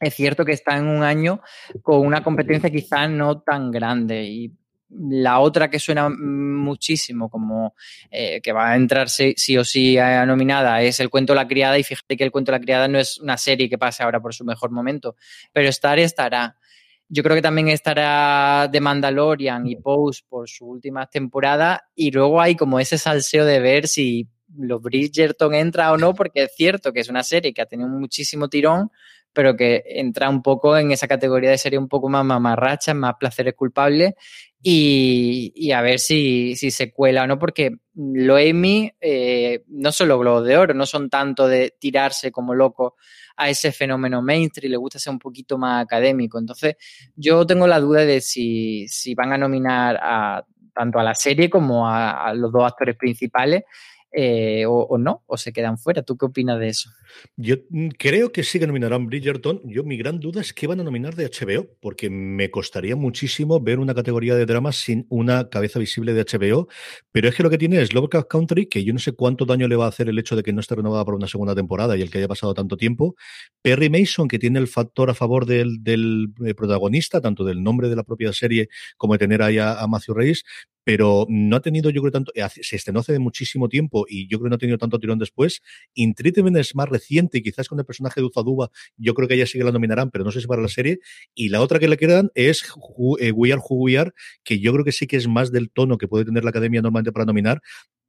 es 0.00 0.14
cierto 0.14 0.44
que 0.44 0.52
está 0.52 0.76
en 0.76 0.86
un 0.86 1.02
año 1.02 1.40
con 1.82 2.06
una 2.06 2.22
competencia 2.22 2.70
quizás 2.70 3.08
no 3.10 3.40
tan 3.40 3.70
grande 3.70 4.24
y 4.24 4.52
la 4.88 5.40
otra 5.40 5.68
que 5.68 5.80
suena 5.80 6.08
muchísimo 6.08 7.28
como 7.28 7.74
eh, 8.10 8.40
que 8.40 8.52
va 8.52 8.70
a 8.70 8.76
entrar 8.76 9.08
sí, 9.08 9.34
o 9.56 9.64
sí 9.64 9.98
a 9.98 10.24
nominada 10.26 10.80
es 10.82 11.00
El 11.00 11.10
cuento 11.10 11.32
de 11.32 11.38
la 11.38 11.48
criada 11.48 11.78
y 11.78 11.82
fíjate 11.82 12.16
que 12.16 12.24
El 12.24 12.30
cuento 12.30 12.52
de 12.52 12.58
la 12.58 12.62
criada 12.62 12.88
no 12.88 12.98
es 12.98 13.18
una 13.18 13.36
serie 13.36 13.68
que 13.68 13.78
pase 13.78 14.02
ahora 14.02 14.20
por 14.20 14.34
su 14.34 14.44
mejor 14.44 14.70
momento, 14.70 15.16
pero 15.52 15.68
estar 15.68 15.98
estará. 15.98 16.56
Yo 17.08 17.22
creo 17.22 17.36
que 17.36 17.42
también 17.42 17.68
estará 17.68 18.68
The 18.70 18.80
Mandalorian 18.80 19.66
y 19.66 19.76
Pose 19.76 20.22
por 20.28 20.48
su 20.48 20.66
última 20.66 21.06
temporada 21.06 21.88
y 21.94 22.10
luego 22.10 22.40
hay 22.40 22.56
como 22.56 22.80
ese 22.80 22.98
salseo 22.98 23.44
de 23.44 23.60
ver 23.60 23.88
si 23.88 24.28
los 24.58 24.80
Bridgerton 24.80 25.54
entra 25.54 25.92
o 25.92 25.98
no, 25.98 26.14
porque 26.14 26.44
es 26.44 26.54
cierto 26.54 26.92
que 26.92 27.00
es 27.00 27.08
una 27.08 27.22
serie 27.22 27.52
que 27.52 27.62
ha 27.62 27.66
tenido 27.66 27.88
muchísimo 27.88 28.48
tirón, 28.48 28.90
pero 29.36 29.54
que 29.54 29.84
entra 29.86 30.30
un 30.30 30.40
poco 30.40 30.78
en 30.78 30.92
esa 30.92 31.06
categoría 31.06 31.50
de 31.50 31.58
serie 31.58 31.78
un 31.78 31.90
poco 31.90 32.08
más 32.08 32.24
mamarracha, 32.24 32.94
más 32.94 33.16
placeres 33.20 33.52
culpables 33.52 34.14
y, 34.62 35.70
a 35.72 35.82
ver 35.82 35.98
si, 35.98 36.56
se 36.56 36.90
cuela 36.90 37.24
o 37.24 37.26
no, 37.26 37.38
porque 37.38 37.72
lo 37.94 38.38
Emmy 38.38 38.90
eh, 38.98 39.62
no 39.68 39.92
son 39.92 40.08
los 40.08 40.18
globos 40.18 40.46
de 40.46 40.56
oro, 40.56 40.72
no 40.72 40.86
son 40.86 41.10
tanto 41.10 41.46
de 41.48 41.74
tirarse 41.78 42.32
como 42.32 42.54
loco 42.54 42.96
a 43.36 43.50
ese 43.50 43.72
fenómeno 43.72 44.22
mainstream, 44.22 44.70
le 44.70 44.78
gusta 44.78 44.98
ser 44.98 45.12
un 45.12 45.18
poquito 45.18 45.58
más 45.58 45.84
académico. 45.84 46.38
Entonces, 46.38 46.76
yo 47.14 47.46
tengo 47.46 47.66
la 47.66 47.78
duda 47.78 48.06
de 48.06 48.22
si, 48.22 48.88
si 48.88 49.14
van 49.14 49.34
a 49.34 49.38
nominar 49.38 50.46
tanto 50.72 50.98
a 50.98 51.04
la 51.04 51.14
serie 51.14 51.50
como 51.50 51.86
a 51.86 52.32
los 52.32 52.50
dos 52.50 52.64
actores 52.64 52.96
principales 52.96 53.64
eh, 54.12 54.64
o, 54.66 54.96
no, 54.98 55.22
o 55.26 55.36
se 55.36 55.52
quedan 55.52 55.78
fuera. 55.78 56.02
¿Tú 56.02 56.16
qué 56.16 56.26
opinas 56.26 56.58
de 56.58 56.68
eso? 56.68 56.90
Yo 57.36 57.56
mm, 57.70 57.88
creo 57.98 58.32
que 58.32 58.44
sí 58.44 58.58
que 58.58 58.66
nominarán 58.66 59.06
Bridgerton. 59.06 59.60
Yo 59.64 59.84
mi 59.84 59.96
gran 59.96 60.20
duda 60.20 60.40
es 60.40 60.52
qué 60.52 60.66
van 60.66 60.80
a 60.80 60.84
nominar 60.84 61.14
de 61.16 61.28
HBO, 61.28 61.68
porque 61.80 62.08
me 62.08 62.50
costaría 62.50 62.96
muchísimo 62.96 63.60
ver 63.60 63.78
una 63.78 63.94
categoría 63.94 64.34
de 64.34 64.46
drama 64.46 64.72
sin 64.72 65.06
una 65.10 65.48
cabeza 65.50 65.78
visible 65.78 66.14
de 66.14 66.24
HBO, 66.24 66.68
pero 67.12 67.28
es 67.28 67.34
que 67.34 67.42
lo 67.42 67.50
que 67.50 67.58
tiene 67.58 67.80
es 67.80 67.92
Lovecraft 67.92 68.28
Country, 68.28 68.66
que 68.66 68.84
yo 68.84 68.92
no 68.92 68.98
sé 68.98 69.12
cuánto 69.12 69.44
daño 69.44 69.68
le 69.68 69.76
va 69.76 69.86
a 69.86 69.88
hacer 69.88 70.08
el 70.08 70.18
hecho 70.18 70.36
de 70.36 70.42
que 70.42 70.52
no 70.52 70.60
esté 70.60 70.76
renovada 70.76 71.04
por 71.04 71.14
una 71.14 71.28
segunda 71.28 71.54
temporada 71.54 71.96
y 71.96 72.02
el 72.02 72.10
que 72.10 72.18
haya 72.18 72.28
pasado 72.28 72.54
tanto 72.54 72.76
tiempo. 72.76 73.16
Perry 73.62 73.90
Mason, 73.90 74.28
que 74.28 74.38
tiene 74.38 74.58
el 74.58 74.68
factor 74.68 75.10
a 75.10 75.14
favor 75.14 75.46
del, 75.46 75.80
eh, 76.44 76.54
protagonista, 76.54 77.20
tanto 77.20 77.44
del 77.44 77.62
nombre 77.62 77.88
de 77.88 77.96
la 77.96 78.04
propia 78.04 78.32
serie 78.32 78.68
como 78.96 79.14
de 79.14 79.18
tener 79.18 79.42
ahí 79.42 79.58
a, 79.58 79.80
a 79.80 79.86
Matthew 79.86 80.14
Reyes, 80.14 80.44
pero 80.86 81.26
no 81.28 81.56
ha 81.56 81.60
tenido, 81.60 81.90
yo 81.90 82.00
creo, 82.00 82.12
tanto, 82.12 82.30
eh, 82.36 82.46
se 82.48 82.76
estrenó 82.76 83.00
hace 83.00 83.18
muchísimo 83.18 83.68
tiempo 83.68 84.06
y 84.08 84.28
yo 84.28 84.38
creo 84.38 84.44
que 84.44 84.50
no 84.50 84.54
ha 84.54 84.58
tenido 84.58 84.78
tanto 84.78 85.00
tirón 85.00 85.18
después. 85.18 85.60
Intreatment 85.94 86.56
es 86.58 86.76
más 86.76 86.88
reciente 86.88 87.42
quizás 87.42 87.68
con 87.68 87.80
el 87.80 87.84
personaje 87.84 88.20
de 88.20 88.26
Uzaduba, 88.28 88.70
yo 88.96 89.12
creo 89.14 89.26
que 89.26 89.34
ella 89.34 89.46
sí 89.46 89.58
que 89.58 89.64
la 89.64 89.72
nominarán, 89.72 90.12
pero 90.12 90.22
no 90.22 90.30
sé 90.30 90.40
si 90.40 90.46
para 90.46 90.62
la 90.62 90.68
serie. 90.68 91.00
Y 91.34 91.48
la 91.48 91.60
otra 91.60 91.80
que 91.80 91.88
le 91.88 91.96
quedan 91.96 92.30
es 92.36 92.62
eh, 93.18 93.32
We 93.32 93.52
Are 93.52 93.60
Who 93.68 93.76
We 93.82 93.98
Are, 93.98 94.12
que 94.44 94.60
yo 94.60 94.72
creo 94.72 94.84
que 94.84 94.92
sí 94.92 95.08
que 95.08 95.16
es 95.16 95.26
más 95.26 95.50
del 95.50 95.70
tono 95.70 95.98
que 95.98 96.06
puede 96.06 96.24
tener 96.24 96.44
la 96.44 96.50
academia 96.50 96.80
normalmente 96.80 97.10
para 97.10 97.24
nominar, 97.24 97.60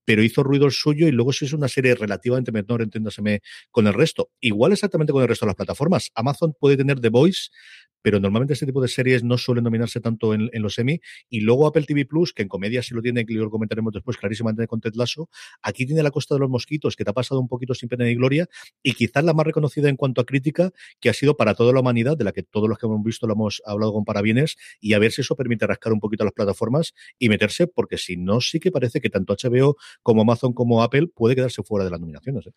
pero 0.05 0.21
hizo 0.21 0.43
ruido 0.43 0.67
el 0.67 0.71
suyo 0.71 1.07
y 1.07 1.11
luego 1.11 1.33
si 1.33 1.45
es 1.45 1.53
una 1.53 1.67
serie 1.67 1.95
relativamente 1.95 2.51
menor, 2.51 2.83
entiéndaseme, 2.83 3.41
con 3.71 3.87
el 3.87 3.93
resto. 3.95 4.29
Igual 4.39 4.71
exactamente 4.71 5.11
con 5.11 5.23
el 5.23 5.27
resto 5.27 5.45
de 5.45 5.49
las 5.49 5.55
plataformas. 5.55 6.11
Amazon 6.13 6.53
puede 6.57 6.77
tener 6.77 7.01
The 7.01 7.09
Voice, 7.09 7.49
pero 8.01 8.19
normalmente 8.19 8.53
este 8.53 8.65
tipo 8.65 8.81
de 8.81 8.87
series 8.87 9.23
no 9.23 9.37
suelen 9.37 9.63
nominarse 9.63 9.99
tanto 9.99 10.33
en, 10.33 10.49
los 10.53 10.77
Emmy. 10.79 10.99
Y 11.29 11.41
luego 11.41 11.67
Apple 11.67 11.83
TV 11.83 12.05
Plus, 12.05 12.33
que 12.33 12.43
en 12.43 12.47
comedia 12.47 12.81
sí 12.81 12.93
lo 12.93 13.01
tiene, 13.01 13.25
que 13.25 13.33
lo 13.33 13.49
comentaremos 13.49 13.93
después 13.93 14.17
clarísimamente 14.17 14.67
con 14.67 14.81
Ted 14.81 14.93
Lasso, 14.95 15.29
aquí 15.61 15.85
tiene 15.85 16.03
La 16.03 16.11
Costa 16.11 16.35
de 16.35 16.39
los 16.39 16.49
Mosquitos, 16.49 16.95
que 16.95 17.03
te 17.03 17.11
ha 17.11 17.13
pasado 17.13 17.39
un 17.39 17.47
poquito 17.47 17.73
sin 17.73 17.89
pena 17.89 18.05
ni 18.05 18.15
gloria, 18.15 18.47
y 18.83 18.93
quizás 18.93 19.23
la 19.23 19.33
más 19.33 19.45
reconocida 19.45 19.89
en 19.89 19.95
cuanto 19.95 20.21
a 20.21 20.25
crítica, 20.25 20.71
que 20.99 21.09
ha 21.09 21.13
sido 21.13 21.37
para 21.37 21.55
toda 21.55 21.73
la 21.73 21.79
humanidad, 21.79 22.17
de 22.17 22.23
la 22.23 22.31
que 22.31 22.43
todos 22.43 22.69
los 22.69 22.77
que 22.77 22.85
hemos 22.85 23.03
visto 23.03 23.27
lo 23.27 23.33
hemos 23.33 23.61
hablado 23.65 23.93
con 23.93 24.05
parabienes, 24.05 24.57
y 24.79 24.93
a 24.93 24.99
ver 24.99 25.11
si 25.11 25.21
eso 25.21 25.35
permite 25.35 25.67
rascar 25.67 25.93
un 25.93 25.99
poquito 25.99 26.23
a 26.23 26.25
las 26.25 26.33
plataformas 26.33 26.93
y 27.19 27.29
meterse, 27.29 27.67
porque 27.67 27.97
si 27.97 28.17
no, 28.17 28.41
sí 28.41 28.59
que 28.59 28.71
parece 28.71 29.01
que 29.01 29.09
tanto 29.09 29.35
HBO 29.35 29.77
como 30.03 30.21
Amazon 30.21 30.53
como 30.53 30.83
Apple 30.83 31.07
puede 31.13 31.35
quedarse 31.35 31.63
fuera 31.63 31.85
de 31.85 31.91
las 31.91 31.99
nominaciones. 31.99 32.47
¿eh? 32.47 32.51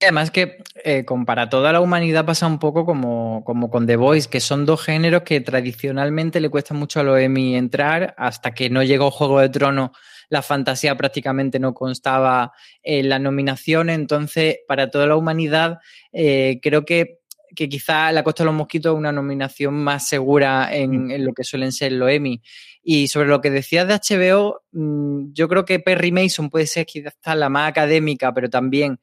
además 0.00 0.30
que 0.30 0.62
eh, 0.84 1.04
para 1.26 1.48
toda 1.48 1.72
la 1.72 1.80
humanidad 1.80 2.24
pasa 2.24 2.46
un 2.46 2.58
poco 2.58 2.84
como, 2.84 3.42
como 3.44 3.70
con 3.70 3.86
The 3.86 3.96
Voice, 3.96 4.28
que 4.28 4.40
son 4.40 4.66
dos 4.66 4.75
géneros 4.82 5.22
que 5.22 5.40
tradicionalmente 5.40 6.40
le 6.40 6.48
cuesta 6.48 6.74
mucho 6.74 7.00
a 7.00 7.02
los 7.02 7.18
Emmy 7.18 7.56
entrar, 7.56 8.14
hasta 8.16 8.52
que 8.52 8.70
no 8.70 8.82
llegó 8.82 9.10
Juego 9.10 9.40
de 9.40 9.48
Tronos, 9.48 9.90
la 10.28 10.42
fantasía 10.42 10.96
prácticamente 10.96 11.58
no 11.58 11.72
constaba 11.72 12.52
en 12.82 13.08
la 13.08 13.18
nominación, 13.18 13.90
entonces 13.90 14.58
para 14.66 14.90
toda 14.90 15.06
la 15.06 15.16
humanidad 15.16 15.78
eh, 16.12 16.58
creo 16.62 16.84
que 16.84 17.20
que 17.56 17.68
quizá 17.68 18.12
La 18.12 18.22
Costa 18.22 18.44
de 18.44 18.46
los 18.46 18.54
Mosquitos 18.54 18.92
es 18.92 18.98
una 18.98 19.10
nominación 19.10 19.74
más 19.74 20.06
segura 20.06 20.68
en, 20.72 21.06
mm. 21.06 21.24
lo 21.24 21.32
que 21.32 21.42
suelen 21.42 21.72
ser 21.72 21.92
los 21.92 22.10
Emmy. 22.10 22.42
Y 22.82 23.08
sobre 23.08 23.28
lo 23.28 23.40
que 23.40 23.50
decías 23.50 23.88
de 23.88 23.94
HBO, 23.94 24.62
mm, 24.72 25.32
yo 25.32 25.48
creo 25.48 25.64
que 25.64 25.80
Perry 25.80 26.12
Mason 26.12 26.50
puede 26.50 26.66
ser 26.66 26.86
quizás 26.86 27.14
la 27.34 27.48
más 27.48 27.68
académica, 27.68 28.32
pero 28.32 28.48
también 28.48 29.00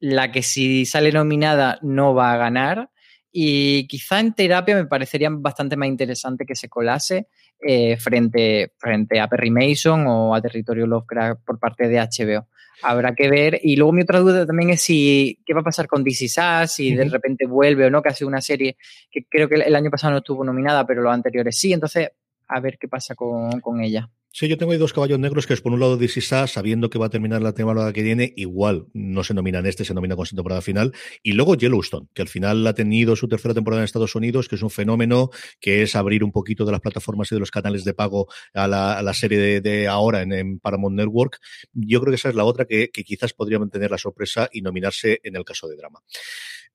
la 0.00 0.32
que 0.32 0.42
si 0.42 0.86
sale 0.86 1.12
nominada 1.12 1.78
no 1.82 2.14
va 2.14 2.32
a 2.32 2.36
ganar. 2.36 2.90
Y 3.32 3.86
quizá 3.86 4.20
en 4.20 4.34
terapia 4.34 4.74
me 4.74 4.86
parecería 4.86 5.28
bastante 5.30 5.76
más 5.76 5.88
interesante 5.88 6.44
que 6.44 6.56
se 6.56 6.68
colase 6.68 7.28
eh, 7.60 7.96
frente, 7.96 8.72
frente 8.78 9.20
a 9.20 9.28
Perry 9.28 9.50
Mason 9.50 10.06
o 10.06 10.34
a 10.34 10.40
Territorio 10.40 10.86
Lovecraft 10.86 11.42
por 11.44 11.58
parte 11.58 11.88
de 11.88 11.98
HBO. 12.00 12.46
Habrá 12.82 13.14
que 13.14 13.28
ver. 13.28 13.60
Y 13.62 13.76
luego 13.76 13.92
mi 13.92 14.02
otra 14.02 14.18
duda 14.20 14.46
también 14.46 14.70
es 14.70 14.80
si 14.80 15.38
qué 15.44 15.54
va 15.54 15.60
a 15.60 15.64
pasar 15.64 15.86
con 15.86 16.02
DC 16.02 16.28
Sass, 16.28 16.74
si 16.74 16.94
de 16.94 17.04
repente 17.04 17.46
vuelve 17.46 17.86
o 17.86 17.90
no, 17.90 18.02
que 18.02 18.08
ha 18.08 18.14
sido 18.14 18.28
una 18.28 18.40
serie 18.40 18.76
que 19.10 19.26
creo 19.28 19.48
que 19.48 19.56
el 19.56 19.76
año 19.76 19.90
pasado 19.90 20.12
no 20.12 20.18
estuvo 20.18 20.44
nominada, 20.44 20.86
pero 20.86 21.02
los 21.02 21.12
anteriores 21.12 21.58
sí. 21.58 21.72
Entonces, 21.72 22.10
a 22.48 22.60
ver 22.60 22.78
qué 22.78 22.88
pasa 22.88 23.14
con, 23.14 23.60
con 23.60 23.80
ella. 23.80 24.08
Sí, 24.32 24.46
yo 24.46 24.56
tengo 24.56 24.70
ahí 24.70 24.78
dos 24.78 24.92
caballos 24.92 25.18
negros 25.18 25.44
que 25.44 25.54
es 25.54 25.60
por 25.60 25.72
un 25.72 25.80
lado 25.80 25.96
DC 25.96 26.20
sabiendo 26.20 26.88
que 26.88 27.00
va 27.00 27.06
a 27.06 27.10
terminar 27.10 27.42
la 27.42 27.52
temporada 27.52 27.92
que 27.92 28.02
viene, 28.02 28.32
igual 28.36 28.86
no 28.92 29.24
se 29.24 29.34
nomina 29.34 29.58
en 29.58 29.66
este, 29.66 29.84
se 29.84 29.92
nomina 29.92 30.14
con 30.14 30.24
su 30.24 30.36
temporada 30.36 30.62
final. 30.62 30.92
Y 31.24 31.32
luego 31.32 31.56
Yellowstone, 31.56 32.06
que 32.14 32.22
al 32.22 32.28
final 32.28 32.64
ha 32.64 32.72
tenido 32.72 33.16
su 33.16 33.26
tercera 33.26 33.54
temporada 33.54 33.82
en 33.82 33.86
Estados 33.86 34.14
Unidos, 34.14 34.48
que 34.48 34.54
es 34.54 34.62
un 34.62 34.70
fenómeno, 34.70 35.30
que 35.60 35.82
es 35.82 35.96
abrir 35.96 36.22
un 36.22 36.30
poquito 36.30 36.64
de 36.64 36.70
las 36.70 36.80
plataformas 36.80 37.32
y 37.32 37.34
de 37.34 37.40
los 37.40 37.50
canales 37.50 37.84
de 37.84 37.92
pago 37.92 38.28
a 38.54 38.68
la, 38.68 39.14
serie 39.14 39.60
de, 39.60 39.88
ahora 39.88 40.22
en, 40.22 40.60
Paramount 40.60 40.96
Network. 40.96 41.38
Yo 41.72 42.00
creo 42.00 42.12
que 42.12 42.16
esa 42.16 42.28
es 42.28 42.36
la 42.36 42.44
otra 42.44 42.66
que, 42.66 42.88
quizás 42.90 43.32
podría 43.32 43.58
mantener 43.58 43.90
la 43.90 43.98
sorpresa 43.98 44.48
y 44.52 44.62
nominarse 44.62 45.20
en 45.24 45.34
el 45.34 45.44
caso 45.44 45.66
de 45.66 45.74
drama. 45.74 46.00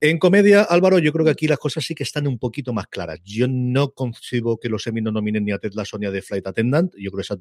En 0.02 0.20
comedia, 0.20 0.64
Álvaro, 0.64 1.00
yo 1.00 1.14
creo 1.14 1.24
que 1.24 1.32
aquí 1.32 1.48
las 1.48 1.58
cosas 1.58 1.86
sí 1.86 1.96
que 1.96 2.04
están 2.04 2.28
un 2.28 2.38
poquito 2.38 2.74
más 2.74 2.88
claras. 2.88 3.22
Yo 3.24 3.48
no 3.48 3.92
consigo 3.92 4.60
que 4.60 4.68
los 4.68 4.86
Emmy 4.88 5.02
no 5.02 5.10
nominen 5.10 5.46
ni 5.46 5.54
a 5.54 5.58
Ted 5.58 5.72
Lasso 5.74 5.98
ni 5.98 6.06
a 6.06 6.22
Flight 6.22 6.46
Attendant. 6.46 6.94
Yo 6.98 7.12
creo 7.12 7.20
que 7.20 7.22
esas 7.22 7.40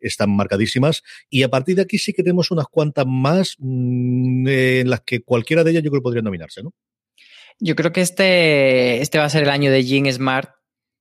están 0.00 0.34
marcadísimas. 0.34 1.02
Y 1.30 1.42
a 1.42 1.48
partir 1.48 1.76
de 1.76 1.82
aquí 1.82 1.98
sí 1.98 2.12
que 2.12 2.22
tenemos 2.22 2.50
unas 2.50 2.66
cuantas 2.66 3.06
más 3.06 3.56
mm, 3.58 4.48
en 4.48 4.90
las 4.90 5.00
que 5.02 5.22
cualquiera 5.22 5.64
de 5.64 5.72
ellas 5.72 5.82
yo 5.82 5.90
creo 5.90 6.00
que 6.00 6.04
podría 6.04 6.22
nominarse, 6.22 6.62
¿no? 6.62 6.74
Yo 7.60 7.74
creo 7.74 7.92
que 7.92 8.02
este, 8.02 9.00
este 9.02 9.18
va 9.18 9.24
a 9.24 9.30
ser 9.30 9.42
el 9.42 9.50
año 9.50 9.72
de 9.72 9.84
Jean 9.84 10.12
Smart, 10.12 10.50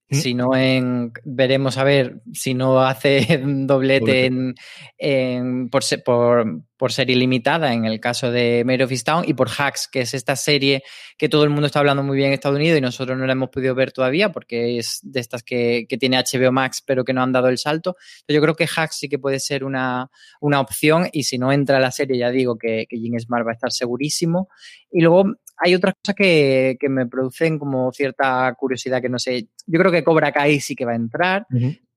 ¿Mm? 0.10 0.16
Si 0.16 0.34
no 0.34 0.56
en, 0.56 1.12
veremos 1.26 1.78
a 1.78 1.84
ver 1.84 2.22
si 2.32 2.54
no 2.54 2.82
hace 2.82 3.42
doblete 3.44 4.26
en, 4.26 4.56
en, 4.98 5.70
por, 5.70 5.84
por, 6.06 6.64
por, 6.78 6.94
serie 6.94 7.18
limitada 7.18 7.74
en 7.74 7.84
el 7.84 8.00
caso 8.00 8.32
de 8.32 8.64
Mare 8.66 8.86
of 8.86 9.04
Town 9.04 9.26
y 9.28 9.34
por 9.34 9.50
Hacks, 9.50 9.90
que 9.92 10.02
es 10.02 10.14
esta 10.14 10.38
serie 10.38 10.84
que 11.18 11.28
todo 11.28 11.44
el 11.44 11.50
mundo 11.50 11.68
está 11.68 11.80
hablando 11.80 12.04
muy 12.04 12.16
bien 12.16 12.30
en 12.30 12.36
Estados 12.36 12.56
Unidos 12.56 12.78
y 12.78 12.82
nosotros 12.82 13.18
no 13.18 13.26
la 13.26 13.34
hemos 13.34 13.50
podido 13.50 13.76
ver 13.76 13.92
todavía 13.92 14.32
porque 14.32 14.78
es 14.78 15.00
de 15.04 15.20
estas 15.20 15.44
que, 15.44 15.86
que 15.90 15.98
tiene 15.98 16.18
HBO 16.18 16.54
Max 16.54 16.82
pero 16.86 17.04
que 17.04 17.12
no 17.12 17.22
han 17.22 17.34
dado 17.34 17.50
el 17.50 17.58
salto. 17.58 17.98
yo 18.30 18.42
creo 18.42 18.56
que 18.56 18.68
Hacks 18.74 19.00
sí 19.00 19.10
que 19.10 19.20
puede 19.20 19.42
ser 19.42 19.66
una, 19.66 20.10
una 20.40 20.62
opción 20.62 21.10
y 21.12 21.24
si 21.24 21.38
no 21.38 21.52
entra 21.52 21.82
la 21.82 21.92
serie 21.92 22.18
ya 22.18 22.32
digo 22.32 22.58
que, 22.58 22.86
que 22.88 22.98
Jim 22.98 23.20
Smart 23.20 23.46
va 23.46 23.52
a 23.52 23.56
estar 23.56 23.74
segurísimo. 23.74 24.48
Y 24.90 25.02
luego 25.02 25.36
hay 25.58 25.76
otras 25.76 25.96
cosas 25.96 26.16
que, 26.16 26.78
que, 26.80 26.90
me 26.90 27.08
producen 27.08 27.58
como 27.58 27.92
cierta 27.92 28.54
curiosidad 28.58 29.02
que 29.02 29.10
no 29.10 29.20
sé. 29.20 29.48
Yo 29.66 29.80
creo 29.80 29.92
que 29.92 30.04
Cobra 30.04 30.32
Kai 30.32 30.60
sí 30.60 30.76
que 30.76 30.86
va 30.86 30.92
a 30.92 30.96
entrar, 30.96 31.48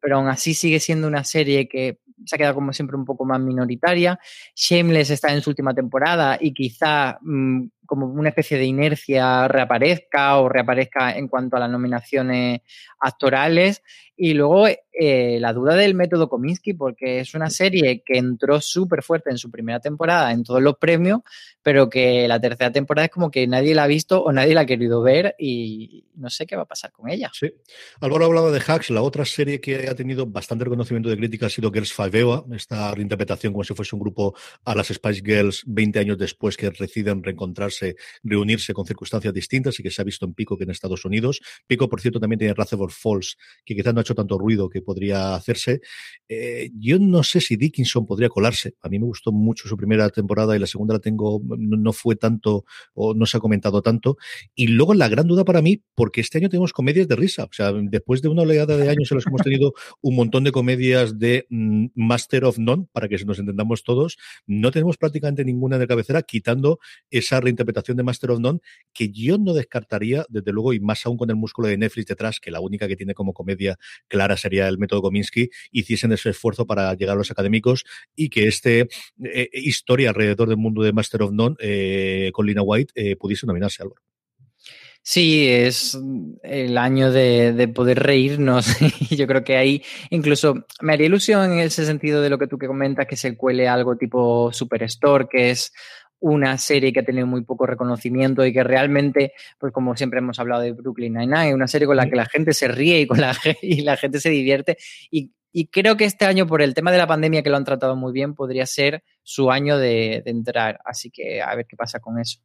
pero 0.01 0.17
aún 0.17 0.29
así 0.29 0.55
sigue 0.55 0.81
siendo 0.81 1.07
una 1.07 1.25
serie 1.25 1.69
que 1.69 1.99
se 2.25 2.37
ha 2.37 2.39
quedado 2.39 2.55
como 2.55 2.73
siempre 2.73 2.97
un 2.97 3.05
poco 3.05 3.25
más 3.25 3.41
minoritaria. 3.41 4.19
Shameless 4.55 5.11
está 5.11 5.33
en 5.33 5.43
su 5.43 5.51
última 5.51 5.75
temporada 5.75 6.39
y 6.41 6.53
quizá 6.53 7.19
mm, 7.21 7.67
como 7.91 8.07
una 8.07 8.29
especie 8.29 8.57
de 8.57 8.67
inercia 8.67 9.49
reaparezca 9.49 10.39
o 10.39 10.49
reaparezca 10.49 11.11
en 11.17 11.27
cuanto 11.27 11.57
a 11.57 11.59
las 11.59 11.69
nominaciones 11.69 12.61
actorales. 13.01 13.83
Y 14.17 14.35
luego 14.35 14.69
eh, 14.93 15.39
la 15.41 15.55
duda 15.55 15.75
del 15.75 15.95
método 15.95 16.29
Kominsky, 16.29 16.75
porque 16.75 17.21
es 17.21 17.35
una 17.35 17.49
serie 17.49 18.03
que 18.05 18.19
entró 18.19 18.61
súper 18.61 19.03
fuerte 19.03 19.31
en 19.31 19.39
su 19.39 19.51
primera 19.51 19.81
temporada 19.81 20.31
en 20.31 20.45
todos 20.45 20.61
los 20.63 20.77
premios, 20.77 21.21
pero 21.63 21.89
que 21.89 22.29
la 22.29 22.39
tercera 22.39 22.71
temporada 22.71 23.07
es 23.07 23.11
como 23.11 23.31
que 23.31 23.47
nadie 23.47 23.75
la 23.75 23.85
ha 23.85 23.87
visto 23.87 24.23
o 24.23 24.31
nadie 24.31 24.55
la 24.55 24.61
ha 24.61 24.67
querido 24.67 25.01
ver 25.01 25.35
y 25.39 26.05
no 26.17 26.29
sé 26.29 26.47
qué 26.47 26.55
va 26.55 26.63
a 26.63 26.69
pasar 26.69 26.93
con 26.93 27.09
ella. 27.09 27.31
Sí. 27.33 27.51
Álvaro 28.01 28.27
hablaba 28.27 28.51
de 28.51 28.61
Hacks, 28.61 28.91
la 28.91 29.01
otra 29.01 29.25
serie 29.25 29.59
que 29.59 29.89
ha 29.89 29.95
tenido 29.95 30.27
bastante 30.27 30.65
reconocimiento 30.65 31.09
de 31.09 31.17
crítica 31.17 31.47
ha 31.47 31.51
sido 31.51 31.73
Girls 31.73 31.93
Five 31.93 32.21
Eva, 32.21 32.45
esta 32.55 32.95
reinterpretación 32.95 33.55
como 33.55 33.65
si 33.65 33.75
fuese 33.75 33.97
un 33.97 34.03
grupo 34.03 34.35
a 34.67 34.75
las 34.75 34.89
Spice 34.89 35.23
Girls 35.25 35.63
20 35.67 35.99
años 35.99 36.19
después 36.19 36.59
que 36.59 36.71
deciden 36.71 37.23
reencontrarse, 37.23 37.80
reunirse 38.23 38.73
con 38.73 38.87
circunstancias 38.87 39.33
distintas 39.35 39.79
y 39.79 39.83
que 39.83 39.91
se 39.91 40.03
ha 40.03 40.05
visto 40.05 40.27
en 40.27 40.35
Pico 40.35 40.57
que 40.57 40.65
en 40.65 40.71
Estados 40.71 41.05
Unidos. 41.05 41.41
Pico, 41.67 41.89
por 41.89 42.01
cierto, 42.01 42.21
también 42.21 42.39
tiene 42.39 42.55
Razor 42.55 42.91
Falls, 42.91 43.37
que 43.65 43.75
quizás 43.75 43.95
no 43.95 44.01
ha 44.01 44.03
hecho 44.03 44.15
tanto 44.15 44.39
ruido 44.39 44.69
que 44.69 44.83
podría 44.83 45.35
hacerse. 45.35 45.81
Eh, 46.29 46.71
yo 46.79 46.99
no 46.99 47.23
sé 47.23 47.41
si 47.41 47.57
Dickinson 47.57 48.07
podría 48.07 48.29
colarse. 48.29 48.75
A 48.83 48.89
mí 48.89 48.99
me 48.99 49.07
gustó 49.07 49.33
mucho 49.33 49.69
su 49.69 49.77
primera 49.77 50.09
temporada 50.11 50.57
y 50.57 50.59
la 50.59 50.67
segunda 50.67 50.95
la 50.95 51.01
tengo, 51.01 51.41
no, 51.45 51.93
fue 51.93 52.17
tanto 52.17 52.65
o 52.95 53.15
no 53.15 53.27
se 53.27 53.37
ha 53.37 53.41
comentado 53.41 53.83
tanto. 53.83 54.17
Y 54.55 54.69
luego 54.69 54.95
la 54.95 55.09
gran 55.09 55.27
duda 55.27 55.45
para 55.45 55.63
mí, 55.63 55.83
porque 55.95 56.21
este 56.21 56.39
año 56.39 56.49
tenemos 56.49 56.73
comedias 56.73 57.09
de 57.09 57.17
risa. 57.17 57.45
O 57.45 57.53
sea, 57.53 57.73
después 57.73 58.23
de 58.23 58.29
una 58.29 58.43
oleada 58.43 58.77
de 58.77 58.89
años 58.89 59.11
en 59.11 59.17
los 59.17 59.25
que 59.25 59.31
hemos 59.31 59.43
tenido 59.43 59.75
un 60.01 60.17
montón 60.17 60.45
de 60.45 60.53
comedias 60.53 61.19
de 61.19 61.47
mm, 61.49 61.87
Master 61.95 62.45
of 62.45 62.59
None, 62.59 62.87
para 62.93 63.09
que 63.09 63.17
nos 63.25 63.39
entendamos 63.39 63.83
todos, 63.85 64.19
no 64.47 64.71
tenemos 64.71 64.97
prácticamente 64.97 65.45
ninguna 65.45 65.79
de 65.79 65.87
cabecera, 65.87 66.23
quitando 66.23 66.79
esa 67.11 67.41
reinterpretación 67.41 67.70
de 67.73 68.03
Master 68.03 68.31
of 68.31 68.41
None 68.41 68.61
que 68.93 69.11
yo 69.11 69.39
no 69.39 69.55
descartaría, 69.55 70.25
desde 70.29 70.53
luego, 70.53 70.73
y 70.73 70.81
más 70.81 71.05
aún 71.07 71.17
con 71.17 71.31
el 71.31 71.37
músculo 71.37 71.69
de 71.69 71.79
Netflix 71.79 72.07
detrás, 72.07 72.41
que 72.41 72.51
la 72.51 72.61
única 72.61 72.89
que 72.89 72.97
tiene 72.97 73.15
como 73.15 73.33
comedia 73.33 73.79
clara 74.09 74.37
sería 74.37 74.69
el 74.69 74.79
método 74.79 75.03
Kominsky, 75.03 75.51
hiciesen 75.71 76.13
ese 76.13 76.31
esfuerzo 76.31 76.67
para 76.67 76.95
llegar 76.95 77.17
a 77.17 77.19
los 77.19 77.31
académicos 77.31 77.85
y 78.15 78.29
que 78.29 78.49
este 78.49 78.89
eh, 79.23 79.49
historia 79.53 80.11
alrededor 80.11 80.49
del 80.49 80.59
mundo 80.59 80.83
de 80.83 80.93
Master 80.93 81.23
of 81.23 81.33
None 81.33 81.57
eh, 81.61 82.31
con 82.33 82.47
Lina 82.47 82.63
White 82.63 82.93
eh, 82.95 83.17
pudiese 83.17 83.47
nominarse, 83.47 83.83
Álvaro. 83.83 84.03
Sí, 85.03 85.49
es 85.49 85.99
el 86.43 86.77
año 86.77 87.11
de, 87.11 87.69
poder 87.75 88.01
reírnos. 88.01 88.67
Yo 89.11 89.27
creo 89.27 89.43
que 89.45 89.57
ahí 89.57 89.83
incluso 90.11 90.67
me 90.83 90.93
haría 90.93 91.07
ilusión 91.07 91.53
en 91.53 91.61
ese 91.61 91.87
sentido 91.87 92.21
de 92.21 92.29
lo 92.29 92.39
que 92.39 92.47
tú 92.47 92.59
que 92.59 92.67
comentas, 92.67 93.07
que 93.07 93.17
se 93.17 93.37
cuele 93.37 93.67
algo 93.67 93.97
tipo 93.97 94.53
Superstore, 94.53 95.27
que 95.31 95.51
es 95.51 95.73
una 96.21 96.59
serie 96.59 96.93
que 96.93 97.01
ha 97.01 97.05
tenido 97.05 97.27
muy 97.27 97.43
poco 97.43 97.67
reconocimiento 97.67 98.45
y 98.45 98.53
que 98.53 98.63
realmente, 98.63 99.33
pues 99.59 99.73
como 99.73 99.97
siempre 99.97 100.21
hemos 100.21 100.39
hablado 100.39 100.63
de 100.63 100.73
Brooklyn 100.73 101.15
Nine-Nine, 101.15 101.55
una 101.55 101.69
serie 101.69 101.87
con 101.87 101.97
la 101.97 102.09
que 102.09 102.17
la 102.17 102.27
gente 102.27 102.53
se 102.53 102.69
ríe 102.69 103.01
y 103.01 103.07
con 103.07 103.21
la, 103.21 103.35
y 103.63 103.83
la 103.83 103.97
gente 103.97 104.21
se 104.21 104.31
divierte 104.31 104.77
y 105.11 105.33
y 105.53 105.67
creo 105.67 105.97
que 105.97 106.05
este 106.05 106.25
año, 106.27 106.47
por 106.47 106.63
el 106.63 106.75
tema 106.75 106.93
de 106.93 106.99
la 106.99 107.07
pandemia, 107.07 107.43
que 107.43 107.51
lo 107.51 107.57
han 107.57 107.65
tratado 107.65 107.97
muy 107.97 108.13
bien, 108.13 108.35
podría 108.35 108.67
ser 108.67 109.03
su 109.23 109.51
año 109.51 109.79
de, 109.79 110.23
entrar. 110.27 110.79
Así 110.85 111.11
que 111.11 111.43
a 111.43 111.55
ver 111.57 111.67
qué 111.67 111.77
pasa 111.77 111.99
con 111.99 112.21
eso. 112.21 112.41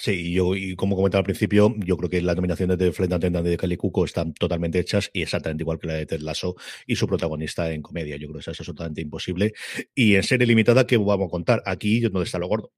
Sí, 0.00 0.30
y 0.30 0.32
yo, 0.34 0.54
y 0.54 0.74
como 0.76 0.96
comentaba 0.96 1.20
al 1.20 1.24
principio, 1.24 1.74
yo 1.78 1.96
creo 1.96 2.10
que 2.10 2.20
las 2.20 2.36
nominaciones 2.36 2.78
de 2.78 2.92
Flight 2.92 3.12
Attendant 3.12 3.46
de 3.46 3.56
Kelly 3.56 3.76
Cuco 3.76 4.04
están 4.04 4.32
totalmente 4.34 4.78
hechas 4.78 5.10
y 5.12 5.22
exactamente 5.22 5.62
igual 5.62 5.78
que 5.78 5.86
la 5.86 5.94
de 5.94 6.06
Ted 6.06 6.20
Lasso 6.20 6.56
y 6.86 6.96
su 6.96 7.06
protagonista 7.06 7.70
en 7.70 7.82
comedia. 7.82 8.16
Yo 8.16 8.26
creo 8.26 8.34
que 8.34 8.40
eso 8.40 8.50
es 8.50 8.60
absolutamente 8.60 9.00
imposible. 9.00 9.54
Y 9.94 10.16
en 10.16 10.22
serie 10.22 10.46
limitada, 10.46 10.86
¿qué 10.86 10.96
vamos 10.96 11.28
a 11.28 11.30
contar? 11.30 11.62
Aquí, 11.64 12.00
¿dónde 12.00 12.24
está 12.24 12.38
lo 12.38 12.48
gordo? 12.48 12.72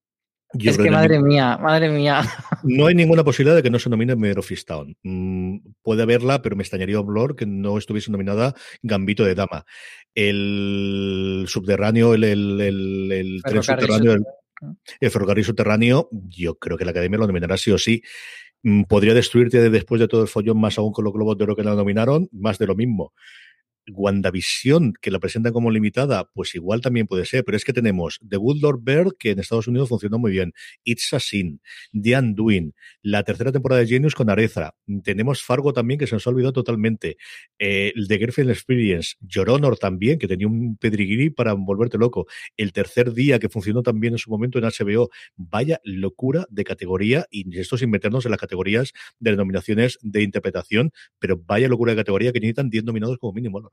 Es 0.58 0.78
que 0.78 0.90
madre 0.90 1.20
mía, 1.20 1.56
madre 1.58 1.88
mía. 1.88 2.22
No 2.62 2.86
hay 2.86 2.94
ninguna 2.94 3.24
posibilidad 3.24 3.56
de 3.56 3.62
que 3.62 3.70
no 3.70 3.78
se 3.78 3.88
nomine 3.88 4.16
Mayor 4.16 4.40
of 4.40 4.50
mm, 5.02 5.56
puede 5.82 6.02
haberla, 6.02 6.42
pero 6.42 6.56
me 6.56 6.62
extrañaría 6.62 7.00
Blur 7.00 7.36
que 7.36 7.46
no 7.46 7.78
estuviese 7.78 8.10
nominada 8.10 8.54
Gambito 8.82 9.24
de 9.24 9.34
Dama. 9.34 9.64
El 10.14 11.44
subterráneo, 11.46 12.14
el, 12.14 12.24
el, 12.24 13.40
tren 13.44 13.62
subterráneo, 13.62 14.12
el, 14.12 15.10
ferrocarril 15.10 15.44
subterráneo, 15.44 16.08
yo 16.10 16.56
creo 16.56 16.76
que 16.76 16.84
la 16.84 16.90
Academia 16.90 17.18
lo 17.18 17.26
nominará 17.26 17.56
sí 17.56 17.70
o 17.70 17.78
sí. 17.78 18.02
Mm, 18.62 18.82
podría 18.82 19.14
destruirte 19.14 19.70
después 19.70 20.00
de 20.00 20.08
todo 20.08 20.22
el 20.22 20.28
follón, 20.28 20.60
más 20.60 20.76
aún 20.78 20.92
con 20.92 21.04
los 21.04 21.14
globos 21.14 21.38
de 21.38 21.44
oro 21.44 21.56
que 21.56 21.64
la 21.64 21.74
nominaron, 21.74 22.28
más 22.32 22.58
de 22.58 22.66
lo 22.66 22.74
mismo. 22.74 23.14
WandaVision, 23.94 24.94
que 25.00 25.10
la 25.10 25.18
presentan 25.18 25.52
como 25.52 25.70
limitada, 25.70 26.28
pues 26.34 26.54
igual 26.54 26.80
también 26.80 27.06
puede 27.06 27.24
ser, 27.24 27.44
pero 27.44 27.56
es 27.56 27.64
que 27.64 27.72
tenemos 27.72 28.18
The 28.26 28.36
Good 28.36 28.60
Lord 28.60 28.80
Bird, 28.82 29.12
que 29.18 29.30
en 29.30 29.38
Estados 29.38 29.68
Unidos 29.68 29.88
funcionó 29.88 30.18
muy 30.18 30.32
bien, 30.32 30.52
It's 30.84 31.12
a 31.12 31.20
Sin, 31.20 31.60
The 31.92 32.18
Undoing, 32.18 32.74
la 33.02 33.22
tercera 33.22 33.52
temporada 33.52 33.80
de 33.80 33.88
Genius 33.88 34.14
con 34.14 34.30
Arezra, 34.30 34.74
tenemos 35.04 35.42
Fargo 35.42 35.72
también, 35.72 35.98
que 35.98 36.06
se 36.06 36.14
nos 36.14 36.26
ha 36.26 36.30
olvidado 36.30 36.52
totalmente, 36.52 37.16
eh, 37.58 37.92
The 38.08 38.18
Girlfriend 38.18 38.50
Experience, 38.50 39.14
Your 39.20 39.50
también, 39.78 40.18
que 40.18 40.28
tenía 40.28 40.46
un 40.46 40.76
pedriguiri 40.76 41.30
para 41.30 41.54
volverte 41.54 41.98
loco, 41.98 42.26
el 42.56 42.72
tercer 42.72 43.12
día, 43.12 43.38
que 43.38 43.48
funcionó 43.48 43.82
también 43.82 44.14
en 44.14 44.18
su 44.18 44.30
momento 44.30 44.58
en 44.58 44.64
HBO, 44.64 45.10
vaya 45.36 45.80
locura 45.84 46.46
de 46.50 46.64
categoría, 46.64 47.26
y 47.30 47.58
esto 47.58 47.76
sin 47.76 47.90
meternos 47.90 48.24
en 48.24 48.30
las 48.30 48.40
categorías 48.40 48.92
de 49.18 49.32
denominaciones 49.32 49.98
de 50.02 50.22
interpretación, 50.22 50.92
pero 51.18 51.36
vaya 51.38 51.68
locura 51.68 51.92
de 51.92 52.00
categoría 52.00 52.32
que 52.32 52.40
necesitan 52.40 52.70
10 52.70 52.84
nominados 52.84 53.18
como 53.18 53.32
mínimo. 53.32 53.70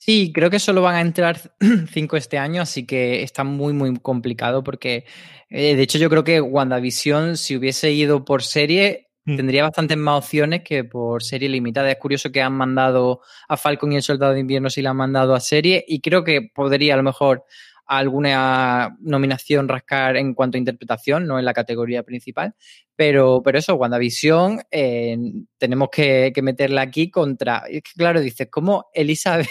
Sí, 0.00 0.32
creo 0.32 0.48
que 0.48 0.60
solo 0.60 0.80
van 0.82 0.94
a 0.94 1.00
entrar 1.00 1.52
cinco 1.92 2.16
este 2.16 2.38
año, 2.38 2.62
así 2.62 2.86
que 2.86 3.22
está 3.22 3.42
muy, 3.42 3.72
muy 3.72 3.94
complicado 3.96 4.62
porque, 4.62 5.04
eh, 5.50 5.74
de 5.74 5.82
hecho, 5.82 5.98
yo 5.98 6.08
creo 6.08 6.22
que 6.22 6.40
WandaVision, 6.40 7.36
si 7.36 7.56
hubiese 7.56 7.90
ido 7.90 8.24
por 8.24 8.44
serie, 8.44 9.08
mm. 9.24 9.36
tendría 9.36 9.64
bastantes 9.64 9.96
más 9.98 10.24
opciones 10.24 10.62
que 10.62 10.84
por 10.84 11.24
serie 11.24 11.48
limitada. 11.48 11.90
Es 11.90 11.98
curioso 11.98 12.30
que 12.30 12.40
han 12.40 12.54
mandado 12.54 13.22
a 13.48 13.56
Falcon 13.56 13.92
y 13.92 13.96
el 13.96 14.02
Soldado 14.02 14.34
de 14.34 14.40
Invierno 14.40 14.70
si 14.70 14.82
la 14.82 14.90
han 14.90 14.96
mandado 14.96 15.34
a 15.34 15.40
serie 15.40 15.84
y 15.86 16.00
creo 16.00 16.22
que 16.22 16.48
podría 16.54 16.94
a 16.94 16.96
lo 16.96 17.02
mejor 17.02 17.44
alguna 17.88 18.96
nominación 19.00 19.66
rascar 19.66 20.16
en 20.16 20.34
cuanto 20.34 20.56
a 20.56 20.60
interpretación, 20.60 21.26
no 21.26 21.38
en 21.38 21.44
la 21.44 21.54
categoría 21.54 22.02
principal. 22.02 22.54
Pero, 22.94 23.42
pero 23.42 23.58
eso, 23.58 23.74
WandaVision, 23.74 24.60
eh, 24.70 25.16
tenemos 25.58 25.88
que, 25.90 26.30
que, 26.34 26.42
meterla 26.42 26.82
aquí 26.82 27.10
contra. 27.10 27.64
Es 27.68 27.82
que, 27.82 27.92
claro, 27.96 28.20
dices, 28.20 28.48
¿cómo 28.50 28.90
Elizabeth 28.92 29.48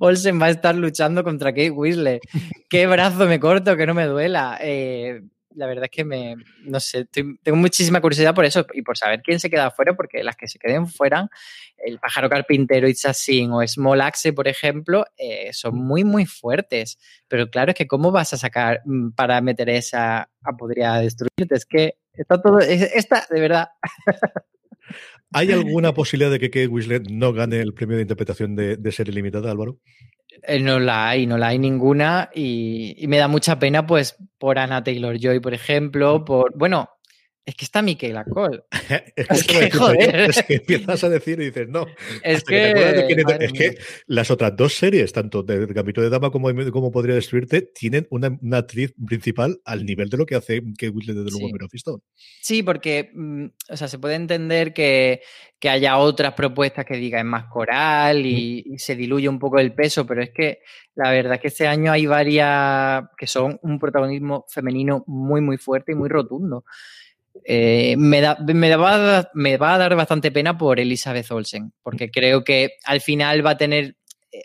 Olsen 0.00 0.40
va 0.40 0.46
a 0.46 0.50
estar 0.50 0.74
luchando 0.74 1.24
contra 1.24 1.52
Kate 1.52 1.70
Winslet? 1.70 2.22
¿Qué 2.68 2.86
brazo 2.86 3.26
me 3.26 3.40
corto 3.40 3.76
que 3.76 3.86
no 3.86 3.94
me 3.94 4.06
duela? 4.06 4.58
Eh, 4.60 5.22
la 5.54 5.66
verdad 5.66 5.84
es 5.84 5.90
que 5.90 6.04
me, 6.04 6.36
no 6.64 6.80
sé, 6.80 7.06
tengo 7.06 7.56
muchísima 7.56 8.00
curiosidad 8.00 8.34
por 8.34 8.44
eso 8.44 8.66
y 8.72 8.82
por 8.82 8.96
saber 8.96 9.22
quién 9.22 9.40
se 9.40 9.50
queda 9.50 9.70
fuera, 9.70 9.94
porque 9.94 10.22
las 10.22 10.36
que 10.36 10.48
se 10.48 10.58
queden 10.58 10.86
fuera, 10.86 11.28
el 11.76 11.98
pájaro 11.98 12.28
carpintero, 12.28 12.88
It's 12.88 13.04
o 13.50 13.66
Small 13.66 14.00
Axe, 14.00 14.32
por 14.32 14.48
ejemplo, 14.48 15.04
eh, 15.16 15.52
son 15.52 15.76
muy, 15.76 16.04
muy 16.04 16.26
fuertes. 16.26 16.98
Pero 17.28 17.48
claro, 17.50 17.70
es 17.70 17.76
que 17.76 17.86
¿cómo 17.86 18.10
vas 18.12 18.32
a 18.32 18.38
sacar 18.38 18.82
mm, 18.84 19.10
para 19.10 19.40
meter 19.40 19.68
esa 19.70 20.30
a 20.42 20.56
podría 20.56 20.94
destruirte? 20.94 21.54
Es 21.54 21.66
que 21.66 21.98
está 22.12 22.40
todo, 22.40 22.58
está, 22.60 23.26
de 23.30 23.40
verdad. 23.40 23.68
¿Hay 25.32 25.50
alguna 25.52 25.94
posibilidad 25.94 26.30
de 26.30 26.38
que 26.38 26.50
Kate 26.50 26.68
Winslet 26.68 27.08
no 27.10 27.32
gane 27.32 27.60
el 27.60 27.74
premio 27.74 27.96
de 27.96 28.02
interpretación 28.02 28.54
de, 28.56 28.76
de 28.76 28.92
serie 28.92 29.14
limitada, 29.14 29.50
Álvaro? 29.50 29.78
Eh, 30.42 30.60
no 30.60 30.78
la 30.78 31.10
hay, 31.10 31.26
no 31.26 31.36
la 31.36 31.48
hay 31.48 31.58
ninguna 31.58 32.30
y, 32.34 33.04
me 33.06 33.18
da 33.18 33.28
mucha 33.28 33.58
pena 33.58 33.86
pues 33.86 34.16
por 34.38 34.58
Anna 34.58 34.82
Taylor 34.82 35.18
Joy, 35.18 35.40
por 35.40 35.54
ejemplo, 35.54 36.24
por, 36.24 36.56
bueno, 36.56 36.88
es 37.44 37.56
que 37.56 37.64
está 37.64 37.82
Michaela 37.82 38.24
Cole. 38.24 38.62
es, 39.16 39.44
que, 39.44 39.70
joder. 39.70 40.14
es 40.30 40.42
que 40.44 40.54
empiezas 40.54 41.02
a 41.02 41.08
decir 41.08 41.40
y 41.40 41.46
dices, 41.46 41.68
no. 41.68 41.86
Es 42.22 42.44
que, 42.44 42.70
es 43.40 43.52
que 43.52 43.78
las 44.06 44.30
otras 44.30 44.56
dos 44.56 44.74
series, 44.74 45.12
tanto 45.12 45.42
de 45.42 45.66
Gambito 45.66 46.00
de 46.00 46.08
Dama 46.08 46.30
como, 46.30 46.48
como 46.70 46.92
Podría 46.92 47.16
Destruirte, 47.16 47.62
tienen 47.62 48.06
una, 48.10 48.38
actriz 48.52 48.94
principal 49.06 49.60
al 49.64 49.84
nivel 49.84 50.08
de 50.08 50.18
lo 50.18 50.26
que 50.26 50.36
hace 50.36 50.62
que 50.78 50.88
Whitley 50.88 51.16
de 51.16 51.30
luego 51.30 51.48
sí. 51.72 51.82
Sí, 52.40 52.62
porque, 52.62 53.10
mm, 53.12 53.46
o 53.70 53.76
sea, 53.76 53.88
se 53.88 53.98
puede 53.98 54.14
entender 54.14 54.72
que, 54.72 55.22
que 55.58 55.68
haya 55.68 55.98
otras 55.98 56.34
propuestas 56.34 56.84
que 56.84 56.96
digan 56.96 57.26
más 57.26 57.46
coral 57.46 58.24
y, 58.24 58.62
y, 58.66 58.78
se 58.78 58.94
diluye 58.94 59.28
un 59.28 59.40
poco 59.40 59.58
el 59.58 59.74
peso, 59.74 60.06
pero 60.06 60.22
es 60.22 60.30
que 60.30 60.60
la 60.94 61.10
verdad 61.10 61.34
es 61.34 61.40
que 61.40 61.48
este 61.48 61.66
año 61.66 61.90
hay 61.90 62.06
varias 62.06 63.04
que 63.16 63.26
son 63.26 63.58
un 63.62 63.80
protagonismo 63.80 64.44
femenino 64.48 65.02
muy, 65.08 65.40
muy 65.40 65.56
fuerte 65.56 65.92
y 65.92 65.94
muy 65.96 66.08
rotundo. 66.08 66.64
Eh, 67.44 67.96
me, 67.96 68.20
da, 68.20 68.36
me, 68.46 68.76
va 68.76 69.18
a, 69.18 69.30
me, 69.34 69.56
va 69.56 69.74
a, 69.74 69.78
dar 69.78 69.96
bastante 69.96 70.30
pena 70.30 70.56
por 70.56 70.78
Elizabeth 70.78 71.30
Olsen, 71.30 71.72
porque 71.82 72.10
creo 72.10 72.44
que 72.44 72.72
al 72.84 73.00
final 73.00 73.44
va 73.44 73.50
a 73.50 73.56
tener 73.56 73.96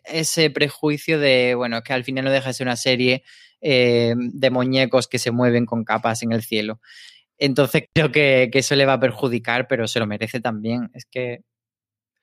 ese 0.06 0.50
prejuicio 0.50 1.20
de, 1.20 1.56
bueno, 1.56 1.82
que 1.84 1.94
al 1.94 2.04
final 2.04 2.26
no 2.26 2.32
deja 2.32 2.48
de 2.48 2.54
ser 2.54 2.68
una 2.68 2.76
serie 2.76 3.24
eh, 3.62 4.14
de 4.18 4.50
muñecos 4.50 5.08
que 5.08 5.20
se 5.20 5.32
mueven 5.32 5.66
con 5.66 5.84
capas 5.84 6.24
en 6.24 6.32
el 6.32 6.44
cielo. 6.44 6.80
Entonces 7.38 7.84
creo 7.94 8.12
que, 8.12 8.50
que, 8.52 8.60
eso 8.60 8.76
le 8.76 8.86
va 8.86 8.94
a 8.94 9.00
perjudicar, 9.00 9.68
pero 9.68 9.88
se 9.88 10.00
lo 10.00 10.08
merece 10.08 10.40
también. 10.40 10.90
Es 10.94 11.06
que 11.06 11.42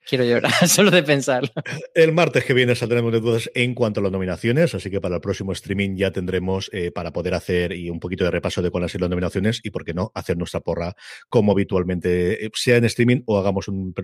Quiero 0.07 0.23
llorar 0.23 0.51
solo 0.67 0.91
de 0.91 1.01
pensarlo. 1.01 1.49
El 1.95 2.13
martes 2.13 2.45
que 2.45 2.53
viene 2.53 2.75
saldremos 2.75 3.11
de 3.11 3.19
dudas 3.19 3.49
en 3.55 3.73
cuanto 3.73 3.99
a 3.99 4.03
las 4.03 4.11
nominaciones, 4.11 4.75
así 4.75 4.91
que 4.91 5.01
para 5.01 5.15
el 5.15 5.21
próximo 5.21 5.51
streaming 5.51 5.95
ya 5.95 6.11
tendremos 6.11 6.69
eh, 6.73 6.91
para 6.91 7.11
poder 7.11 7.33
hacer 7.33 7.71
y 7.71 7.89
un 7.89 7.99
poquito 7.99 8.23
de 8.23 8.31
repaso 8.31 8.61
de 8.61 8.69
cuáles 8.69 8.91
son 8.91 9.01
las 9.01 9.09
nominaciones 9.09 9.61
y, 9.63 9.71
por 9.71 9.83
qué 9.83 9.95
no, 9.95 10.11
hacer 10.13 10.37
nuestra 10.37 10.59
porra 10.59 10.95
como 11.27 11.53
habitualmente, 11.53 12.45
eh, 12.45 12.51
sea 12.53 12.77
en 12.77 12.85
streaming 12.85 13.23
o 13.25 13.39
hagamos 13.39 13.67
un, 13.67 13.95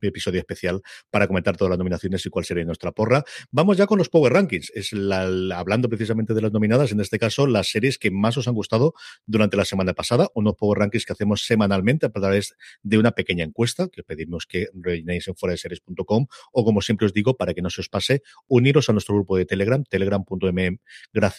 episodio 0.00 0.38
especial 0.38 0.80
para 1.10 1.26
comentar 1.26 1.56
todas 1.56 1.70
las 1.70 1.78
nominaciones 1.78 2.24
y 2.24 2.30
cuál 2.30 2.44
sería 2.44 2.64
nuestra 2.64 2.92
porra. 2.92 3.24
Vamos 3.50 3.76
ya 3.76 3.86
con 3.86 3.98
los 3.98 4.08
Power 4.08 4.32
Rankings. 4.32 4.70
Es 4.74 4.92
hablando 4.92 5.88
precisamente 5.88 6.34
de 6.34 6.42
las 6.42 6.52
nominadas, 6.52 6.92
en 6.92 7.00
este 7.00 7.18
caso, 7.18 7.46
las 7.46 7.68
series 7.68 7.98
que 7.98 8.10
más 8.12 8.36
os 8.36 8.46
han 8.46 8.54
gustado 8.54 8.94
durante 9.26 9.56
la 9.56 9.64
semana 9.64 9.92
pasada, 9.92 10.28
unos 10.34 10.54
Power 10.54 10.78
Rankings 10.78 11.04
que 11.04 11.12
hacemos 11.12 11.44
semanalmente 11.44 12.06
a 12.06 12.10
través 12.10 12.54
de 12.82 12.98
una 12.98 13.10
pequeña 13.10 13.44
encuesta 13.44 13.88
que 13.88 14.04
pedimos 14.04 14.46
que 14.46 14.68
rellenéis 15.16 15.28
en 15.28 15.34
fuera 15.34 15.52
de 15.52 15.58
series.com 15.58 16.26
o 16.52 16.64
como 16.64 16.80
siempre 16.80 17.06
os 17.06 17.12
digo, 17.12 17.36
para 17.36 17.54
que 17.54 17.62
no 17.62 17.70
se 17.70 17.80
os 17.80 17.88
pase, 17.88 18.22
uniros 18.48 18.88
a 18.88 18.92
nuestro 18.92 19.14
grupo 19.14 19.36
de 19.36 19.46
Telegram, 19.46 19.82
telegram.me 19.84 20.78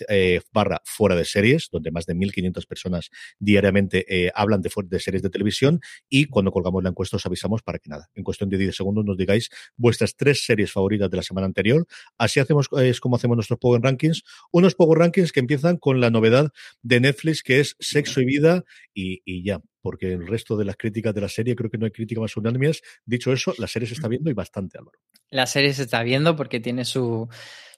eh, 0.09 0.41
barra 0.51 0.81
fuera 0.85 1.15
de 1.15 1.25
series, 1.25 1.69
donde 1.71 1.91
más 1.91 2.05
de 2.05 2.15
1.500 2.15 2.67
personas 2.67 3.09
diariamente 3.39 4.05
eh, 4.07 4.31
hablan 4.33 4.61
de, 4.61 4.99
series 4.99 5.21
de 5.21 5.29
televisión 5.29 5.79
y 6.09 6.25
cuando 6.25 6.51
colgamos 6.51 6.83
la 6.83 6.89
encuesta 6.89 7.17
os 7.17 7.25
avisamos 7.25 7.61
para 7.61 7.79
que 7.79 7.89
nada, 7.89 8.09
en 8.15 8.23
cuestión 8.23 8.49
de 8.49 8.57
10 8.57 8.75
segundos 8.75 9.05
nos 9.05 9.17
digáis 9.17 9.49
vuestras 9.75 10.15
tres 10.15 10.45
series 10.45 10.71
favoritas 10.71 11.09
de 11.09 11.17
la 11.17 11.23
semana 11.23 11.45
anterior. 11.45 11.85
Así 12.17 12.39
hacemos, 12.39 12.69
es 12.77 12.99
como 12.99 13.15
hacemos 13.15 13.37
nuestros 13.37 13.59
Power 13.59 13.81
Rankings. 13.81 14.23
Unos 14.51 14.75
Power 14.75 14.99
Rankings 14.99 15.31
que 15.31 15.39
empiezan 15.39 15.77
con 15.77 15.99
la 16.01 16.09
novedad 16.09 16.51
de 16.81 16.99
Netflix 16.99 17.43
que 17.43 17.59
es 17.59 17.75
Sexo 17.79 18.21
y 18.21 18.25
Vida 18.25 18.63
y 18.93 19.43
ya 19.43 19.61
porque 19.81 20.13
el 20.13 20.27
resto 20.27 20.57
de 20.57 20.65
las 20.65 20.77
críticas 20.77 21.13
de 21.13 21.21
la 21.21 21.29
serie 21.29 21.55
creo 21.55 21.69
que 21.69 21.77
no 21.77 21.85
hay 21.85 21.91
críticas 21.91 22.21
más 22.21 22.37
unánimes. 22.37 22.81
Dicho 23.05 23.31
eso, 23.31 23.53
la 23.57 23.67
serie 23.67 23.87
se 23.87 23.93
está 23.93 24.07
viendo 24.07 24.29
y 24.29 24.33
bastante, 24.33 24.77
Álvaro. 24.77 24.99
La 25.29 25.45
serie 25.45 25.73
se 25.73 25.83
está 25.83 26.03
viendo 26.03 26.35
porque 26.35 26.59
tiene 26.59 26.85
su, 26.85 27.27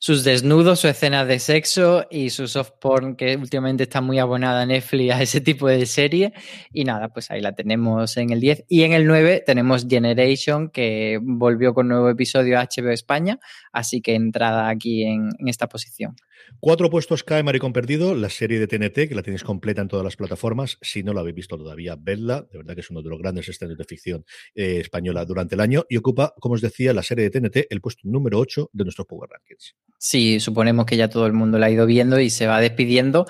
sus 0.02 0.24
desnudos, 0.24 0.80
su 0.80 0.88
escenas 0.88 1.28
de 1.28 1.40
sexo 1.40 2.08
y 2.10 2.30
su 2.30 2.48
soft 2.48 2.72
porn, 2.80 3.18
que 3.18 3.36
últimamente 3.36 3.84
está 3.84 4.00
muy 4.00 4.18
abonada 4.18 4.62
a 4.62 4.66
Netflix 4.66 5.14
a 5.14 5.22
ese 5.22 5.42
tipo 5.42 5.68
de 5.68 5.86
serie. 5.86 6.34
Y 6.72 6.86
nada, 6.86 7.10
pues 7.10 7.30
ahí 7.32 7.42
la 7.42 7.54
tenemos 7.54 8.16
en 8.16 8.30
el 8.30 8.40
10. 8.40 8.66
Y 8.70 8.84
en 8.84 8.94
el 8.94 9.06
9 9.06 9.44
tenemos 9.46 9.86
Generation, 9.88 10.70
que 10.70 11.20
volvió 11.22 11.74
con 11.74 11.90
nuevo 11.90 12.10
episodio 12.10 12.58
a 12.58 12.64
HBO 12.64 12.92
España, 12.92 13.40
así 13.74 14.02
que 14.02 14.16
entrada 14.16 14.70
aquí 14.70 15.04
en, 15.04 15.30
esta 15.46 15.68
posición. 15.68 16.16
Cuatro 16.62 16.90
puestos 16.90 17.24
cae 17.24 17.44
Maricón 17.44 17.74
Perdido, 17.74 18.16
la 18.16 18.30
serie 18.30 18.60
de 18.60 18.68
TNT, 18.68 19.10
que 19.10 19.16
la 19.16 19.22
tenéis 19.22 19.44
completa 19.44 19.82
en 19.82 19.90
todas 19.90 20.06
las 20.06 20.16
plataformas. 20.16 20.78
Si 20.82 21.04
no 21.04 21.14
la 21.14 21.20
habéis 21.20 21.36
visto 21.36 21.58
todavía, 21.58 21.98
vedla. 22.00 22.48
De 22.50 22.58
verdad 22.58 22.74
que 22.74 22.82
es 22.82 22.90
uno 22.90 23.02
de 23.02 23.10
los 23.10 23.20
grandes 23.20 23.50
estrenos 23.50 23.78
de 23.78 23.84
ficción 23.84 24.26
eh, 24.56 24.80
española 24.80 25.26
durante 25.26 25.56
el 25.56 25.62
año. 25.62 25.86
Y 25.90 25.98
ocupa, 25.98 26.34
como 26.40 26.56
os 26.56 26.62
decía, 26.62 26.94
la 26.94 27.04
serie 27.04 27.30
de 27.30 27.42
TNT, 27.42 27.68
el 27.70 27.82
puesto 27.82 28.02
número 28.06 28.40
8 28.40 28.70
de 28.72 28.84
nuestros 28.86 29.06
Power 29.06 29.30
Rankings. 29.30 29.76
Sí, 30.00 30.40
suponemos 30.40 30.86
que 30.86 30.98
ya 30.98 31.10
todo 31.10 31.28
el 31.28 31.34
mundo 31.34 31.60
la 31.60 31.68
ha 31.68 31.70
ido 31.70 31.86
viendo 31.86 32.20
y 32.20 32.30
se 32.30 32.48
va 32.48 32.62
despidiendo. 32.62 33.28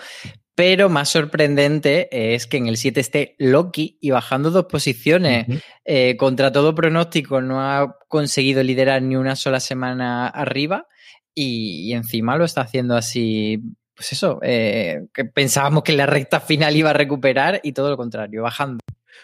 Pero 0.55 0.89
más 0.89 1.09
sorprendente 1.09 2.09
es 2.35 2.45
que 2.45 2.57
en 2.57 2.67
el 2.67 2.77
7 2.77 2.99
esté 2.99 3.35
Loki 3.39 3.97
y 4.01 4.11
bajando 4.11 4.51
dos 4.51 4.65
posiciones. 4.65 5.47
Uh 5.47 5.51
-huh. 5.53 5.61
eh, 5.85 6.17
contra 6.17 6.51
todo 6.51 6.75
pronóstico, 6.75 7.41
no 7.41 7.61
ha 7.61 7.97
conseguido 8.07 8.61
liderar 8.61 9.01
ni 9.01 9.15
una 9.15 9.35
sola 9.35 9.59
semana 9.59 10.27
arriba 10.27 10.85
y, 11.33 11.89
y 11.89 11.93
encima 11.93 12.37
lo 12.37 12.45
está 12.45 12.61
haciendo 12.61 12.95
así, 12.95 13.61
pues 13.95 14.11
eso, 14.11 14.39
eh, 14.43 15.07
que 15.13 15.25
pensábamos 15.25 15.83
que 15.83 15.93
en 15.93 15.97
la 15.97 16.05
recta 16.05 16.39
final 16.39 16.75
iba 16.75 16.91
a 16.91 16.93
recuperar 16.93 17.61
y 17.63 17.71
todo 17.71 17.89
lo 17.89 17.97
contrario, 17.97 18.43
bajando. 18.43 18.79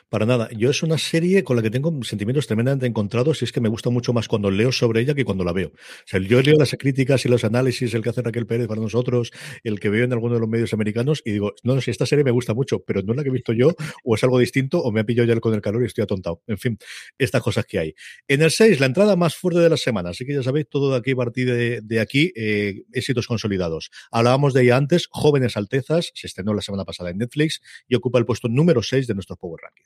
Para 0.09 0.25
nada. 0.25 0.49
Yo 0.51 0.69
es 0.69 0.83
una 0.83 0.97
serie 0.97 1.43
con 1.43 1.55
la 1.55 1.61
que 1.61 1.69
tengo 1.69 1.91
sentimientos 2.03 2.47
tremendamente 2.47 2.85
encontrados 2.85 3.41
y 3.41 3.45
es 3.45 3.51
que 3.51 3.61
me 3.61 3.69
gusta 3.69 3.89
mucho 3.89 4.13
más 4.13 4.27
cuando 4.27 4.51
leo 4.51 4.71
sobre 4.71 5.01
ella 5.01 5.13
que 5.13 5.25
cuando 5.25 5.43
la 5.43 5.53
veo. 5.53 5.69
O 5.69 6.07
sea, 6.07 6.19
yo 6.19 6.41
leo 6.41 6.55
las 6.57 6.75
críticas 6.77 7.25
y 7.25 7.29
los 7.29 7.43
análisis, 7.43 7.93
el 7.93 8.01
que 8.01 8.09
hace 8.09 8.21
Raquel 8.21 8.45
Pérez 8.45 8.67
para 8.67 8.81
nosotros, 8.81 9.31
el 9.63 9.79
que 9.79 9.89
veo 9.89 10.05
en 10.05 10.13
alguno 10.13 10.35
de 10.35 10.39
los 10.39 10.49
medios 10.49 10.73
americanos 10.73 11.21
y 11.25 11.31
digo, 11.31 11.53
no, 11.63 11.79
si 11.81 11.91
esta 11.91 12.05
serie 12.05 12.23
me 12.23 12.31
gusta 12.31 12.53
mucho, 12.53 12.79
pero 12.79 13.01
no 13.01 13.13
es 13.13 13.17
la 13.17 13.23
que 13.23 13.29
he 13.29 13.33
visto 13.33 13.53
yo 13.53 13.73
o 14.03 14.15
es 14.15 14.23
algo 14.23 14.39
distinto 14.39 14.81
o 14.81 14.91
me 14.91 15.01
ha 15.01 15.03
pillado 15.03 15.27
ya 15.27 15.39
con 15.39 15.53
el 15.53 15.61
calor 15.61 15.83
y 15.83 15.85
estoy 15.85 16.03
atontado. 16.03 16.41
En 16.47 16.57
fin, 16.57 16.77
estas 17.17 17.41
cosas 17.41 17.65
que 17.65 17.79
hay. 17.79 17.95
En 18.27 18.41
el 18.41 18.51
6, 18.51 18.79
la 18.79 18.85
entrada 18.85 19.15
más 19.15 19.35
fuerte 19.35 19.59
de 19.59 19.69
la 19.69 19.77
semana. 19.77 20.09
Así 20.09 20.25
que 20.25 20.33
ya 20.33 20.43
sabéis, 20.43 20.67
todo 20.69 20.91
de 20.91 20.97
aquí 20.97 21.11
a 21.11 21.15
partir 21.15 21.81
de, 21.81 21.99
aquí, 21.99 22.31
eh, 22.35 22.83
éxitos 22.93 23.27
consolidados. 23.27 23.89
Hablábamos 24.11 24.53
de 24.53 24.63
ella 24.63 24.77
antes, 24.77 25.07
Jóvenes 25.09 25.57
Altezas, 25.57 26.11
se 26.13 26.27
estrenó 26.27 26.53
la 26.53 26.61
semana 26.61 26.85
pasada 26.85 27.09
en 27.09 27.17
Netflix 27.17 27.61
y 27.87 27.95
ocupa 27.95 28.19
el 28.19 28.25
puesto 28.25 28.47
número 28.47 28.81
6 28.81 29.07
de 29.07 29.13
nuestros 29.13 29.37
Power 29.37 29.61
Rankings. 29.61 29.84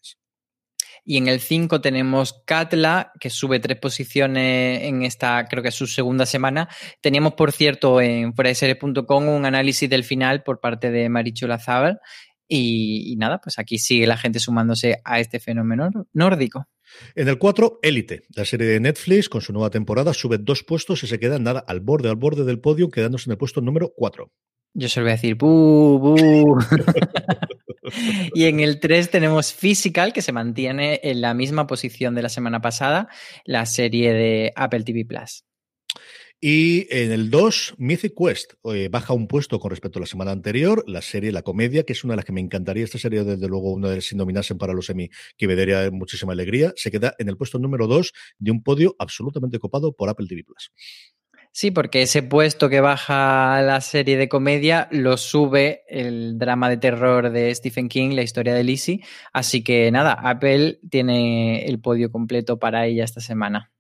Y 1.04 1.18
en 1.18 1.28
el 1.28 1.40
5 1.40 1.82
tenemos 1.82 2.42
Katla, 2.46 3.12
que 3.20 3.30
sube 3.30 3.60
tres 3.60 3.78
posiciones 3.80 4.84
en 4.84 5.04
esta, 5.04 5.46
creo 5.46 5.64
que 5.64 5.70
es 5.70 5.76
su 5.76 5.88
segunda 5.88 6.26
semana. 6.26 6.70
Teníamos, 7.02 7.34
por 7.34 7.52
cierto, 7.52 8.02
en 8.02 8.34
fueradeseries.com 8.34 9.28
un 9.28 9.46
análisis 9.46 9.90
del 9.90 10.04
final 10.04 10.44
por 10.44 10.60
parte 10.60 10.92
de 10.92 11.10
Marichu 11.10 11.48
Lazábal. 11.48 12.00
Y, 12.48 13.12
y, 13.12 13.16
nada, 13.16 13.40
pues 13.44 13.60
aquí 13.60 13.78
sigue 13.78 14.08
la 14.08 14.18
gente 14.18 14.40
sumándose 14.40 15.02
a 15.04 15.20
este 15.20 15.40
fenómeno 15.40 15.90
nórdico. 16.14 16.68
En 17.16 17.28
el 17.28 17.38
4, 17.38 17.80
Élite, 17.82 18.24
la 18.36 18.46
serie 18.46 18.68
de 18.68 18.80
Netflix 18.80 19.30
con 19.30 19.42
su 19.42 19.54
nueva 19.54 19.70
temporada, 19.70 20.14
sube 20.14 20.38
dos 20.40 20.64
puestos 20.64 21.04
y 21.04 21.08
se 21.08 21.20
queda 21.20 21.40
nada 21.40 21.60
al 21.60 21.80
borde, 21.80 22.10
al 22.10 22.16
borde 22.16 22.46
del 22.46 22.60
podio, 22.60 22.90
quedándose 22.90 23.30
en 23.30 23.34
el 23.34 23.38
puesto 23.38 23.62
número 23.62 23.94
4. 23.96 24.32
Yo 24.74 24.88
se 24.88 25.00
lo 25.00 25.06
voy 25.06 25.12
a 25.12 25.16
decir, 25.16 25.36
¡bu, 25.36 26.00
bu! 26.00 26.60
y 28.34 28.46
en 28.46 28.60
el 28.60 28.80
3 28.80 29.10
tenemos 29.10 29.54
Physical, 29.54 30.14
que 30.14 30.22
se 30.22 30.32
mantiene 30.32 31.00
en 31.04 31.22
la 31.22 31.34
misma 31.34 31.68
posición 31.68 32.16
de 32.16 32.22
la 32.22 32.30
semana 32.30 32.62
pasada, 32.62 33.10
la 33.46 33.66
serie 33.66 34.14
de 34.14 34.54
Apple 34.56 34.84
TV 34.84 35.06
Plus. 35.06 35.44
Y 36.42 36.88
en 36.90 37.12
el 37.12 37.30
2, 37.30 37.76
Mythic 37.80 38.14
Quest 38.18 38.54
eh, 38.64 38.88
baja 38.90 39.14
un 39.14 39.28
puesto 39.28 39.60
con 39.60 39.72
respecto 39.72 40.00
a 40.00 40.02
la 40.02 40.06
semana 40.06 40.32
anterior, 40.32 40.86
la 40.88 41.02
serie 41.02 41.34
La 41.34 41.42
Comedia, 41.42 41.84
que 41.84 41.92
es 41.92 42.06
una 42.06 42.14
de 42.14 42.18
las 42.18 42.26
que 42.26 42.32
me 42.32 42.40
encantaría, 42.40 42.86
esta 42.86 42.98
serie 42.98 43.26
desde 43.26 43.50
luego 43.50 43.74
una 43.74 43.90
de 43.90 43.96
las 43.96 44.06
si 44.06 44.16
nominasen 44.16 44.58
para 44.58 44.72
los 44.72 44.90
Emmy, 44.90 45.10
que 45.36 45.48
me 45.48 45.58
daría 45.58 45.92
muchísima 45.92 46.32
alegría, 46.32 46.72
se 46.78 46.92
queda 46.92 47.14
en 47.20 47.28
el 47.28 47.36
puesto 47.36 47.60
número 47.60 47.88
2 47.88 48.14
de 48.38 48.52
un 48.52 48.64
podio 48.64 48.96
absolutamente 49.00 49.60
copado 49.60 49.92
por 49.92 50.08
Apple 50.08 50.28
TV 50.30 50.46
Plus. 50.46 50.72
Sí, 51.52 51.72
porque 51.72 52.04
ese 52.04 52.24
puesto 52.24 52.70
que 52.70 52.80
baja 52.80 53.62
la 53.62 53.82
serie 53.82 54.18
de 54.18 54.30
comedia 54.30 54.88
lo 54.92 55.18
sube 55.18 55.84
el 55.88 56.38
drama 56.38 56.70
de 56.70 56.78
terror 56.78 57.32
de 57.32 57.54
Stephen 57.54 57.90
King, 57.90 58.12
la 58.16 58.22
historia 58.22 58.54
de 58.54 58.64
Lizzie. 58.64 59.04
Así 59.34 59.64
que 59.64 59.92
nada, 59.92 60.14
Apple 60.14 60.80
tiene 60.90 61.66
el 61.66 61.82
podio 61.82 62.12
completo 62.12 62.60
para 62.60 62.86
ella 62.86 63.04
esta 63.04 63.20
semana. 63.20 63.72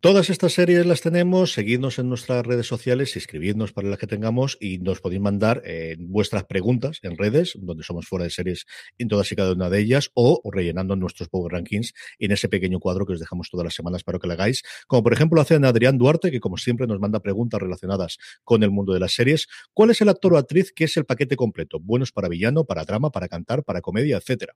Todas 0.00 0.30
estas 0.30 0.54
series 0.54 0.86
las 0.86 1.02
tenemos, 1.02 1.52
seguidnos 1.52 1.98
en 1.98 2.08
nuestras 2.08 2.46
redes 2.46 2.66
sociales, 2.66 3.16
inscribidnos 3.16 3.72
para 3.72 3.88
las 3.88 3.98
que 3.98 4.06
tengamos 4.06 4.56
y 4.60 4.78
nos 4.78 5.00
podéis 5.00 5.20
mandar 5.20 5.62
eh, 5.64 5.96
vuestras 5.98 6.44
preguntas 6.44 7.00
en 7.02 7.18
redes, 7.18 7.52
donde 7.60 7.84
somos 7.84 8.06
fuera 8.06 8.24
de 8.24 8.30
series 8.30 8.66
en 8.98 9.08
todas 9.08 9.30
y 9.30 9.36
cada 9.36 9.52
una 9.52 9.68
de 9.68 9.80
ellas, 9.80 10.10
o 10.14 10.40
rellenando 10.50 10.96
nuestros 10.96 11.28
Power 11.28 11.52
Rankings 11.52 11.92
en 12.18 12.32
ese 12.32 12.48
pequeño 12.48 12.80
cuadro 12.80 13.04
que 13.04 13.12
os 13.12 13.20
dejamos 13.20 13.50
todas 13.50 13.64
las 13.64 13.74
semanas 13.74 14.02
para 14.02 14.18
que 14.18 14.26
lo 14.26 14.32
hagáis. 14.32 14.62
Como 14.86 15.02
por 15.02 15.12
ejemplo 15.12 15.40
hace 15.40 15.56
Adrián 15.56 15.98
Duarte, 15.98 16.30
que 16.30 16.40
como 16.40 16.56
siempre 16.56 16.86
nos 16.86 17.00
manda 17.00 17.20
preguntas 17.20 17.60
relacionadas 17.60 18.18
con 18.44 18.62
el 18.62 18.70
mundo 18.70 18.94
de 18.94 19.00
las 19.00 19.12
series. 19.12 19.48
¿Cuál 19.74 19.90
es 19.90 20.00
el 20.00 20.08
actor 20.08 20.32
o 20.34 20.38
actriz 20.38 20.72
que 20.72 20.84
es 20.84 20.96
el 20.96 21.04
paquete 21.04 21.36
completo? 21.36 21.78
Buenos 21.78 22.12
para 22.12 22.28
villano, 22.28 22.64
para 22.64 22.84
drama, 22.84 23.10
para 23.10 23.28
cantar, 23.28 23.64
para 23.64 23.80
comedia, 23.80 24.16
etcétera. 24.16 24.54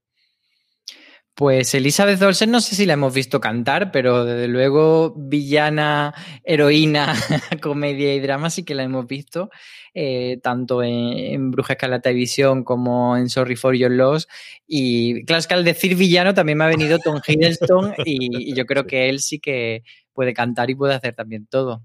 Pues 1.36 1.74
Elizabeth 1.74 2.22
Olsen 2.22 2.52
no 2.52 2.60
sé 2.60 2.76
si 2.76 2.86
la 2.86 2.92
hemos 2.92 3.12
visto 3.12 3.40
cantar, 3.40 3.90
pero 3.90 4.24
desde 4.24 4.46
luego 4.46 5.14
villana, 5.16 6.14
heroína, 6.44 7.12
comedia 7.60 8.14
y 8.14 8.20
drama 8.20 8.50
sí 8.50 8.64
que 8.64 8.76
la 8.76 8.84
hemos 8.84 9.08
visto, 9.08 9.50
eh, 9.94 10.38
tanto 10.44 10.84
en, 10.84 11.18
en 11.18 11.50
Bruja 11.50 11.72
Escarlata 11.72 12.12
y 12.12 12.14
Visión 12.14 12.62
como 12.62 13.16
en 13.16 13.28
Sorry 13.28 13.56
for 13.56 13.74
Your 13.74 13.90
Loss. 13.90 14.28
Y 14.68 15.24
claro, 15.24 15.40
es 15.40 15.48
que 15.48 15.54
al 15.54 15.64
decir 15.64 15.96
villano 15.96 16.34
también 16.34 16.58
me 16.58 16.64
ha 16.64 16.68
venido 16.68 17.00
Tom 17.00 17.20
Hiddleston 17.26 17.94
y, 18.04 18.52
y 18.52 18.54
yo 18.54 18.64
creo 18.64 18.86
que 18.86 19.08
él 19.08 19.18
sí 19.18 19.40
que 19.40 19.82
puede 20.12 20.34
cantar 20.34 20.70
y 20.70 20.76
puede 20.76 20.94
hacer 20.94 21.16
también 21.16 21.48
todo. 21.48 21.82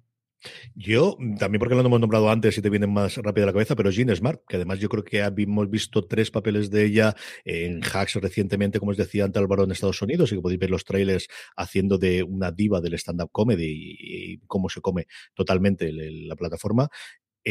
Yo, 0.73 1.17
también 1.37 1.59
porque 1.59 1.75
lo 1.75 1.81
hemos 1.81 1.99
nombrado 1.99 2.29
antes 2.29 2.57
y 2.57 2.61
te 2.61 2.69
vienen 2.69 2.93
más 2.93 3.17
rápido 3.17 3.45
a 3.45 3.47
la 3.47 3.53
cabeza, 3.53 3.75
pero 3.75 3.91
Jean 3.91 4.15
Smart, 4.15 4.41
que 4.47 4.55
además 4.55 4.79
yo 4.79 4.89
creo 4.89 5.03
que 5.03 5.19
hemos 5.19 5.69
visto 5.69 6.05
tres 6.05 6.31
papeles 6.31 6.69
de 6.69 6.85
ella 6.85 7.15
en 7.43 7.81
Hacks 7.83 8.15
recientemente, 8.15 8.79
como 8.79 8.91
os 8.91 8.97
decía 8.97 9.25
ante 9.25 9.39
Álvaro 9.39 9.63
en 9.63 9.71
Estados 9.71 10.01
Unidos, 10.01 10.31
y 10.31 10.35
que 10.35 10.41
podéis 10.41 10.59
ver 10.59 10.69
los 10.69 10.85
trailers 10.85 11.27
haciendo 11.55 11.97
de 11.97 12.23
una 12.23 12.51
diva 12.51 12.79
del 12.81 12.93
stand-up 12.93 13.29
comedy 13.31 13.97
y, 13.99 14.37
cómo 14.47 14.69
se 14.69 14.81
come 14.81 15.07
totalmente 15.33 15.91
la 15.91 16.35
plataforma 16.35 16.89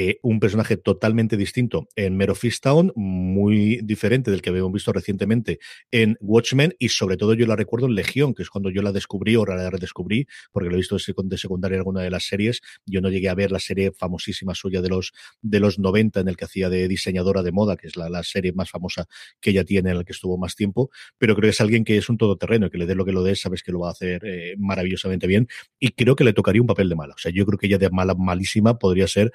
eh, 0.01 0.20
un 0.22 0.38
personaje 0.38 0.76
totalmente 0.76 1.36
distinto 1.36 1.88
en 1.96 2.16
Mero 2.16 2.34
muy 2.94 3.80
diferente 3.82 4.30
del 4.30 4.42
que 4.42 4.51
habíamos 4.51 4.72
visto 4.72 4.92
recientemente 4.92 5.59
en 5.90 6.16
Watchmen, 6.20 6.72
y 6.78 6.90
sobre 6.90 7.16
todo 7.16 7.34
yo 7.34 7.49
la 7.49 7.57
recuerdo 7.57 7.86
en 7.86 7.96
Legión, 7.96 8.32
que 8.32 8.44
es 8.44 8.49
cuando 8.49 8.70
yo 8.70 8.80
la 8.80 8.92
descubrí 8.92 9.34
o 9.34 9.44
la 9.44 9.68
redescubrí, 9.68 10.28
porque 10.53 10.68
lo 10.68 10.76
he 10.76 10.76
visto 10.76 10.96
de 10.96 11.36
secundaria 11.36 11.74
en 11.74 11.80
alguna 11.80 12.03
de 12.03 12.11
las 12.11 12.28
series. 12.28 12.61
Yo 12.86 13.01
no 13.01 13.11
llegué 13.11 13.28
a 13.28 13.34
ver 13.34 13.51
la 13.51 13.59
serie 13.59 13.90
famosísima 13.90 14.55
suya 14.55 14.82
de 14.82 14.88
los, 14.88 15.12
de 15.42 15.59
los 15.59 15.80
90, 15.80 16.20
en 16.20 16.28
el 16.28 16.36
que 16.36 16.44
hacía 16.44 16.68
de 16.68 16.86
diseñadora 16.86 17.42
de 17.42 17.51
moda, 17.51 17.76
que 17.76 17.88
es 17.88 17.96
la, 17.96 18.09
la 18.09 18.22
serie 18.22 18.53
más 18.53 18.70
famosa 18.70 19.09
que 19.40 19.51
ella 19.51 19.64
tiene, 19.64 19.90
en 19.90 19.99
la 19.99 20.05
que 20.05 20.12
estuvo 20.12 20.38
más 20.38 20.55
tiempo, 20.55 20.90
pero 21.18 21.34
creo 21.34 21.49
que 21.49 21.51
es 21.51 21.61
alguien 21.61 21.82
que 21.82 21.96
es 21.96 22.09
un 22.09 22.18
todoterreno, 22.18 22.70
que 22.70 22.78
le 22.78 22.86
dé 22.86 22.94
lo 22.94 23.05
que 23.05 23.11
lo 23.11 23.24
dé, 23.24 23.34
sabes 23.34 23.64
que 23.64 23.72
lo 23.72 23.80
va 23.80 23.88
a 23.88 23.92
hacer 23.92 24.24
eh, 24.24 24.55
maravillosamente 24.59 25.26
bien, 25.26 25.49
y 25.80 25.88
creo 25.88 26.14
que 26.14 26.22
le 26.22 26.34
tocaría 26.34 26.62
un 26.62 26.68
papel 26.68 26.88
de 26.88 26.94
mala. 26.94 27.14
O 27.14 27.18
sea, 27.18 27.32
yo 27.34 27.44
creo 27.44 27.59
que 27.59 27.66
ella 27.66 27.78
de 27.78 27.90
mala, 27.90 28.14
malísima 28.14 28.78
podría 28.78 29.09
ser 29.09 29.32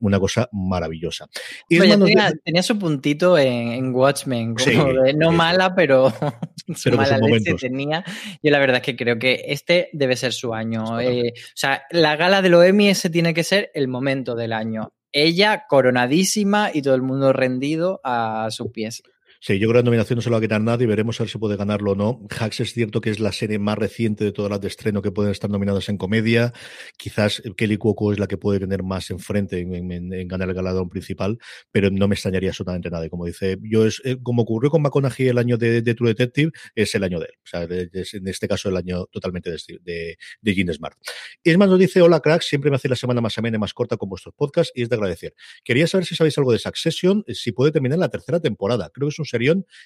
una 0.00 0.18
cosa 0.18 0.48
maravillosa. 0.52 1.28
Oye, 1.70 1.96
tenía, 2.44 2.62
su 2.62 2.78
puntito 2.78 3.38
en, 3.38 3.72
en 3.72 3.94
Watchmen, 3.94 4.54
como 4.54 4.70
sí, 4.70 4.76
de 5.04 5.14
no 5.14 5.32
mala, 5.32 5.74
pero, 5.74 6.12
pero 6.84 6.96
mala 6.96 7.18
leche 7.18 7.54
tenía. 7.54 8.04
Yo 8.42 8.50
la 8.50 8.58
verdad 8.58 8.78
es 8.78 8.82
que 8.82 8.96
creo 8.96 9.18
que 9.18 9.44
este 9.46 9.88
debe 9.92 10.16
ser 10.16 10.32
su 10.32 10.54
año. 10.54 11.00
Eh, 11.00 11.32
o 11.36 11.52
sea, 11.54 11.82
la 11.90 12.16
gala 12.16 12.42
de 12.42 12.48
los 12.48 12.64
Emmy 12.64 12.88
ese 12.88 13.10
tiene 13.10 13.34
que 13.34 13.44
ser 13.44 13.70
el 13.74 13.88
momento 13.88 14.34
del 14.34 14.52
año. 14.52 14.92
Ella 15.12 15.64
coronadísima 15.68 16.70
y 16.72 16.82
todo 16.82 16.94
el 16.94 17.02
mundo 17.02 17.32
rendido 17.32 18.00
a 18.04 18.48
sus 18.50 18.70
pies. 18.70 19.02
Sí, 19.42 19.58
yo 19.58 19.68
creo 19.68 19.72
que 19.72 19.78
la 19.78 19.84
nominación 19.84 20.18
no 20.18 20.22
se 20.22 20.28
lo 20.28 20.34
va 20.34 20.38
a 20.38 20.42
quitar 20.42 20.60
nadie, 20.60 20.86
veremos 20.86 21.18
a 21.18 21.22
ver 21.22 21.30
si 21.30 21.38
puede 21.38 21.56
ganarlo 21.56 21.92
o 21.92 21.94
no. 21.94 22.20
Hacks 22.28 22.60
es 22.60 22.74
cierto 22.74 23.00
que 23.00 23.08
es 23.08 23.20
la 23.20 23.32
serie 23.32 23.58
más 23.58 23.78
reciente 23.78 24.22
de 24.22 24.32
todas 24.32 24.50
las 24.50 24.60
de 24.60 24.68
estreno 24.68 25.00
que 25.00 25.12
pueden 25.12 25.32
estar 25.32 25.48
nominadas 25.48 25.88
en 25.88 25.96
comedia. 25.96 26.52
Quizás 26.98 27.42
Kelly 27.56 27.78
Cuoco 27.78 28.12
es 28.12 28.18
la 28.18 28.26
que 28.26 28.36
puede 28.36 28.60
tener 28.60 28.82
más 28.82 29.10
enfrente 29.10 29.60
en, 29.60 29.92
en, 29.92 30.12
en 30.12 30.28
ganar 30.28 30.50
el 30.50 30.54
galardón 30.54 30.90
principal, 30.90 31.38
pero 31.72 31.90
no 31.90 32.06
me 32.06 32.16
extrañaría 32.16 32.50
absolutamente 32.50 32.90
nada. 32.90 33.08
Como 33.08 33.24
dice, 33.24 33.56
yo 33.62 33.86
es 33.86 34.02
eh, 34.04 34.18
como 34.22 34.42
ocurrió 34.42 34.70
con 34.70 34.82
McConaughey 34.82 35.28
el 35.28 35.38
año 35.38 35.56
de, 35.56 35.80
True 35.94 36.10
Detective, 36.10 36.52
es 36.74 36.94
el 36.94 37.04
año 37.04 37.18
de 37.18 37.24
él. 37.24 37.34
O 37.42 37.46
sea, 37.46 37.62
es, 37.62 38.12
en 38.12 38.28
este 38.28 38.46
caso 38.46 38.68
el 38.68 38.76
año 38.76 39.06
totalmente 39.06 39.50
de, 39.50 39.58
de, 39.80 40.18
de 40.42 40.54
Gene 40.54 40.74
Smart. 40.74 40.98
Y 41.42 41.48
es 41.48 41.56
más, 41.56 41.70
nos 41.70 41.78
dice, 41.78 42.02
hola 42.02 42.20
cracks, 42.20 42.44
siempre 42.44 42.68
me 42.68 42.76
hace 42.76 42.90
la 42.90 42.96
semana 42.96 43.22
más 43.22 43.38
amena 43.38 43.56
y 43.56 43.60
más 43.60 43.72
corta 43.72 43.96
con 43.96 44.10
vuestros 44.10 44.34
podcasts 44.34 44.70
y 44.74 44.82
es 44.82 44.90
de 44.90 44.96
agradecer. 44.96 45.34
Quería 45.64 45.86
saber 45.86 46.04
si 46.04 46.14
sabéis 46.14 46.36
algo 46.36 46.52
de 46.52 46.58
Succession, 46.58 47.24
si 47.28 47.52
puede 47.52 47.72
terminar 47.72 47.98
la 47.98 48.10
tercera 48.10 48.38
temporada. 48.38 48.90
Creo 48.92 49.08
que 49.08 49.12
es 49.14 49.18
un 49.18 49.29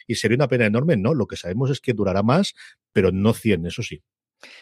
y 0.07 0.15
sería 0.17 0.37
una 0.37 0.49
pena 0.49 0.67
enorme, 0.67 0.97
¿no? 0.97 1.15
Lo 1.15 1.27
que 1.27 1.37
sabemos 1.37 1.71
es 1.71 1.81
que 1.81 1.93
durará 1.95 2.23
más, 2.23 2.55
pero 2.93 3.13
no 3.13 3.35
100, 3.35 3.67
eso 3.67 3.83
sí. 3.83 4.03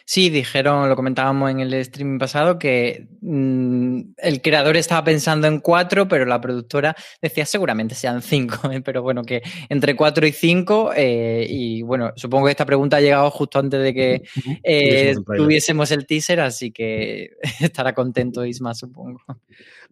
Sí, 0.05 0.31
dijeron, 0.31 0.89
lo 0.89 0.97
comentábamos 0.97 1.51
en 1.51 1.61
el 1.61 1.75
streaming 1.75 2.19
pasado, 2.19 2.59
que 2.59 3.09
mmm, 3.21 4.01
el 4.19 4.43
creador 4.43 4.77
estaba 4.77 5.05
pensando 5.05 5.47
en 5.47 5.61
cuatro, 5.61 6.09
pero 6.09 6.25
la 6.25 6.41
productora 6.41 6.95
decía 7.21 7.47
seguramente 7.47 7.95
sean 7.95 8.23
cinco, 8.23 8.71
¿eh? 8.71 8.81
pero 8.85 9.03
bueno, 9.03 9.23
que 9.23 9.43
entre 9.69 9.97
cuatro 9.97 10.27
y 10.27 10.33
cinco, 10.33 10.93
eh, 10.95 11.47
y 11.49 11.83
bueno, 11.83 12.13
supongo 12.17 12.47
que 12.47 12.53
esta 12.53 12.67
pregunta 12.67 12.97
ha 12.97 13.01
llegado 13.01 13.31
justo 13.31 13.59
antes 13.59 13.83
de 13.83 13.95
que 13.95 14.23
eh, 14.65 15.15
tuviésemos 15.37 15.91
el 15.91 16.07
teaser, 16.07 16.41
así 16.41 16.73
que 16.73 17.31
estará 17.61 17.95
contento 17.95 18.45
Isma, 18.45 18.75
supongo. 18.75 19.21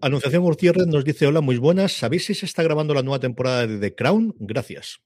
Anunciación 0.00 0.42
Gutiérrez 0.42 0.86
nos 0.86 1.04
dice, 1.04 1.26
hola, 1.26 1.40
muy 1.40 1.58
buenas, 1.58 1.92
¿sabéis 1.92 2.26
si 2.26 2.34
se 2.34 2.46
está 2.46 2.62
grabando 2.62 2.94
la 2.94 3.02
nueva 3.02 3.20
temporada 3.20 3.66
de 3.66 3.78
The 3.78 3.94
Crown? 3.94 4.34
Gracias. 4.38 5.00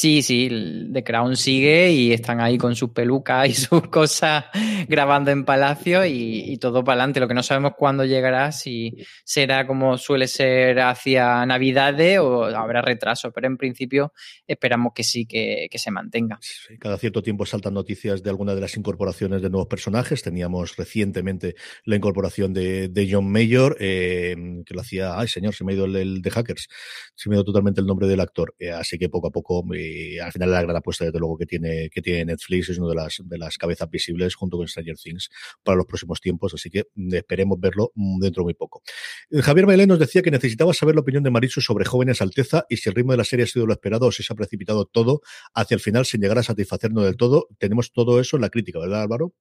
Sí, 0.00 0.22
sí, 0.22 0.48
The 0.94 1.04
Crown 1.04 1.36
sigue 1.36 1.92
y 1.92 2.14
están 2.14 2.40
ahí 2.40 2.56
con 2.56 2.74
sus 2.74 2.88
pelucas 2.88 3.50
y 3.50 3.52
sus 3.68 3.88
cosas 3.88 4.46
grabando 4.88 5.30
en 5.30 5.44
Palacio 5.44 6.06
y, 6.06 6.56
todo 6.56 6.82
para 6.82 7.02
adelante. 7.02 7.20
Lo 7.20 7.28
que 7.28 7.34
no 7.34 7.42
sabemos 7.42 7.72
cuándo 7.76 8.06
llegará, 8.06 8.50
si 8.50 8.96
será 9.24 9.66
como 9.66 9.98
suele 9.98 10.26
ser 10.26 10.80
hacia 10.80 11.44
Navidades 11.44 12.18
o 12.18 12.44
habrá 12.44 12.80
retraso, 12.80 13.30
pero 13.30 13.46
en 13.46 13.58
principio 13.58 14.14
esperamos 14.46 14.94
que 14.94 15.04
sí, 15.04 15.26
que, 15.26 15.68
se 15.70 15.90
mantenga. 15.90 16.38
Cada 16.78 16.96
cierto 16.96 17.22
tiempo 17.22 17.44
saltan 17.44 17.74
noticias 17.74 18.22
de 18.22 18.30
alguna 18.30 18.54
de 18.54 18.62
las 18.62 18.78
incorporaciones 18.78 19.42
de 19.42 19.50
nuevos 19.50 19.68
personajes. 19.68 20.22
Teníamos 20.22 20.76
recientemente 20.76 21.56
la 21.84 21.96
incorporación 21.96 22.54
de, 22.54 23.08
John 23.10 23.30
Mayor, 23.30 23.76
eh, 23.80 24.34
que 24.64 24.72
lo 24.72 24.80
hacía, 24.80 25.18
ay 25.18 25.28
señor, 25.28 25.54
se 25.54 25.62
me 25.62 25.72
ha 25.72 25.74
ido 25.74 25.84
el, 25.84 25.96
el 25.96 26.22
de 26.22 26.30
Hackers, 26.30 26.68
se 27.14 27.28
me 27.28 27.34
ha 27.34 27.36
ido 27.36 27.44
totalmente 27.44 27.82
el 27.82 27.86
nombre 27.86 28.08
del 28.08 28.20
actor. 28.20 28.54
Eh, 28.58 28.70
así 28.70 28.96
que 28.96 29.10
poco 29.10 29.28
a 29.28 29.30
poco... 29.30 29.62
Eh, 29.74 29.89
al 30.22 30.32
final 30.32 30.50
la 30.50 30.62
gran 30.62 30.76
apuesta 30.76 31.04
desde 31.04 31.18
luego 31.18 31.36
que 31.36 31.46
tiene, 31.46 31.88
que 31.90 32.02
tiene 32.02 32.24
Netflix 32.26 32.68
es 32.68 32.78
una 32.78 32.88
de 32.88 32.94
las, 32.94 33.22
de 33.24 33.38
las 33.38 33.56
cabezas 33.58 33.88
visibles 33.90 34.34
junto 34.34 34.56
con 34.56 34.68
Stranger 34.68 34.96
Things 34.96 35.30
para 35.62 35.76
los 35.76 35.86
próximos 35.86 36.20
tiempos, 36.20 36.54
así 36.54 36.70
que 36.70 36.84
esperemos 37.12 37.58
verlo 37.60 37.92
dentro 37.94 38.42
de 38.42 38.44
muy 38.44 38.54
poco. 38.54 38.82
Javier 39.30 39.66
Melén 39.66 39.88
nos 39.88 39.98
decía 39.98 40.22
que 40.22 40.30
necesitaba 40.30 40.74
saber 40.74 40.94
la 40.94 41.02
opinión 41.02 41.22
de 41.22 41.30
Marichu 41.30 41.60
sobre 41.60 41.84
Jóvenes 41.84 42.20
Alteza 42.20 42.64
y 42.68 42.76
si 42.76 42.88
el 42.88 42.94
ritmo 42.94 43.12
de 43.12 43.18
la 43.18 43.24
serie 43.24 43.44
ha 43.44 43.48
sido 43.48 43.66
lo 43.66 43.72
esperado 43.72 44.06
o 44.06 44.12
si 44.12 44.22
se 44.22 44.32
ha 44.32 44.36
precipitado 44.36 44.84
todo 44.86 45.20
hacia 45.54 45.74
el 45.74 45.80
final 45.80 46.06
sin 46.06 46.20
llegar 46.20 46.38
a 46.38 46.42
satisfacernos 46.42 47.04
del 47.04 47.16
todo. 47.16 47.48
Tenemos 47.58 47.92
todo 47.92 48.20
eso 48.20 48.36
en 48.36 48.42
la 48.42 48.50
crítica, 48.50 48.78
¿verdad 48.78 49.02
Álvaro? 49.02 49.34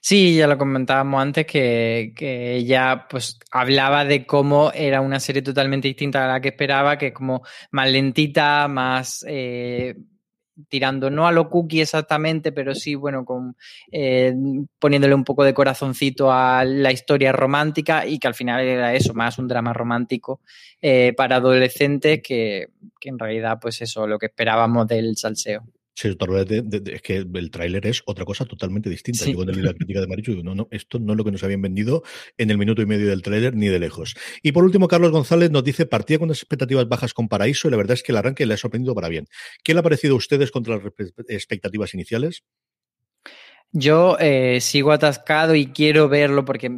Sí, 0.00 0.36
ya 0.36 0.46
lo 0.46 0.56
comentábamos 0.56 1.20
antes 1.20 1.46
que, 1.46 2.12
que, 2.16 2.56
ella 2.56 3.06
pues 3.08 3.38
hablaba 3.50 4.04
de 4.04 4.26
cómo 4.26 4.72
era 4.72 5.00
una 5.00 5.20
serie 5.20 5.42
totalmente 5.42 5.88
distinta 5.88 6.24
a 6.24 6.28
la 6.28 6.40
que 6.40 6.48
esperaba, 6.48 6.96
que 6.96 7.08
es 7.08 7.12
como 7.12 7.42
más 7.70 7.90
lentita, 7.90 8.66
más 8.68 9.24
eh, 9.28 9.94
tirando 10.68 11.10
no 11.10 11.26
a 11.26 11.32
lo 11.32 11.48
cookie 11.48 11.82
exactamente, 11.82 12.52
pero 12.52 12.74
sí, 12.74 12.94
bueno, 12.94 13.24
con 13.24 13.56
eh, 13.90 14.34
poniéndole 14.78 15.14
un 15.14 15.24
poco 15.24 15.44
de 15.44 15.54
corazoncito 15.54 16.32
a 16.32 16.64
la 16.64 16.92
historia 16.92 17.32
romántica 17.32 18.06
y 18.06 18.18
que 18.18 18.28
al 18.28 18.34
final 18.34 18.60
era 18.60 18.94
eso, 18.94 19.14
más 19.14 19.38
un 19.38 19.48
drama 19.48 19.72
romántico 19.72 20.40
eh, 20.80 21.12
para 21.16 21.36
adolescentes 21.36 22.20
que, 22.22 22.68
que 22.98 23.08
en 23.08 23.18
realidad 23.18 23.58
pues 23.60 23.80
eso, 23.82 24.06
lo 24.06 24.18
que 24.18 24.26
esperábamos 24.26 24.86
del 24.86 25.16
salseo. 25.16 25.64
Sí, 25.94 26.08
de, 26.08 26.44
de, 26.44 26.80
de, 26.80 26.94
es 26.94 27.02
que 27.02 27.16
el 27.16 27.50
tráiler 27.50 27.86
es 27.86 28.02
otra 28.06 28.24
cosa 28.24 28.44
totalmente 28.44 28.88
distinta. 28.88 29.24
Sí. 29.24 29.32
Yo 29.32 29.36
cuando 29.36 29.52
leí 29.52 29.62
la 29.62 29.74
crítica 29.74 30.00
de 30.00 30.06
Marichu 30.06 30.32
digo, 30.32 30.42
no, 30.42 30.54
no, 30.54 30.68
esto 30.70 30.98
no 30.98 31.12
es 31.12 31.18
lo 31.18 31.24
que 31.24 31.32
nos 31.32 31.42
habían 31.42 31.60
vendido 31.60 32.02
en 32.38 32.50
el 32.50 32.58
minuto 32.58 32.80
y 32.80 32.86
medio 32.86 33.08
del 33.08 33.22
tráiler 33.22 33.54
ni 33.54 33.68
de 33.68 33.78
lejos. 33.78 34.14
Y 34.42 34.52
por 34.52 34.64
último, 34.64 34.88
Carlos 34.88 35.10
González 35.10 35.50
nos 35.50 35.64
dice, 35.64 35.86
partía 35.86 36.18
con 36.18 36.28
unas 36.28 36.38
expectativas 36.38 36.88
bajas 36.88 37.12
con 37.12 37.28
Paraíso 37.28 37.68
y 37.68 37.70
la 37.70 37.76
verdad 37.76 37.94
es 37.94 38.02
que 38.02 38.12
el 38.12 38.18
arranque 38.18 38.46
le 38.46 38.54
ha 38.54 38.56
sorprendido 38.56 38.94
para 38.94 39.08
bien. 39.08 39.26
¿Qué 39.62 39.74
le 39.74 39.80
ha 39.80 39.82
parecido 39.82 40.14
a 40.14 40.18
ustedes 40.18 40.50
contra 40.50 40.76
las 40.76 40.84
expectativas 41.28 41.92
iniciales? 41.94 42.44
Yo 43.72 44.16
eh, 44.18 44.60
sigo 44.60 44.92
atascado 44.92 45.54
y 45.54 45.66
quiero 45.66 46.08
verlo 46.08 46.44
porque 46.44 46.70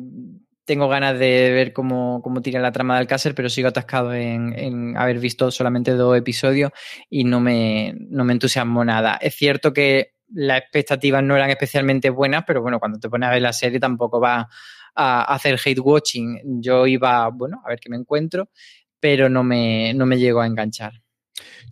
tengo 0.65 0.89
ganas 0.89 1.19
de 1.19 1.51
ver 1.51 1.73
cómo, 1.73 2.21
cómo 2.23 2.41
tira 2.43 2.61
la 2.61 2.73
trama 2.73 2.95
del 2.95 3.03
Alcácer, 3.03 3.35
pero 3.35 3.49
sigo 3.49 3.69
atascado 3.69 4.15
en, 4.15 4.59
en, 4.59 4.97
haber 4.97 5.19
visto 5.19 5.51
solamente 5.51 5.93
dos 5.93 6.17
episodios 6.17 6.71
y 7.11 7.25
no 7.25 7.41
me, 7.41 7.95
no 8.09 8.25
me 8.25 8.33
entusiasmo 8.33 8.85
nada. 8.85 9.19
Es 9.21 9.35
cierto 9.35 9.73
que 9.73 10.15
las 10.35 10.61
expectativas 10.61 11.23
no 11.23 11.37
eran 11.37 11.51
especialmente 11.51 12.11
buenas, 12.11 12.45
pero 12.47 12.63
bueno, 12.63 12.79
cuando 12.79 12.99
te 12.99 13.09
pones 13.09 13.29
a 13.29 13.33
ver 13.33 13.43
la 13.43 13.53
serie 13.53 13.81
tampoco 13.81 14.21
va 14.21 14.49
a 14.95 15.35
hacer 15.35 15.59
hate 15.65 15.81
watching. 15.81 16.61
Yo 16.61 16.87
iba, 16.87 17.29
bueno, 17.29 17.61
a 17.65 17.69
ver 17.69 17.81
qué 17.81 17.91
me 17.91 17.97
encuentro, 17.97 18.49
pero 19.01 19.29
no 19.29 19.43
me, 19.43 19.93
no 19.95 20.07
me 20.07 20.19
llego 20.19 20.41
a 20.41 20.47
enganchar. 20.47 21.02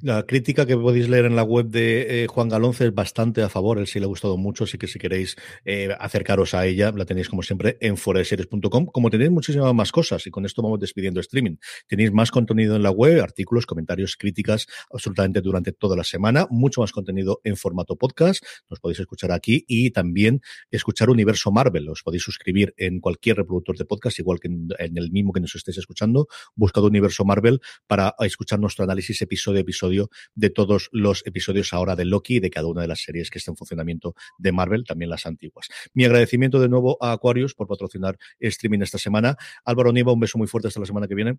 La 0.02 0.24
crítica 0.24 0.64
que 0.64 0.76
podéis 0.76 1.08
leer 1.08 1.26
en 1.26 1.36
la 1.36 1.42
web 1.42 1.66
de 1.66 2.24
eh, 2.24 2.26
Juan 2.26 2.48
Galonce 2.48 2.86
es 2.86 2.94
bastante 2.94 3.42
a 3.42 3.50
favor, 3.50 3.78
él 3.78 3.86
sí 3.86 3.98
le 3.98 4.06
ha 4.06 4.08
gustado 4.08 4.38
mucho, 4.38 4.64
así 4.64 4.78
que 4.78 4.86
si 4.86 4.98
queréis 4.98 5.36
eh, 5.64 5.94
acercaros 5.98 6.54
a 6.54 6.64
ella, 6.64 6.90
la 6.92 7.04
tenéis 7.04 7.28
como 7.28 7.42
siempre 7.42 7.76
en 7.80 7.98
foreseries.com, 7.98 8.86
como 8.86 9.10
tenéis 9.10 9.30
muchísimas 9.30 9.74
más 9.74 9.92
cosas 9.92 10.26
y 10.26 10.30
con 10.30 10.46
esto 10.46 10.62
vamos 10.62 10.80
despidiendo 10.80 11.20
streaming. 11.20 11.56
Tenéis 11.86 12.12
más 12.12 12.30
contenido 12.30 12.76
en 12.76 12.82
la 12.82 12.90
web, 12.90 13.22
artículos, 13.22 13.66
comentarios, 13.66 14.16
críticas, 14.16 14.66
absolutamente 14.90 15.42
durante 15.42 15.72
toda 15.72 15.96
la 15.96 16.04
semana, 16.04 16.46
mucho 16.50 16.80
más 16.80 16.92
contenido 16.92 17.40
en 17.44 17.56
formato 17.56 17.96
podcast, 17.96 18.42
nos 18.70 18.80
podéis 18.80 19.00
escuchar 19.00 19.32
aquí 19.32 19.64
y 19.68 19.90
también 19.90 20.40
escuchar 20.70 21.10
Universo 21.10 21.50
Marvel, 21.52 21.88
os 21.90 22.02
podéis 22.02 22.22
suscribir 22.22 22.74
en 22.78 23.00
cualquier 23.00 23.36
reproductor 23.36 23.76
de 23.76 23.84
podcast, 23.84 24.18
igual 24.18 24.40
que 24.40 24.48
en, 24.48 24.68
en 24.78 24.96
el 24.96 25.10
mismo 25.10 25.32
que 25.32 25.40
nos 25.40 25.54
estéis 25.54 25.76
escuchando, 25.76 26.26
buscad 26.54 26.84
Universo 26.84 27.24
Marvel 27.24 27.60
para 27.86 28.14
escuchar 28.20 28.58
nuestro 28.58 28.84
análisis 28.84 29.20
episodio 29.20 29.59
episodio 29.60 30.10
de 30.34 30.50
todos 30.50 30.88
los 30.92 31.26
episodios 31.26 31.72
ahora 31.72 31.96
de 31.96 32.04
Loki 32.04 32.36
y 32.36 32.40
de 32.40 32.50
cada 32.50 32.66
una 32.68 32.82
de 32.82 32.88
las 32.88 33.00
series 33.00 33.30
que 33.30 33.38
está 33.38 33.50
en 33.50 33.56
funcionamiento 33.56 34.14
de 34.38 34.52
Marvel, 34.52 34.84
también 34.84 35.10
las 35.10 35.26
antiguas. 35.26 35.68
Mi 35.94 36.04
agradecimiento 36.04 36.60
de 36.60 36.68
nuevo 36.68 36.96
a 37.00 37.12
Aquarius 37.12 37.54
por 37.54 37.66
patrocinar 37.66 38.18
streaming 38.38 38.80
esta 38.80 38.98
semana. 38.98 39.36
Álvaro 39.64 39.92
Nieva, 39.92 40.12
un 40.12 40.20
beso 40.20 40.38
muy 40.38 40.46
fuerte 40.46 40.68
hasta 40.68 40.80
la 40.80 40.86
semana 40.86 41.06
que 41.06 41.14
viene. 41.14 41.38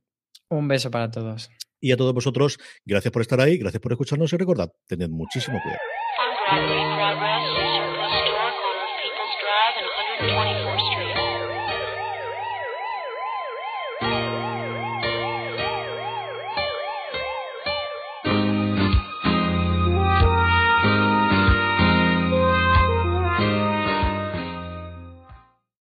Un 0.49 0.67
beso 0.67 0.91
para 0.91 1.09
todos. 1.09 1.49
Y 1.79 1.91
a 1.91 1.97
todos 1.97 2.13
vosotros, 2.13 2.59
gracias 2.85 3.11
por 3.11 3.21
estar 3.21 3.41
ahí, 3.41 3.57
gracias 3.57 3.81
por 3.81 3.91
escucharnos 3.91 4.31
y 4.33 4.37
recordad, 4.37 4.71
tened 4.87 5.09
muchísimo 5.09 5.59
cuidado. 5.61 5.79